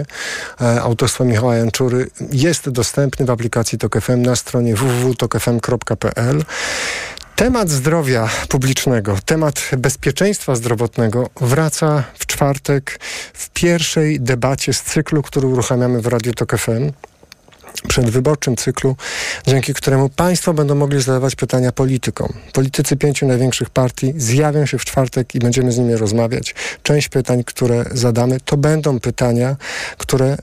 y, 0.61 0.65
autorstwa 0.81 1.23
Michała 1.23 1.55
Janczury 1.55 2.09
jest 2.31 2.69
dostępny 2.69 3.25
w 3.25 3.29
aplikacji 3.29 3.77
TOK 3.77 4.01
FM 4.01 4.21
na 4.21 4.35
stronie 4.35 4.75
www.tokfm.pl. 4.75 6.43
Temat 7.35 7.69
zdrowia 7.69 8.29
publicznego, 8.49 9.17
temat 9.25 9.69
bezpieczeństwa 9.77 10.55
zdrowotnego 10.55 11.29
wraca 11.41 12.03
w 12.19 12.25
czwartek 12.25 12.99
w 13.33 13.49
pierwszej 13.49 14.21
debacie 14.21 14.73
z 14.73 14.81
cyklu, 14.81 15.21
który 15.21 15.47
uruchamiamy 15.47 16.01
w 16.01 16.07
Radiu 16.07 16.33
Tok 16.33 16.57
FM 16.57 16.91
przedwyborczym 17.88 18.55
cyklu, 18.55 18.95
dzięki 19.47 19.74
któremu 19.74 20.09
Państwo 20.09 20.53
będą 20.53 20.76
mogli 20.76 21.01
zadawać 21.01 21.36
pytania 21.36 21.71
politykom. 21.71 22.34
Politycy 22.53 22.97
pięciu 22.97 23.28
największych 23.28 23.69
partii 23.69 24.13
zjawią 24.17 24.65
się 24.65 24.78
w 24.78 24.86
czwartek 24.86 25.36
i 25.36 25.39
będziemy 25.39 25.71
z 25.71 25.78
nimi 25.78 25.95
rozmawiać. 25.95 26.55
Część 26.84 27.09
pytań, 27.09 27.43
które 27.43 27.86
zadamy, 27.91 28.38
to 28.45 28.57
będą 28.57 28.99
pytania, 28.99 29.55
które 29.97 30.34
y, 30.34 30.38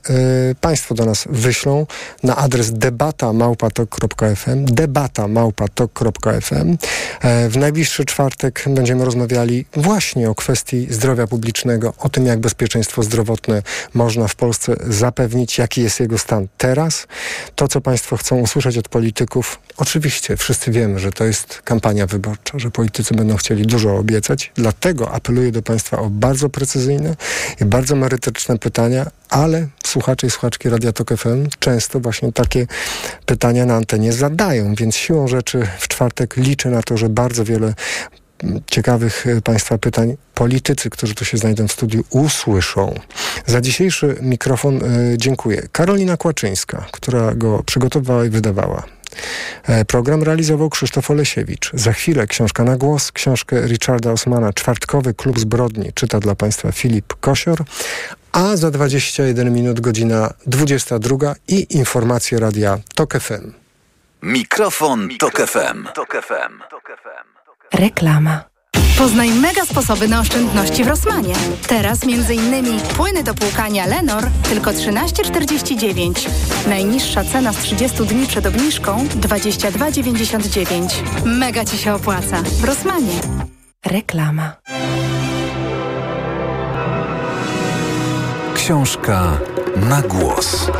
Państwo 0.61 0.95
do 0.95 1.05
nas 1.05 1.27
wyślą 1.29 1.85
na 2.23 2.35
adres 2.35 2.73
debatamałpatok.fm 2.73 4.65
debatamałpatok.fm 4.65 6.77
e, 7.21 7.49
W 7.49 7.57
najbliższy 7.57 8.05
czwartek 8.05 8.63
będziemy 8.67 9.05
rozmawiali 9.05 9.65
właśnie 9.73 10.29
o 10.29 10.35
kwestii 10.35 10.87
zdrowia 10.89 11.27
publicznego, 11.27 11.93
o 11.97 12.09
tym, 12.09 12.25
jak 12.25 12.39
bezpieczeństwo 12.39 13.03
zdrowotne 13.03 13.61
można 13.93 14.27
w 14.27 14.35
Polsce 14.35 14.75
zapewnić, 14.87 15.57
jaki 15.57 15.81
jest 15.81 15.99
jego 15.99 16.17
stan 16.17 16.47
teraz. 16.57 17.07
To, 17.55 17.67
co 17.67 17.81
Państwo 17.81 18.17
chcą 18.17 18.39
usłyszeć 18.39 18.77
od 18.77 18.89
polityków, 18.89 19.59
oczywiście 19.77 20.37
wszyscy 20.37 20.71
wiemy, 20.71 20.99
że 20.99 21.11
to 21.11 21.23
jest 21.23 21.61
kampania 21.61 22.07
wyborcza, 22.07 22.59
że 22.59 22.71
politycy 22.71 23.13
będą 23.13 23.35
chcieli 23.35 23.65
dużo 23.65 23.95
obiecać, 23.95 24.51
dlatego 24.55 25.11
apeluję 25.11 25.51
do 25.51 25.61
Państwa 25.61 25.97
o 25.97 26.09
bardzo 26.09 26.49
precyzyjne 26.49 27.15
i 27.61 27.65
bardzo 27.65 27.95
merytoryczne 27.95 28.57
pytania, 28.57 29.05
ale 29.29 29.67
słuchacze 29.85 30.27
i 30.27 30.29
słuchaczki 30.29 30.69
Radia 30.69 30.91
Tok 30.91 31.17
FM 31.17 31.47
często 31.59 31.99
właśnie 31.99 32.31
takie 32.31 32.67
pytania 33.25 33.65
na 33.65 33.75
antenie 33.75 34.13
zadają, 34.13 34.75
więc 34.75 34.95
siłą 34.95 35.27
rzeczy 35.27 35.67
w 35.79 35.87
czwartek 35.87 36.37
liczę 36.37 36.69
na 36.69 36.83
to, 36.83 36.97
że 36.97 37.09
bardzo 37.09 37.45
wiele 37.45 37.73
ciekawych 38.71 39.27
e, 39.27 39.41
Państwa 39.41 39.77
pytań 39.77 40.17
politycy, 40.35 40.89
którzy 40.89 41.15
tu 41.15 41.25
się 41.25 41.37
znajdą 41.37 41.67
w 41.67 41.71
studiu, 41.71 42.03
usłyszą. 42.09 42.99
Za 43.45 43.61
dzisiejszy 43.61 44.15
mikrofon 44.21 44.75
e, 44.83 45.17
dziękuję. 45.17 45.67
Karolina 45.71 46.17
Kłaczyńska, 46.17 46.85
która 46.91 47.35
go 47.35 47.63
przygotowała 47.65 48.25
i 48.25 48.29
wydawała. 48.29 48.83
E, 49.63 49.85
Program 49.85 50.23
realizował 50.23 50.69
Krzysztof 50.69 51.11
Olesiewicz. 51.11 51.71
Za 51.73 51.93
chwilę 51.93 52.27
książka 52.27 52.63
na 52.63 52.77
głos, 52.77 53.11
książkę 53.11 53.67
Richarda 53.67 54.11
Osmana, 54.11 54.53
Czwartkowy 54.53 55.13
Klub 55.13 55.39
Zbrodni, 55.39 55.93
czyta 55.93 56.19
dla 56.19 56.35
Państwa 56.35 56.71
Filip 56.71 57.13
Kosior, 57.19 57.63
a 58.31 58.57
za 58.57 58.71
21 58.71 59.53
minut 59.53 59.79
godzina 59.79 60.33
22 60.47 61.35
i 61.47 61.77
informacje 61.77 62.39
radia 62.39 62.77
TOK 62.95 63.13
FM. 63.19 63.53
Mikrofon, 64.21 65.09
Tok 65.19 65.47
FM. 65.47 65.87
Reklama. 67.73 68.43
Poznaj 68.97 69.31
mega 69.31 69.65
sposoby 69.65 70.07
na 70.07 70.19
oszczędności 70.19 70.83
w 70.83 70.87
Rosmanie. 70.87 71.33
Teraz 71.67 72.03
m.in. 72.03 72.79
płyny 72.97 73.23
do 73.23 73.33
płukania 73.33 73.85
Lenor 73.85 74.23
tylko 74.49 74.71
13,49. 74.71 76.29
Najniższa 76.67 77.23
cena 77.23 77.53
z 77.53 77.57
30 77.57 78.05
dni 78.05 78.27
przed 78.27 78.45
obniżką 78.45 79.05
22,99. 79.07 80.89
Mega 81.25 81.65
Ci 81.65 81.77
się 81.77 81.93
opłaca. 81.93 82.43
W 82.43 82.63
Rosmanie. 82.63 83.19
Reklama. 83.85 84.55
Książka 88.55 89.37
na 89.75 90.01
głos. 90.01 90.71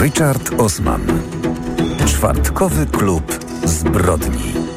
Richard 0.00 0.50
Osman. 0.58 1.02
Czwartkowy 2.06 2.86
klub 2.86 3.38
zbrodni. 3.64 4.69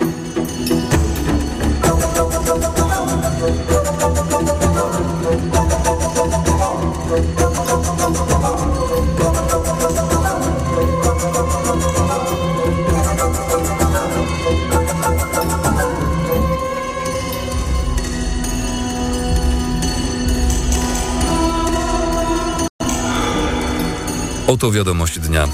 Oto 24.54 24.72
wiadomość 24.72 25.20
dnia. 25.20 25.48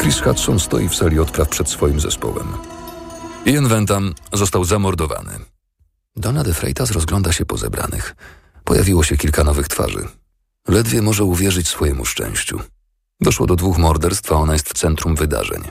Chris 0.00 0.20
Hudson 0.20 0.60
stoi 0.60 0.88
w 0.88 0.94
sali 0.94 1.18
odpraw 1.18 1.48
przed 1.48 1.68
swoim 1.68 2.00
zespołem. 2.00 2.52
Ian 3.46 3.68
Ventam 3.68 4.14
został 4.32 4.64
zamordowany. 4.64 5.38
Donna 6.16 6.44
de 6.44 6.54
Freitas 6.54 6.90
rozgląda 6.90 7.32
się 7.32 7.46
po 7.46 7.56
zebranych. 7.56 8.16
Pojawiło 8.64 9.02
się 9.04 9.16
kilka 9.16 9.44
nowych 9.44 9.68
twarzy. 9.68 10.08
Ledwie 10.68 11.02
może 11.02 11.24
uwierzyć 11.24 11.68
swojemu 11.68 12.04
szczęściu. 12.04 12.60
Doszło 13.20 13.46
do 13.46 13.56
dwóch 13.56 13.78
morderstw, 13.78 14.32
a 14.32 14.34
ona 14.34 14.52
jest 14.52 14.68
w 14.68 14.78
centrum 14.78 15.16
wydarzeń. 15.16 15.62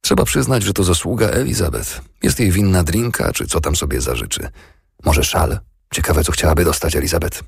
Trzeba 0.00 0.24
przyznać, 0.24 0.62
że 0.62 0.72
to 0.72 0.84
zasługa 0.84 1.26
Elizabeth. 1.26 2.00
Jest 2.22 2.40
jej 2.40 2.50
winna 2.50 2.82
drinka, 2.82 3.32
czy 3.32 3.46
co 3.46 3.60
tam 3.60 3.76
sobie 3.76 4.00
zażyczy. 4.00 4.48
Może 5.04 5.24
szal? 5.24 5.58
Ciekawe, 5.94 6.24
co 6.24 6.32
chciałaby 6.32 6.64
dostać 6.64 6.96
Elizabeth. 6.96 7.42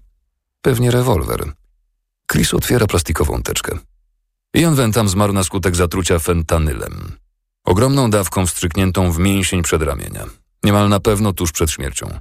Pewnie 0.63 0.91
rewolwer. 0.91 1.53
Chris 2.33 2.55
otwiera 2.55 2.87
plastikową 2.87 3.43
teczkę. 3.43 3.79
Ian 4.57 4.75
Ventam 4.75 5.09
zmarł 5.09 5.33
na 5.33 5.45
skutek 5.45 5.77
zatrucia 5.77 6.19
fentanylem. 6.19 7.13
Ogromną 7.65 8.11
dawką 8.11 8.47
wstrzykniętą 8.47 9.13
w 9.13 9.19
mięsień 9.19 9.63
przedramienia. 9.63 10.25
Niemal 10.65 10.89
na 10.89 11.01
pewno 11.01 11.33
tuż 11.33 11.53
przed 11.53 11.71
śmiercią. 11.71 12.19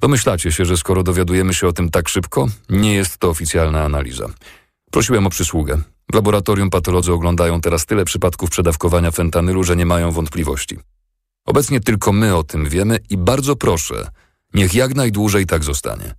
Domyślacie 0.00 0.52
się, 0.52 0.64
że 0.64 0.76
skoro 0.76 1.02
dowiadujemy 1.02 1.54
się 1.54 1.68
o 1.68 1.72
tym 1.72 1.90
tak 1.90 2.08
szybko, 2.08 2.48
nie 2.70 2.94
jest 2.94 3.18
to 3.18 3.28
oficjalna 3.28 3.84
analiza. 3.84 4.26
Prosiłem 4.90 5.26
o 5.26 5.30
przysługę. 5.30 5.82
W 6.12 6.14
laboratorium 6.14 6.70
patolodzy 6.70 7.12
oglądają 7.12 7.60
teraz 7.60 7.86
tyle 7.86 8.04
przypadków 8.04 8.50
przedawkowania 8.50 9.10
fentanylu, 9.10 9.64
że 9.64 9.76
nie 9.76 9.86
mają 9.86 10.12
wątpliwości. 10.12 10.78
Obecnie 11.46 11.80
tylko 11.80 12.12
my 12.12 12.36
o 12.36 12.42
tym 12.42 12.68
wiemy 12.68 12.98
i 13.10 13.16
bardzo 13.16 13.56
proszę, 13.56 14.10
niech 14.54 14.74
jak 14.74 14.94
najdłużej 14.94 15.46
tak 15.46 15.64
zostanie. 15.64 16.14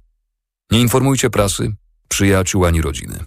Nie 0.71 0.81
informujcie 0.81 1.29
prasy, 1.29 1.75
przyjaciół 2.09 2.65
ani 2.65 2.81
rodziny. 2.81 3.25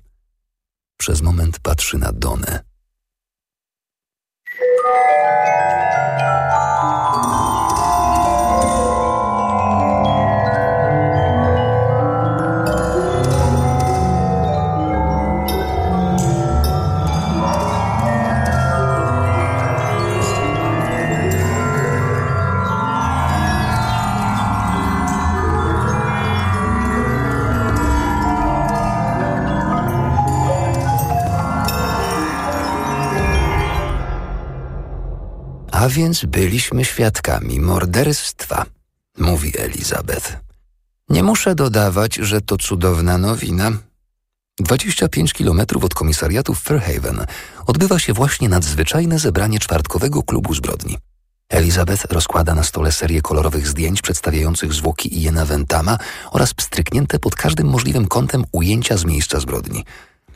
Przez 0.99 1.23
moment 1.23 1.59
patrzy 1.61 1.99
na 1.99 2.13
Donę. 2.13 2.65
A 35.89 35.91
więc 35.91 36.25
byliśmy 36.25 36.85
świadkami 36.85 37.61
morderstwa, 37.61 38.67
mówi 39.19 39.53
Elizabeth. 39.59 40.39
Nie 41.09 41.23
muszę 41.23 41.55
dodawać, 41.55 42.15
że 42.15 42.41
to 42.41 42.57
cudowna 42.57 43.19
nowina. 43.19 43.73
25 44.59 45.33
kilometrów 45.33 45.85
od 45.85 45.95
komisariatu 45.95 46.55
w 46.55 46.61
Fairhaven 46.61 47.27
odbywa 47.67 47.99
się 47.99 48.13
właśnie 48.13 48.49
nadzwyczajne 48.49 49.19
zebranie 49.19 49.59
czwartkowego 49.59 50.23
klubu 50.23 50.55
zbrodni. 50.55 50.99
Elizabeth 51.49 52.05
rozkłada 52.11 52.55
na 52.55 52.65
stole 52.65 52.93
serię 52.93 53.23
kolorowych 53.23 53.69
zdjęć 53.69 54.03
przedstawiających 54.03 54.73
zwłoki 54.73 55.23
Iena 55.23 55.45
Ventama 55.45 55.99
oraz 56.31 56.55
pstryknięte 56.55 57.19
pod 57.19 57.35
każdym 57.35 57.67
możliwym 57.67 58.09
kątem 58.09 58.45
ujęcia 58.53 58.97
z 58.97 59.05
miejsca 59.05 59.41
zbrodni. 59.41 59.85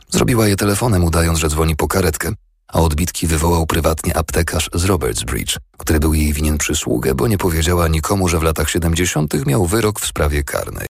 Zrobiła 0.09 0.47
je 0.47 0.55
telefonem, 0.55 1.03
udając, 1.03 1.39
że 1.39 1.49
dzwoni 1.49 1.75
po 1.75 1.87
karetkę, 1.87 2.31
a 2.73 2.79
odbitki 2.79 3.27
wywołał 3.27 3.65
prywatnie 3.65 4.17
aptekarz 4.17 4.69
z 4.73 4.85
Robertsbridge, 4.85 5.57
który 5.77 5.99
był 5.99 6.13
jej 6.13 6.33
winien 6.33 6.57
przysługę, 6.57 7.15
bo 7.15 7.27
nie 7.27 7.37
powiedziała 7.37 7.87
nikomu, 7.87 8.27
że 8.27 8.39
w 8.39 8.43
latach 8.43 8.69
70. 8.69 9.45
miał 9.45 9.65
wyrok 9.65 9.99
w 9.99 10.07
sprawie 10.07 10.43
karnej. 10.43 10.87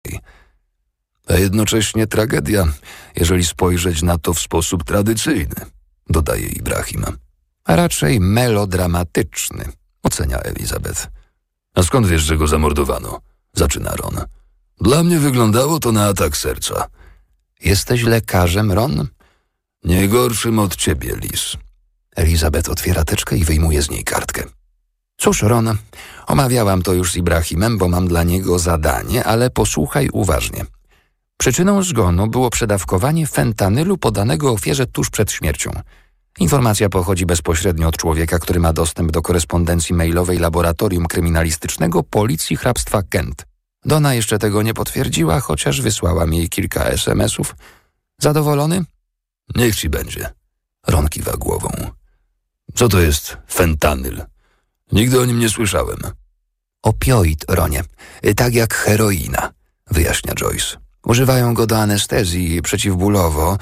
A 1.28 1.34
jednocześnie 1.34 2.08
tragedia, 2.08 2.68
jeżeli 3.16 3.46
spojrzeć 3.46 4.02
na 4.02 4.18
to 4.18 4.34
w 4.34 4.40
sposób 4.40 4.84
tradycyjny, 4.84 5.56
dodaje 6.10 6.48
Ibrahim. 6.48 7.06
A 7.66 7.76
raczej 7.76 8.20
melodramatyczny, 8.20 9.66
ocenia 10.04 10.38
Elizabeth. 10.38 11.08
A 11.76 11.84
skąd 11.84 12.08
wiesz, 12.08 12.22
że 12.22 12.38
go 12.38 12.48
zamordowano? 12.48 13.22
Zaczyna 13.54 13.92
Ron. 13.96 14.18
Dla 14.82 15.04
mnie 15.04 15.20
wyglądało 15.20 15.80
to 15.80 15.92
na 15.92 16.06
atak 16.06 16.38
serca. 16.38 16.88
Jesteś 17.62 18.04
lekarzem, 18.04 18.72
Ron? 18.72 19.08
Nie 19.84 20.08
gorszym 20.08 20.60
od 20.60 20.76
ciebie, 20.76 21.16
Lis. 21.16 21.58
Elizabeth 22.20 22.70
otwiera 22.70 23.06
teczkę 23.06 23.38
i 23.38 23.44
wyjmuje 23.44 23.82
z 23.82 23.90
niej 23.90 24.04
kartkę. 24.04 24.44
Cóż, 25.18 25.42
Ron, 25.42 25.78
omawiałam 26.28 26.82
to 26.82 26.94
już 26.94 27.12
z 27.12 27.16
Ibrahimem, 27.16 27.78
bo 27.78 27.88
mam 27.88 28.08
dla 28.08 28.24
niego 28.24 28.60
zadanie, 28.60 29.24
ale 29.24 29.50
posłuchaj 29.50 30.10
uważnie. 30.14 30.66
Przyczyną 31.38 31.84
zgonu 31.84 32.28
było 32.28 32.50
przedawkowanie 32.50 33.28
fentanylu 33.28 33.98
podanego 33.98 34.52
ofierze 34.52 34.88
tuż 34.88 35.10
przed 35.10 35.32
śmiercią. 35.32 35.72
Informacja 36.40 36.90
pochodzi 36.90 37.26
bezpośrednio 37.26 37.88
od 37.88 37.98
człowieka, 37.98 38.40
który 38.40 38.60
ma 38.60 38.74
dostęp 38.74 39.12
do 39.12 39.22
korespondencji 39.22 39.96
mailowej 39.96 40.38
Laboratorium 40.40 41.06
Kryminalistycznego 41.06 42.04
Policji 42.04 42.58
Hrabstwa 42.58 43.04
Kent. 43.04 43.46
Dona 43.86 44.14
jeszcze 44.14 44.40
tego 44.40 44.62
nie 44.62 44.74
potwierdziła, 44.74 45.40
chociaż 45.40 45.82
wysłałam 45.82 46.34
jej 46.34 46.50
kilka 46.50 46.86
SMS-ów. 46.86 47.56
Zadowolony? 48.22 48.86
Niech 49.56 49.76
ci 49.76 49.90
będzie. 49.90 50.30
Ron 50.88 51.10
kiwa 51.10 51.34
głową. 51.38 51.99
Co 52.76 52.90
to 52.90 53.00
jest 53.00 53.38
fentanyl? 53.52 54.22
Nigdy 54.92 55.22
o 55.22 55.26
nim 55.26 55.40
nie 55.40 55.50
słyszałem. 55.50 55.98
Opioid, 56.84 57.46
Ronie. 57.48 57.84
Tak 58.36 58.54
jak 58.54 58.74
heroina, 58.74 59.54
wyjaśnia 59.92 60.34
Joyce. 60.34 60.78
Używają 61.06 61.54
go 61.54 61.68
do 61.68 61.78
anestezji 61.78 62.62
przeciwbólowo. 62.62 63.58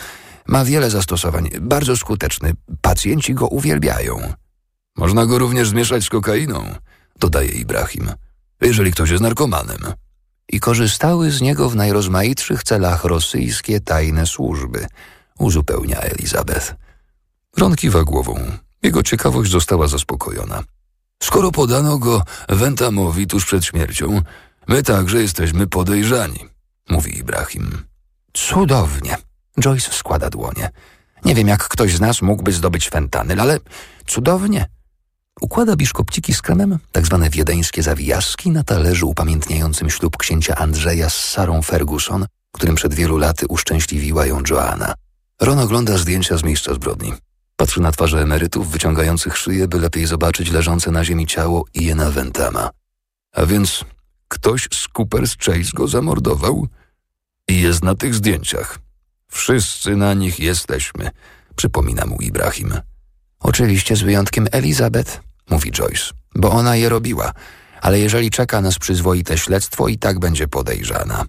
Ma 0.47 0.65
wiele 0.65 0.89
zastosowań. 0.89 1.49
Bardzo 1.61 1.97
skuteczny. 1.97 2.53
Pacjenci 2.81 3.33
go 3.33 3.47
uwielbiają. 3.47 4.33
Można 4.97 5.25
go 5.25 5.39
również 5.39 5.69
zmieszać 5.69 6.03
z 6.03 6.09
kokainą, 6.09 6.75
dodaje 7.19 7.49
Ibrahim. 7.49 8.11
Jeżeli 8.61 8.91
ktoś 8.91 9.09
jest 9.09 9.23
narkomanem. 9.23 9.77
I 10.49 10.59
korzystały 10.59 11.31
z 11.31 11.41
niego 11.41 11.69
w 11.69 11.75
najrozmaitszych 11.75 12.63
celach 12.63 13.03
rosyjskie 13.03 13.79
tajne 13.79 14.25
służby, 14.25 14.87
uzupełnia 15.39 15.99
Elizabeth. 15.99 16.75
Ron 17.57 17.75
kiwa 17.75 18.03
głową. 18.03 18.57
Jego 18.84 19.03
ciekawość 19.03 19.51
została 19.51 19.88
zaspokojona. 19.88 20.63
Skoro 21.23 21.51
podano 21.51 21.97
go 21.97 22.23
Wentamowi 22.49 23.28
tuż 23.28 23.45
przed 23.45 23.65
śmiercią, 23.65 24.21
my 24.67 24.84
także 24.84 25.21
jesteśmy 25.21 25.67
podejrzani, 25.67 26.39
mówi 26.89 27.17
Ibrahim. 27.17 27.84
Cudownie. 28.34 29.17
Joyce 29.59 29.91
składa 29.91 30.30
dłonie. 30.30 30.69
Nie 31.25 31.36
wiem, 31.36 31.47
jak 31.47 31.67
ktoś 31.67 31.95
z 31.95 31.99
nas 31.99 32.21
mógłby 32.21 32.51
zdobyć 32.51 32.89
fentanyl, 32.89 33.41
ale 33.41 33.59
cudownie. 34.07 34.65
Układa 35.41 35.75
biszkopciki 35.75 36.34
z 36.34 36.41
kremem, 36.41 36.80
tak 36.91 37.05
zwane 37.05 37.30
wiedeńskie 37.30 37.84
zawijaski, 37.84 38.51
na 38.51 38.63
talerzu 38.63 39.09
upamiętniającym 39.09 39.89
ślub 39.89 40.17
księcia 40.17 40.55
Andrzeja 40.55 41.09
z 41.09 41.30
Sarą 41.30 41.61
Ferguson, 41.61 42.25
którym 42.51 42.75
przed 42.75 42.93
wielu 42.93 43.17
laty 43.17 43.47
uszczęśliwiła 43.47 44.25
ją 44.25 44.41
Joanna. 44.49 44.93
Ron 45.41 45.59
ogląda 45.59 45.97
zdjęcia 45.97 46.38
z 46.38 46.43
miejsca 46.43 46.73
zbrodni. 46.73 47.13
Patrzy 47.57 47.81
na 47.81 47.91
twarze 47.91 48.21
emerytów 48.21 48.71
wyciągających 48.71 49.37
szyję, 49.37 49.67
by 49.67 49.79
lepiej 49.79 50.05
zobaczyć 50.05 50.51
leżące 50.51 50.91
na 50.91 51.03
ziemi 51.03 51.27
ciało 51.27 51.65
Iena 51.73 52.11
Ventama. 52.11 52.69
A 53.33 53.45
więc 53.45 53.85
ktoś 54.27 54.67
z 54.73 54.87
Coopers 54.87 55.37
Chase 55.37 55.71
go 55.73 55.87
zamordował 55.87 56.67
i 57.47 57.61
jest 57.61 57.83
na 57.83 57.95
tych 57.95 58.15
zdjęciach. 58.15 58.79
Wszyscy 59.27 59.95
na 59.95 60.13
nich 60.13 60.39
jesteśmy, 60.39 61.09
przypomina 61.55 62.05
mu 62.05 62.17
Ibrahim. 62.21 62.73
Oczywiście 63.39 63.95
z 63.95 64.01
wyjątkiem 64.01 64.47
Elizabeth, 64.51 65.21
mówi 65.49 65.71
Joyce, 65.71 66.13
bo 66.35 66.51
ona 66.51 66.75
je 66.75 66.89
robiła, 66.89 67.33
ale 67.81 67.99
jeżeli 67.99 68.31
czeka 68.31 68.61
nas 68.61 68.79
przyzwoite 68.79 69.37
śledztwo, 69.37 69.87
i 69.87 69.97
tak 69.97 70.19
będzie 70.19 70.47
podejrzana. 70.47 71.25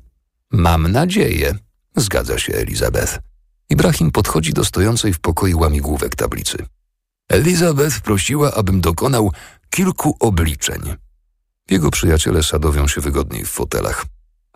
Mam 0.51 0.93
nadzieję, 0.93 1.55
zgadza 1.97 2.39
się 2.39 2.53
Elizabeth. 2.53 3.19
Ibrahim 3.71 4.11
podchodzi 4.11 4.53
do 4.53 4.65
stojącej 4.65 5.15
w 5.15 5.21
pokoju 5.21 5.59
łamigłówek 5.59 6.15
tablicy. 6.17 6.67
Elizabeth 7.29 8.01
prosiła, 8.01 8.55
abym 8.55 8.81
dokonał 8.81 9.33
kilku 9.71 10.17
obliczeń. 10.21 10.81
Jego 11.71 11.91
przyjaciele 11.91 12.43
sadowią 12.43 12.89
się 12.89 13.01
wygodniej 13.01 13.45
w 13.45 13.51
fotelach. 13.51 14.07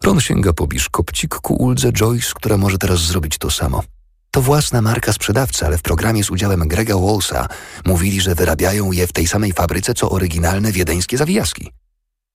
Ron 0.02 0.20
sięga 0.20 0.52
po 0.52 0.66
biszkopcik 0.66 1.34
ku 1.34 1.54
uldze 1.54 1.92
Joyce, 1.92 2.32
która 2.34 2.56
może 2.56 2.78
teraz 2.78 3.00
zrobić 3.00 3.38
to 3.38 3.50
samo. 3.50 3.82
To 4.30 4.42
własna 4.42 4.82
marka 4.82 5.12
sprzedawcy, 5.12 5.66
ale 5.66 5.78
w 5.78 5.82
programie 5.82 6.24
z 6.24 6.30
udziałem 6.30 6.68
Grega 6.68 6.98
Wallsa 6.98 7.48
mówili, 7.84 8.20
że 8.20 8.34
wyrabiają 8.34 8.92
je 8.92 9.06
w 9.06 9.12
tej 9.12 9.26
samej 9.26 9.52
fabryce, 9.52 9.94
co 9.94 10.10
oryginalne 10.10 10.72
wiedeńskie 10.72 11.18
zawijaski. 11.18 11.72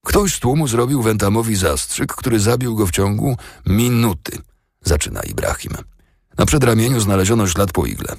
Ktoś 0.05 0.34
z 0.34 0.39
tłumu 0.39 0.67
zrobił 0.67 1.01
Wentamowi 1.01 1.55
zastrzyk, 1.55 2.15
który 2.15 2.39
zabił 2.39 2.75
go 2.75 2.88
w 2.88 2.91
ciągu 2.91 3.38
minuty, 3.65 4.38
zaczyna 4.82 5.21
Ibrahim. 5.21 5.73
Na 6.38 6.45
przedramieniu 6.45 6.99
znaleziono 6.99 7.47
ślad 7.47 7.71
po 7.71 7.85
igle. 7.85 8.15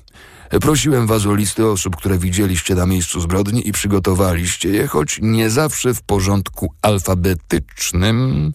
Prosiłem 0.61 1.07
was 1.07 1.27
o 1.27 1.35
listy 1.35 1.67
osób, 1.67 1.97
które 1.97 2.19
widzieliście 2.19 2.75
na 2.75 2.87
miejscu 2.87 3.21
zbrodni 3.21 3.69
i 3.69 3.73
przygotowaliście 3.73 4.69
je, 4.69 4.87
choć 4.87 5.19
nie 5.23 5.51
zawsze 5.51 5.95
w 5.95 6.03
porządku 6.03 6.75
alfabetycznym. 6.83 8.53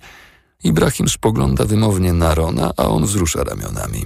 Ibrahim 0.63 1.09
spogląda 1.09 1.65
wymownie 1.65 2.13
na 2.13 2.35
Rona, 2.35 2.71
a 2.77 2.87
on 2.87 3.05
wzrusza 3.05 3.43
ramionami. 3.43 4.05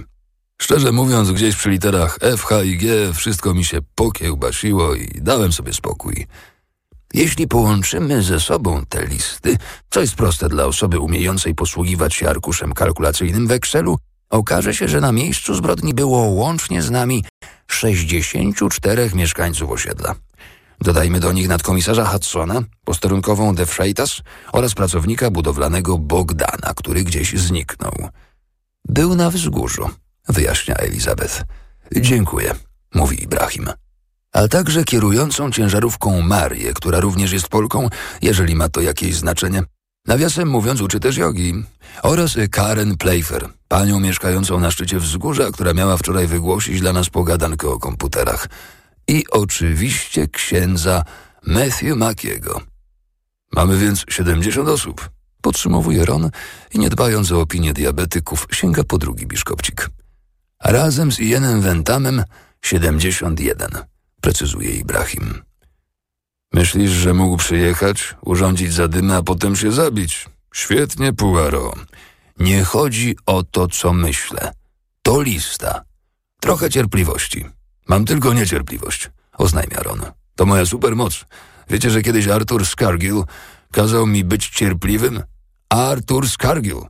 Szczerze 0.62 0.92
mówiąc, 0.92 1.30
gdzieś 1.30 1.56
przy 1.56 1.70
literach 1.70 2.18
F, 2.20 2.44
H 2.44 2.62
i 2.62 2.76
G 2.76 3.12
wszystko 3.14 3.54
mi 3.54 3.64
się 3.64 3.78
pokiełbasiło 3.94 4.94
i 4.94 5.08
dałem 5.22 5.52
sobie 5.52 5.72
spokój. 5.72 6.26
Jeśli 7.14 7.48
połączymy 7.48 8.22
ze 8.22 8.40
sobą 8.40 8.84
te 8.88 9.06
listy, 9.06 9.56
co 9.90 10.00
jest 10.00 10.14
proste 10.14 10.48
dla 10.48 10.64
osoby 10.64 10.98
umiejącej 10.98 11.54
posługiwać 11.54 12.14
się 12.14 12.28
arkuszem 12.28 12.72
kalkulacyjnym 12.72 13.46
w 13.46 13.52
Excelu, 13.52 13.98
okaże 14.30 14.74
się, 14.74 14.88
że 14.88 15.00
na 15.00 15.12
miejscu 15.12 15.54
zbrodni 15.54 15.94
było 15.94 16.18
łącznie 16.18 16.82
z 16.82 16.90
nami 16.90 17.24
64 17.66 19.10
mieszkańców 19.14 19.70
osiedla. 19.70 20.14
Dodajmy 20.80 21.20
do 21.20 21.32
nich 21.32 21.48
nadkomisarza 21.48 22.04
Hudsona, 22.04 22.62
posterunkową 22.84 23.54
De 23.54 23.66
Freitas 23.66 24.22
oraz 24.52 24.74
pracownika 24.74 25.30
budowlanego 25.30 25.98
Bogdana, 25.98 26.74
który 26.76 27.04
gdzieś 27.04 27.32
zniknął. 27.32 28.08
Był 28.84 29.14
na 29.14 29.30
wzgórzu, 29.30 29.90
wyjaśnia 30.28 30.74
Elizabeth. 30.74 31.44
Dziękuję, 31.96 32.54
mówi 32.94 33.22
Ibrahim. 33.22 33.70
A 34.32 34.48
także 34.48 34.84
kierującą 34.84 35.50
ciężarówką 35.50 36.22
Marię, 36.22 36.72
która 36.74 37.00
również 37.00 37.32
jest 37.32 37.48
Polką, 37.48 37.88
jeżeli 38.22 38.54
ma 38.54 38.68
to 38.68 38.80
jakieś 38.80 39.14
znaczenie. 39.14 39.62
Nawiasem 40.08 40.48
mówiąc, 40.48 40.80
uczy 40.80 41.00
też 41.00 41.16
jogi. 41.16 41.64
Oraz 42.02 42.36
Karen 42.50 42.96
Playfair, 42.96 43.48
panią 43.68 44.00
mieszkającą 44.00 44.60
na 44.60 44.70
szczycie 44.70 44.98
wzgórza, 44.98 45.50
która 45.52 45.74
miała 45.74 45.96
wczoraj 45.96 46.26
wygłosić 46.26 46.80
dla 46.80 46.92
nas 46.92 47.10
pogadankę 47.10 47.68
o 47.68 47.78
komputerach. 47.78 48.48
I 49.08 49.24
oczywiście 49.30 50.28
księdza 50.28 51.04
Matthew 51.46 51.96
Makiego. 51.96 52.60
Mamy 53.52 53.78
więc 53.78 54.04
70 54.08 54.68
osób, 54.68 55.10
podsumowuje 55.42 56.04
Ron 56.04 56.30
i 56.74 56.78
nie 56.78 56.90
dbając 56.90 57.32
o 57.32 57.40
opinię 57.40 57.72
diabetyków, 57.72 58.46
sięga 58.52 58.84
po 58.84 58.98
drugi 58.98 59.26
biszkopcik. 59.26 59.90
Razem 60.64 61.12
z 61.12 61.20
Ienem 61.20 61.60
Wentamem 61.60 62.24
71, 62.62 63.70
precyzuje 64.20 64.70
Ibrahim. 64.70 65.47
Myślisz, 66.52 66.90
że 66.90 67.14
mógł 67.14 67.36
przyjechać, 67.36 68.14
urządzić 68.24 68.72
zadymę, 68.72 69.16
a 69.16 69.22
potem 69.22 69.56
się 69.56 69.72
zabić? 69.72 70.26
Świetnie, 70.54 71.12
Poirot. 71.12 71.74
Nie 72.38 72.64
chodzi 72.64 73.16
o 73.26 73.42
to, 73.42 73.68
co 73.68 73.92
myślę. 73.92 74.52
To 75.02 75.22
lista. 75.22 75.84
Trochę 76.40 76.70
cierpliwości. 76.70 77.46
Mam 77.88 78.04
tylko 78.04 78.32
niecierpliwość, 78.32 79.10
oznajmia 79.38 79.82
Ron. 79.82 80.02
To 80.36 80.46
moja 80.46 80.66
supermoc. 80.66 81.24
Wiecie, 81.70 81.90
że 81.90 82.02
kiedyś 82.02 82.28
Arthur 82.28 82.66
Scargill 82.66 83.24
kazał 83.72 84.06
mi 84.06 84.24
być 84.24 84.48
cierpliwym? 84.48 85.22
Arthur 85.68 86.28
Scargill. 86.28 86.80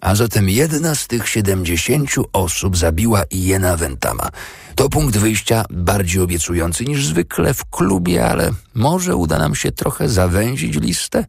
A 0.00 0.14
zatem 0.14 0.48
jedna 0.48 0.94
z 0.94 1.06
tych 1.06 1.28
siedemdziesięciu 1.28 2.24
osób 2.32 2.76
zabiła 2.76 3.24
Iena 3.30 3.76
Ventama. 3.76 4.28
To 4.74 4.88
punkt 4.88 5.16
wyjścia 5.16 5.64
bardziej 5.70 6.22
obiecujący 6.22 6.84
niż 6.84 7.06
zwykle 7.06 7.54
w 7.54 7.64
klubie, 7.64 8.26
ale 8.26 8.50
może 8.74 9.16
uda 9.16 9.38
nam 9.38 9.54
się 9.54 9.72
trochę 9.72 10.08
zawęzić 10.08 10.74
listę? 10.74 11.24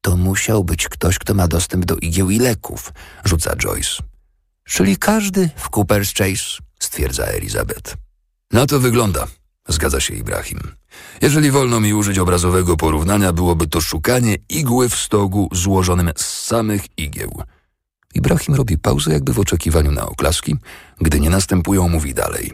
To 0.00 0.16
musiał 0.16 0.64
być 0.64 0.88
ktoś, 0.88 1.18
kto 1.18 1.34
ma 1.34 1.48
dostęp 1.48 1.84
do 1.84 1.96
igieł 1.96 2.30
i 2.30 2.38
leków, 2.38 2.92
rzuca 3.24 3.56
Joyce. 3.56 4.02
Czyli 4.64 4.96
każdy 4.96 5.50
w 5.56 5.70
Cooper's 5.70 6.18
Chase, 6.18 6.62
stwierdza 6.78 7.24
Elizabeth. 7.24 7.96
Na 8.52 8.66
to 8.66 8.80
wygląda, 8.80 9.26
zgadza 9.68 10.00
się 10.00 10.14
Ibrahim. 10.14 10.60
Jeżeli 11.22 11.50
wolno 11.50 11.80
mi 11.80 11.94
użyć 11.94 12.18
obrazowego 12.18 12.76
porównania, 12.76 13.32
byłoby 13.32 13.66
to 13.66 13.80
szukanie 13.80 14.36
igły 14.48 14.88
w 14.88 14.96
stogu 14.96 15.48
złożonym 15.52 16.10
z 16.16 16.26
samych 16.26 16.98
igieł. 16.98 17.42
Ibrahim 18.16 18.54
robi 18.54 18.78
pauzę 18.78 19.12
jakby 19.12 19.32
w 19.32 19.38
oczekiwaniu 19.38 19.92
na 19.92 20.06
oklaski. 20.06 20.56
Gdy 21.00 21.20
nie 21.20 21.30
następują, 21.30 21.88
mówi 21.88 22.14
dalej. 22.14 22.52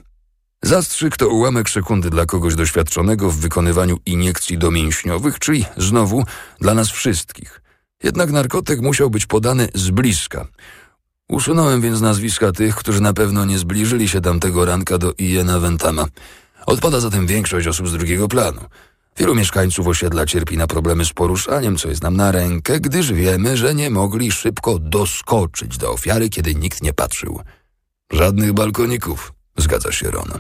Zastrzyk 0.63 1.17
to 1.17 1.29
ułamek 1.29 1.71
sekundy 1.71 2.11
dla 2.11 2.27
kogoś 2.27 2.55
doświadczonego 2.55 3.31
w 3.31 3.37
wykonywaniu 3.37 3.99
iniekcji 4.07 4.59
domięśniowych, 4.59 5.39
czyli 5.39 5.65
znowu 5.77 6.25
dla 6.61 6.75
nas 6.75 6.91
wszystkich. 6.91 7.63
Jednak 8.03 8.31
narkotyk 8.31 8.81
musiał 8.81 9.11
być 9.11 9.27
podany 9.27 9.69
z 9.75 9.91
bliska. 9.91 10.47
Usunąłem 11.29 11.81
więc 11.81 12.01
nazwiska 12.01 12.53
tych, 12.53 12.77
którzy 12.77 13.01
na 13.01 13.13
pewno 13.13 13.45
nie 13.45 13.59
zbliżyli 13.59 14.09
się 14.09 14.21
tamtego 14.21 14.65
ranka 14.65 14.99
do 14.99 15.13
Iena 15.19 15.59
Ventama. 15.59 16.07
Odpada 16.67 17.01
zatem 17.01 17.27
większość 17.27 17.67
osób 17.67 17.89
z 17.89 17.93
drugiego 17.93 18.29
planu. 18.29 18.61
Wielu 19.17 19.35
mieszkańców 19.35 19.87
osiedla 19.87 20.27
cierpi 20.27 20.57
na 20.57 20.67
problemy 20.67 21.05
z 21.05 21.13
poruszaniem, 21.13 21.77
co 21.77 21.89
jest 21.89 22.03
nam 22.03 22.17
na 22.17 22.33
rękę, 22.33 22.81
gdyż 22.81 23.13
wiemy, 23.13 23.57
że 23.57 23.75
nie 23.75 23.91
mogli 23.91 24.33
szybko 24.33 24.79
doskoczyć 24.79 25.79
do 25.79 25.93
ofiary, 25.93 26.29
kiedy 26.29 26.55
nikt 26.55 26.83
nie 26.83 26.93
patrzył. 26.93 27.41
Żadnych 28.13 28.53
balkoników, 28.53 29.33
zgadza 29.59 29.93
się 29.93 30.11
Ron. 30.11 30.33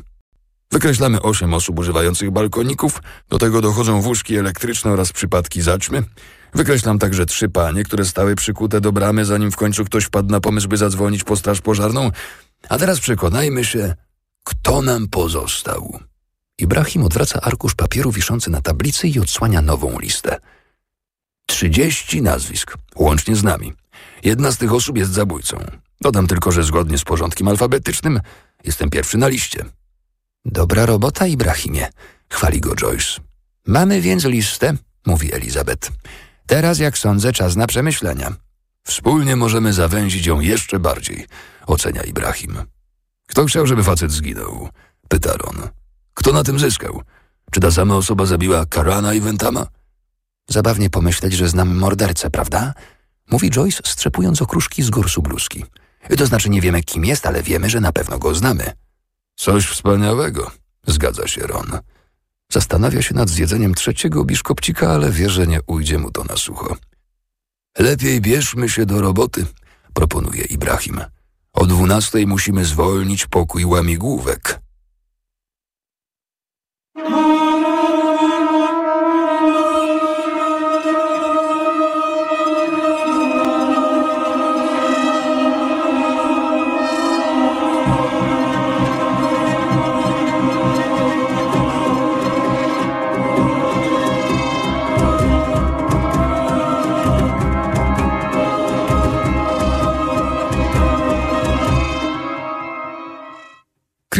Wykreślamy 0.72 1.22
osiem 1.22 1.54
osób 1.54 1.78
używających 1.78 2.30
balkoników, 2.30 3.02
do 3.28 3.38
tego 3.38 3.60
dochodzą 3.60 4.00
wózki 4.00 4.36
elektryczne 4.36 4.90
oraz 4.90 5.12
przypadki 5.12 5.62
zaćmy. 5.62 6.02
Wykreślam 6.54 6.98
także 6.98 7.26
trzy 7.26 7.48
panie, 7.48 7.84
które 7.84 8.04
stały 8.04 8.34
przykute 8.34 8.80
do 8.80 8.92
bramy, 8.92 9.24
zanim 9.24 9.52
w 9.52 9.56
końcu 9.56 9.84
ktoś 9.84 10.04
wpadł 10.04 10.30
na 10.30 10.40
pomysł, 10.40 10.68
by 10.68 10.76
zadzwonić 10.76 11.24
po 11.24 11.36
straż 11.36 11.60
pożarną. 11.60 12.10
A 12.68 12.78
teraz 12.78 13.00
przekonajmy 13.00 13.64
się, 13.64 13.94
kto 14.44 14.82
nam 14.82 15.08
pozostał. 15.08 15.98
Ibrahim 16.62 17.04
odwraca 17.04 17.40
arkusz 17.40 17.74
papieru 17.74 18.12
wiszący 18.12 18.50
na 18.50 18.60
tablicy 18.60 19.08
i 19.08 19.18
odsłania 19.18 19.62
nową 19.62 19.98
listę. 19.98 20.38
Trzydzieści 21.46 22.22
nazwisk, 22.22 22.76
łącznie 22.96 23.36
z 23.36 23.42
nami. 23.42 23.72
Jedna 24.24 24.52
z 24.52 24.58
tych 24.58 24.72
osób 24.72 24.98
jest 24.98 25.12
zabójcą. 25.12 25.56
Dodam 26.00 26.26
tylko, 26.26 26.52
że 26.52 26.62
zgodnie 26.62 26.98
z 26.98 27.04
porządkiem 27.04 27.48
alfabetycznym 27.48 28.20
jestem 28.64 28.90
pierwszy 28.90 29.18
na 29.18 29.28
liście. 29.28 29.64
Dobra 30.44 30.86
robota, 30.86 31.26
Ibrahimie, 31.26 31.88
chwali 32.30 32.60
go 32.60 32.74
Joyce. 32.74 33.20
Mamy 33.66 34.00
więc 34.00 34.24
listę, 34.24 34.76
mówi 35.06 35.34
Elizabeth. 35.34 35.90
Teraz, 36.46 36.78
jak 36.78 36.98
sądzę, 36.98 37.32
czas 37.32 37.56
na 37.56 37.66
przemyślenia. 37.66 38.32
Wspólnie 38.84 39.36
możemy 39.36 39.72
zawęzić 39.72 40.26
ją 40.26 40.40
jeszcze 40.40 40.78
bardziej, 40.78 41.26
ocenia 41.66 42.02
Ibrahim. 42.02 42.56
Kto 43.28 43.44
chciał, 43.44 43.66
żeby 43.66 43.84
facet 43.84 44.12
zginął? 44.12 44.68
Pyta 45.08 45.32
Ron. 45.32 45.81
Kto 46.14 46.32
na 46.32 46.44
tym 46.44 46.58
zyskał? 46.58 47.02
Czy 47.50 47.60
ta 47.60 47.70
sama 47.70 47.96
osoba 47.96 48.26
zabiła 48.26 48.66
Karana 48.66 49.14
i 49.14 49.20
Ventama? 49.20 49.66
Zabawnie 50.48 50.90
pomyśleć, 50.90 51.32
że 51.32 51.48
znam 51.48 51.76
mordercę, 51.76 52.30
prawda? 52.30 52.74
Mówi 53.30 53.50
Joyce, 53.50 53.82
strzepując 53.86 54.42
okruszki 54.42 54.82
z 54.82 54.90
gorsu 54.90 55.22
bluzki. 55.22 55.64
To 56.18 56.26
znaczy 56.26 56.50
nie 56.50 56.60
wiemy, 56.60 56.82
kim 56.82 57.04
jest, 57.04 57.26
ale 57.26 57.42
wiemy, 57.42 57.70
że 57.70 57.80
na 57.80 57.92
pewno 57.92 58.18
go 58.18 58.34
znamy. 58.34 58.72
Coś 59.36 59.66
wspaniałego, 59.66 60.50
zgadza 60.86 61.28
się 61.28 61.40
Ron. 61.46 61.78
Zastanawia 62.52 63.02
się 63.02 63.14
nad 63.14 63.28
zjedzeniem 63.28 63.74
trzeciego 63.74 64.24
biszkopcika, 64.24 64.90
ale 64.90 65.10
wie, 65.10 65.30
że 65.30 65.46
nie 65.46 65.62
ujdzie 65.62 65.98
mu 65.98 66.10
to 66.10 66.24
na 66.24 66.36
sucho. 66.36 66.76
Lepiej 67.78 68.20
bierzmy 68.20 68.68
się 68.68 68.86
do 68.86 69.00
roboty, 69.00 69.46
proponuje 69.94 70.44
Ibrahim. 70.44 71.00
O 71.52 71.66
dwunastej 71.66 72.26
musimy 72.26 72.64
zwolnić 72.64 73.26
pokój 73.26 73.64
łamigłówek. 73.64 74.60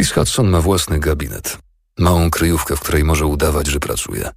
Chris 0.02 0.12
Hudson 0.12 0.48
ma 0.48 0.60
własny 0.60 0.98
gabinet. 0.98 1.58
Małą 1.98 2.30
kryjówkę, 2.30 2.76
w 2.76 2.80
której 2.80 3.04
może 3.04 3.26
udawać, 3.26 3.66
że 3.66 3.80
pracuje. 3.80 4.30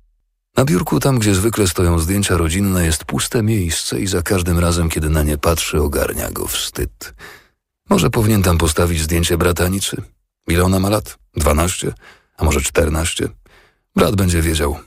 Na 0.57 0.65
biurku, 0.65 0.99
tam 0.99 1.19
gdzie 1.19 1.35
zwykle 1.35 1.67
stoją 1.67 1.99
zdjęcia 1.99 2.37
rodzinne, 2.37 2.85
jest 2.85 3.05
puste 3.05 3.43
miejsce 3.43 3.99
i 3.99 4.07
za 4.07 4.21
każdym 4.21 4.59
razem, 4.59 4.89
kiedy 4.89 5.09
na 5.09 5.23
nie 5.23 5.37
patrzy, 5.37 5.81
ogarnia 5.81 6.31
go 6.31 6.47
wstyd. 6.47 7.13
Może 7.89 8.09
powinien 8.09 8.43
tam 8.43 8.57
postawić 8.57 9.01
zdjęcie 9.01 9.37
bratanicy? 9.37 10.01
Ile 10.47 10.63
ona 10.63 10.79
ma 10.79 10.89
lat? 10.89 11.17
Dwanaście? 11.35 11.93
A 12.37 12.45
może 12.45 12.61
czternaście? 12.61 13.29
Brat 13.95 14.15
będzie 14.15 14.41
wiedział. 14.41 14.77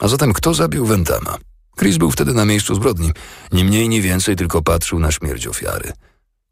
A 0.00 0.08
zatem 0.08 0.32
kto 0.32 0.54
zabił 0.54 0.86
Wentama? 0.86 1.38
Chris 1.78 1.96
był 1.96 2.10
wtedy 2.10 2.34
na 2.34 2.44
miejscu 2.44 2.74
zbrodni. 2.74 3.12
Ni 3.52 3.64
mniej, 3.64 3.88
ni 3.88 4.02
więcej, 4.02 4.36
tylko 4.36 4.62
patrzył 4.62 4.98
na 4.98 5.12
śmierć 5.12 5.46
ofiary. 5.46 5.92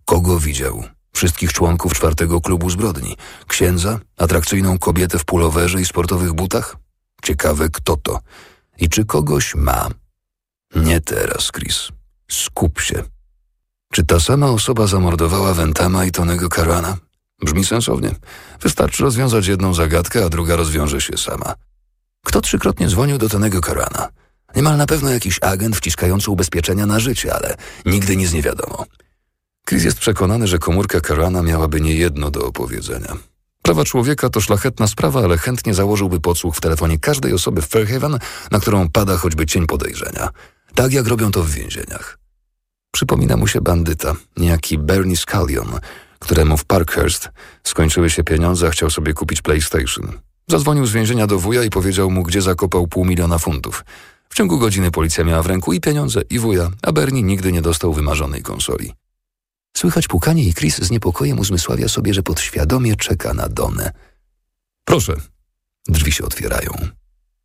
Kogo 0.04 0.38
widział? 0.38 0.84
Wszystkich 1.12 1.52
członków 1.52 1.94
czwartego 1.94 2.40
klubu 2.40 2.70
zbrodni. 2.70 3.16
Księdza? 3.48 3.98
Atrakcyjną 4.18 4.78
kobietę 4.78 5.18
w 5.18 5.24
pulowerze 5.24 5.80
i 5.80 5.84
sportowych 5.84 6.32
butach? 6.32 6.76
Ciekawe, 7.22 7.68
kto 7.68 7.96
to. 7.96 8.20
I 8.78 8.88
czy 8.88 9.04
kogoś 9.04 9.54
ma? 9.54 9.88
Nie 10.76 11.00
teraz, 11.00 11.52
Chris. 11.52 11.88
Skup 12.30 12.80
się. 12.80 13.02
Czy 13.92 14.04
ta 14.04 14.20
sama 14.20 14.46
osoba 14.46 14.86
zamordowała 14.86 15.54
Wentama 15.54 16.04
i 16.04 16.10
Tonego 16.10 16.48
Karana? 16.48 16.96
Brzmi 17.42 17.64
sensownie. 17.64 18.10
Wystarczy 18.60 19.02
rozwiązać 19.02 19.46
jedną 19.46 19.74
zagadkę, 19.74 20.24
a 20.24 20.28
druga 20.28 20.56
rozwiąże 20.56 21.00
się 21.00 21.18
sama. 21.18 21.54
Kto 22.24 22.40
trzykrotnie 22.40 22.88
dzwonił 22.88 23.18
do 23.18 23.28
Tonego 23.28 23.60
Karana? 23.60 24.08
Niemal 24.56 24.76
na 24.76 24.86
pewno 24.86 25.10
jakiś 25.10 25.38
agent 25.42 25.76
wciskający 25.76 26.30
ubezpieczenia 26.30 26.86
na 26.86 27.00
życie, 27.00 27.34
ale 27.34 27.56
nigdy 27.86 28.16
nic 28.16 28.32
nie 28.32 28.42
wiadomo. 28.42 28.84
Chris 29.68 29.84
jest 29.84 29.98
przekonany, 29.98 30.46
że 30.46 30.58
komórka 30.58 31.00
Karana 31.00 31.42
miałaby 31.42 31.80
nie 31.80 31.94
jedno 31.94 32.30
do 32.30 32.46
opowiedzenia. 32.46 33.16
Prawa 33.62 33.84
człowieka 33.84 34.30
to 34.30 34.40
szlachetna 34.40 34.86
sprawa, 34.86 35.20
ale 35.20 35.38
chętnie 35.38 35.74
założyłby 35.74 36.20
podsłuch 36.20 36.56
w 36.56 36.60
telefonie 36.60 36.98
każdej 36.98 37.32
osoby 37.32 37.62
w 37.62 37.66
Fairhaven, 37.66 38.18
na 38.50 38.60
którą 38.60 38.88
pada 38.88 39.16
choćby 39.16 39.46
cień 39.46 39.66
podejrzenia. 39.66 40.28
Tak 40.74 40.92
jak 40.92 41.06
robią 41.06 41.30
to 41.30 41.42
w 41.42 41.50
więzieniach. 41.50 42.18
Przypomina 42.90 43.36
mu 43.36 43.46
się 43.46 43.60
bandyta, 43.60 44.14
niejaki 44.36 44.78
Bernie 44.78 45.16
Scallion, 45.16 45.78
któremu 46.18 46.56
w 46.56 46.64
Parkhurst 46.64 47.28
skończyły 47.64 48.10
się 48.10 48.24
pieniądze, 48.24 48.66
a 48.66 48.70
chciał 48.70 48.90
sobie 48.90 49.14
kupić 49.14 49.42
PlayStation. 49.42 50.12
Zadzwonił 50.48 50.86
z 50.86 50.92
więzienia 50.92 51.26
do 51.26 51.38
wuja 51.38 51.64
i 51.64 51.70
powiedział 51.70 52.10
mu, 52.10 52.22
gdzie 52.22 52.42
zakopał 52.42 52.86
pół 52.86 53.04
miliona 53.04 53.38
funtów. 53.38 53.84
W 54.28 54.34
ciągu 54.34 54.58
godziny 54.58 54.90
policja 54.90 55.24
miała 55.24 55.42
w 55.42 55.46
ręku 55.46 55.72
i 55.72 55.80
pieniądze, 55.80 56.22
i 56.30 56.38
wuja, 56.38 56.70
a 56.82 56.92
Bernie 56.92 57.22
nigdy 57.22 57.52
nie 57.52 57.62
dostał 57.62 57.92
wymarzonej 57.92 58.42
konsoli. 58.42 58.92
Słychać 59.76 60.08
pukanie 60.08 60.44
i 60.44 60.54
Chris 60.54 60.78
z 60.78 60.90
niepokojem 60.90 61.38
uzmysławia 61.38 61.88
sobie, 61.88 62.14
że 62.14 62.22
podświadomie 62.22 62.96
czeka 62.96 63.34
na 63.34 63.48
Donę. 63.48 63.92
Proszę. 64.84 65.16
Drzwi 65.88 66.12
się 66.12 66.24
otwierają. 66.24 66.70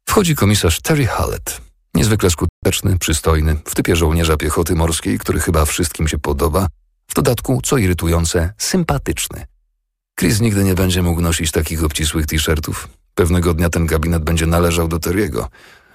Wchodzi 0.05 0.35
komisarz 0.35 0.81
Terry 0.81 1.05
Hallett. 1.05 1.61
Niezwykle 1.93 2.29
skuteczny, 2.29 2.97
przystojny, 2.97 3.55
w 3.65 3.75
typie 3.75 3.95
żołnierza 3.95 4.37
piechoty 4.37 4.75
morskiej, 4.75 5.19
który 5.19 5.39
chyba 5.39 5.65
wszystkim 5.65 6.07
się 6.07 6.17
podoba, 6.17 6.67
w 7.07 7.13
dodatku, 7.13 7.61
co 7.63 7.77
irytujące, 7.77 8.53
sympatyczny. 8.57 9.45
Chris 10.19 10.39
nigdy 10.41 10.63
nie 10.63 10.75
będzie 10.75 11.03
mógł 11.03 11.21
nosić 11.21 11.51
takich 11.51 11.83
obcisłych 11.83 12.25
t-shirtów. 12.25 12.87
Pewnego 13.15 13.53
dnia 13.53 13.69
ten 13.69 13.85
gabinet 13.85 14.23
będzie 14.23 14.45
należał 14.45 14.87
do 14.87 14.97
Terry'ego. 14.97 15.47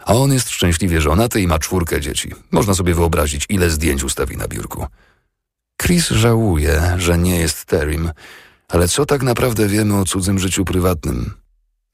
A 0.05 0.15
on 0.15 0.33
jest 0.33 0.51
szczęśliwie 0.51 1.01
żonaty 1.01 1.41
i 1.41 1.47
ma 1.47 1.59
czwórkę 1.59 2.01
dzieci. 2.01 2.33
Można 2.51 2.75
sobie 2.75 2.95
wyobrazić, 2.95 3.47
ile 3.49 3.71
zdjęć 3.71 4.05
ustawi 4.05 4.37
na 4.37 4.49
biurku. 4.49 4.87
Chris 5.83 6.09
żałuje, 6.09 6.95
że 6.97 7.19
nie 7.19 7.39
jest 7.39 7.65
Terrym, 7.65 8.11
ale 8.69 8.89
co 8.89 9.07
tak 9.07 9.23
naprawdę 9.23 9.69
wiemy 9.69 9.97
o 9.97 10.05
cudzym 10.05 10.39
życiu 10.39 10.65
prywatnym? 10.65 11.35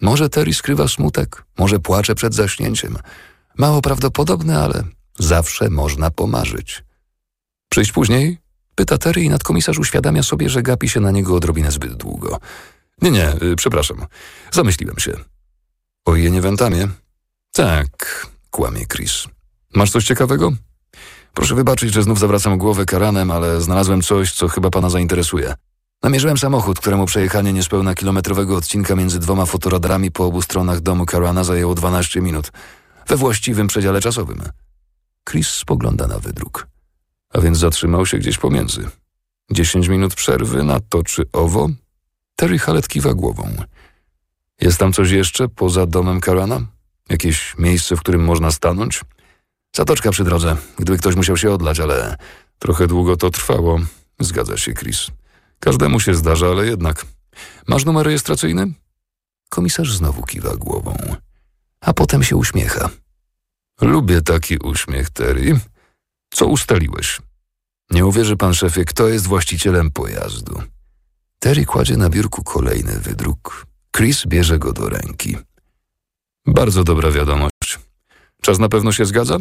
Może 0.01 0.29
Terry 0.29 0.55
skrywa 0.55 0.89
smutek, 0.89 1.45
może 1.59 1.79
płacze 1.79 2.15
przed 2.15 2.35
zaśnięciem. 2.35 2.97
Mało 3.59 3.83
prawdopodobne, 3.83 4.59
ale 4.59 4.85
zawsze 5.19 5.71
można 5.71 6.11
pomarzyć. 6.11 6.85
Przyjść 7.69 7.93
później? 7.93 8.39
Pyta 8.75 8.99
Terry 8.99 9.23
i 9.23 9.29
nadkomisarz 9.29 9.79
uświadamia 9.79 10.23
sobie, 10.23 10.49
że 10.49 10.63
gapi 10.63 10.89
się 10.89 11.01
na 11.01 11.11
niego 11.11 11.35
odrobinę 11.35 11.71
zbyt 11.71 11.95
długo. 11.95 12.41
Nie, 13.03 13.11
nie, 13.11 13.43
y, 13.43 13.57
przepraszam. 13.57 14.07
Zamyśliłem 14.53 14.99
się. 14.99 15.13
O 16.05 16.17
Jenie 16.17 16.41
Wentamie? 16.41 16.89
Tak, 17.53 18.27
kłamie 18.51 18.87
Chris. 18.87 19.25
Masz 19.75 19.91
coś 19.91 20.05
ciekawego? 20.05 20.53
Proszę 21.35 21.55
wybaczyć, 21.55 21.95
że 21.95 22.03
znów 22.03 22.19
zawracam 22.19 22.59
głowę 22.59 22.85
karanem, 22.85 23.31
ale 23.31 23.61
znalazłem 23.61 24.03
coś, 24.03 24.33
co 24.33 24.49
chyba 24.49 24.71
pana 24.71 24.91
zainteresuje. 24.91 25.55
Namierzyłem 26.03 26.39
samochód, 26.39 26.81
któremu 26.81 27.07
przejechanie 27.07 27.53
niespełna 27.53 27.95
kilometrowego 27.95 28.57
odcinka 28.57 28.97
między 28.97 29.19
dwoma 29.19 29.47
fotoradarami 29.47 30.11
po 30.11 30.27
obu 30.27 30.43
stronach 30.43 30.81
domu 30.81 31.07
Karana 31.07 31.45
zajęło 31.45 31.75
12 31.75 32.21
minut. 32.21 32.53
We 33.09 33.17
właściwym 33.17 33.67
przedziale 33.67 34.01
czasowym. 34.01 34.43
Chris 35.29 35.49
spogląda 35.49 36.07
na 36.07 36.19
wydruk. 36.19 36.67
A 37.33 37.41
więc 37.41 37.59
zatrzymał 37.59 38.07
się 38.07 38.19
gdzieś 38.19 38.39
pomiędzy. 38.39 38.89
10 39.51 39.89
minut 39.89 40.15
przerwy 40.15 40.65
na 40.65 40.81
to 40.81 41.03
czy 41.03 41.25
owo? 41.33 41.69
Terry 42.37 42.59
Hallet 42.59 42.89
kiwa 42.89 43.15
głową. 43.15 43.57
Jest 44.61 44.79
tam 44.79 44.93
coś 44.93 45.11
jeszcze 45.11 45.49
poza 45.49 45.87
domem 45.87 46.21
Karana? 46.21 46.61
Jakieś 47.09 47.59
miejsce, 47.59 47.97
w 47.97 48.01
którym 48.01 48.25
można 48.25 48.51
stanąć? 48.51 49.01
Zatoczka 49.77 50.11
przy 50.11 50.25
drodze, 50.25 50.57
gdyby 50.79 50.99
ktoś 50.99 51.17
musiał 51.17 51.37
się 51.37 51.53
odlać, 51.53 51.81
ale 51.81 52.17
trochę 52.59 52.87
długo 52.87 53.17
to 53.17 53.31
trwało. 53.31 53.81
Zgadza 54.21 54.57
się, 54.57 54.75
Chris. 54.75 55.07
Każdemu 55.61 56.01
się 56.01 56.15
zdarza, 56.15 56.47
ale 56.47 56.67
jednak. 56.67 57.07
Masz 57.67 57.85
numer 57.85 58.07
rejestracyjny? 58.07 58.73
Komisarz 59.49 59.93
znowu 59.93 60.23
kiwa 60.23 60.57
głową, 60.57 60.97
a 61.81 61.93
potem 61.93 62.25
się 62.25 62.37
uśmiecha. 62.37 62.91
Lubię 63.81 64.23
taki 64.23 64.59
uśmiech, 64.59 65.11
Terry. 65.11 65.61
Co 66.35 66.47
ustaliłeś? 66.47 67.21
Nie 67.91 68.07
uwierzy 68.07 68.37
pan 68.37 68.55
szefie, 68.55 68.85
kto 68.85 69.09
jest 69.09 69.27
właścicielem 69.27 69.91
pojazdu. 69.91 70.63
Terry 71.39 71.67
kładzie 71.67 71.97
na 71.97 72.09
biurku 72.09 72.45
kolejny 72.45 73.01
wydruk. 73.01 73.67
Chris 73.97 74.27
bierze 74.27 74.59
go 74.59 74.73
do 74.73 74.89
ręki. 74.89 75.37
Bardzo 76.47 76.85
dobra 76.85 77.11
wiadomość. 77.11 77.79
Czas 78.43 78.59
na 78.59 78.69
pewno 78.69 78.93
się 78.93 79.07
zgadza? 79.07 79.39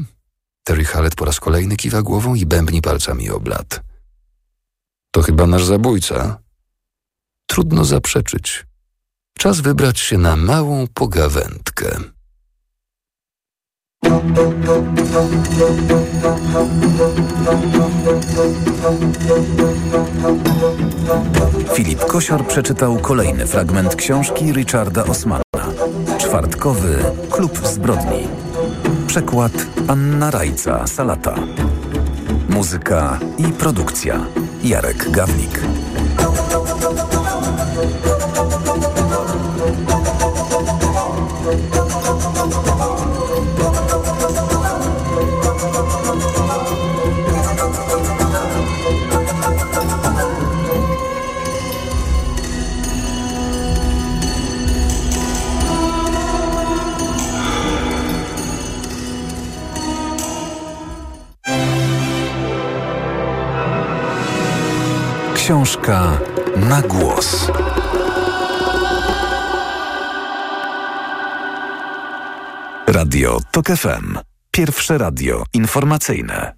Terry 0.67 0.85
Hallet 0.85 1.15
po 1.15 1.25
raz 1.25 1.39
kolejny 1.39 1.75
kiwa 1.75 2.01
głową 2.01 2.35
i 2.35 2.45
bębni 2.45 2.81
palcami 2.81 3.29
o 3.29 3.39
blat. 3.39 3.81
To 5.11 5.21
chyba 5.21 5.47
nasz 5.47 5.65
zabójca. 5.65 6.37
Trudno 7.45 7.85
zaprzeczyć. 7.85 8.65
Czas 9.37 9.61
wybrać 9.61 9.99
się 9.99 10.17
na 10.17 10.35
małą 10.35 10.87
pogawędkę. 10.93 11.99
Filip 21.73 22.05
Kosior 22.05 22.47
przeczytał 22.47 22.99
kolejny 22.99 23.47
fragment 23.47 23.95
książki 23.95 24.51
Richarda 24.53 25.05
Osmana. 25.05 25.43
Czwartkowy 26.17 27.03
Klub 27.31 27.67
Zbrodni. 27.67 28.46
Przekład 29.17 29.65
Anna 29.87 30.31
Rajca 30.31 30.87
Salata. 30.87 31.35
Muzyka 32.49 33.19
i 33.37 33.43
produkcja 33.43 34.25
Jarek 34.63 35.11
Gawlik. 35.11 35.61
Książka 65.47 66.17
na 66.55 66.81
głos. 66.81 67.51
Radio 72.87 73.37
TOK 73.51 73.67
FM. 73.67 74.17
Pierwsze 74.51 74.97
radio 74.97 75.43
informacyjne. 75.53 76.56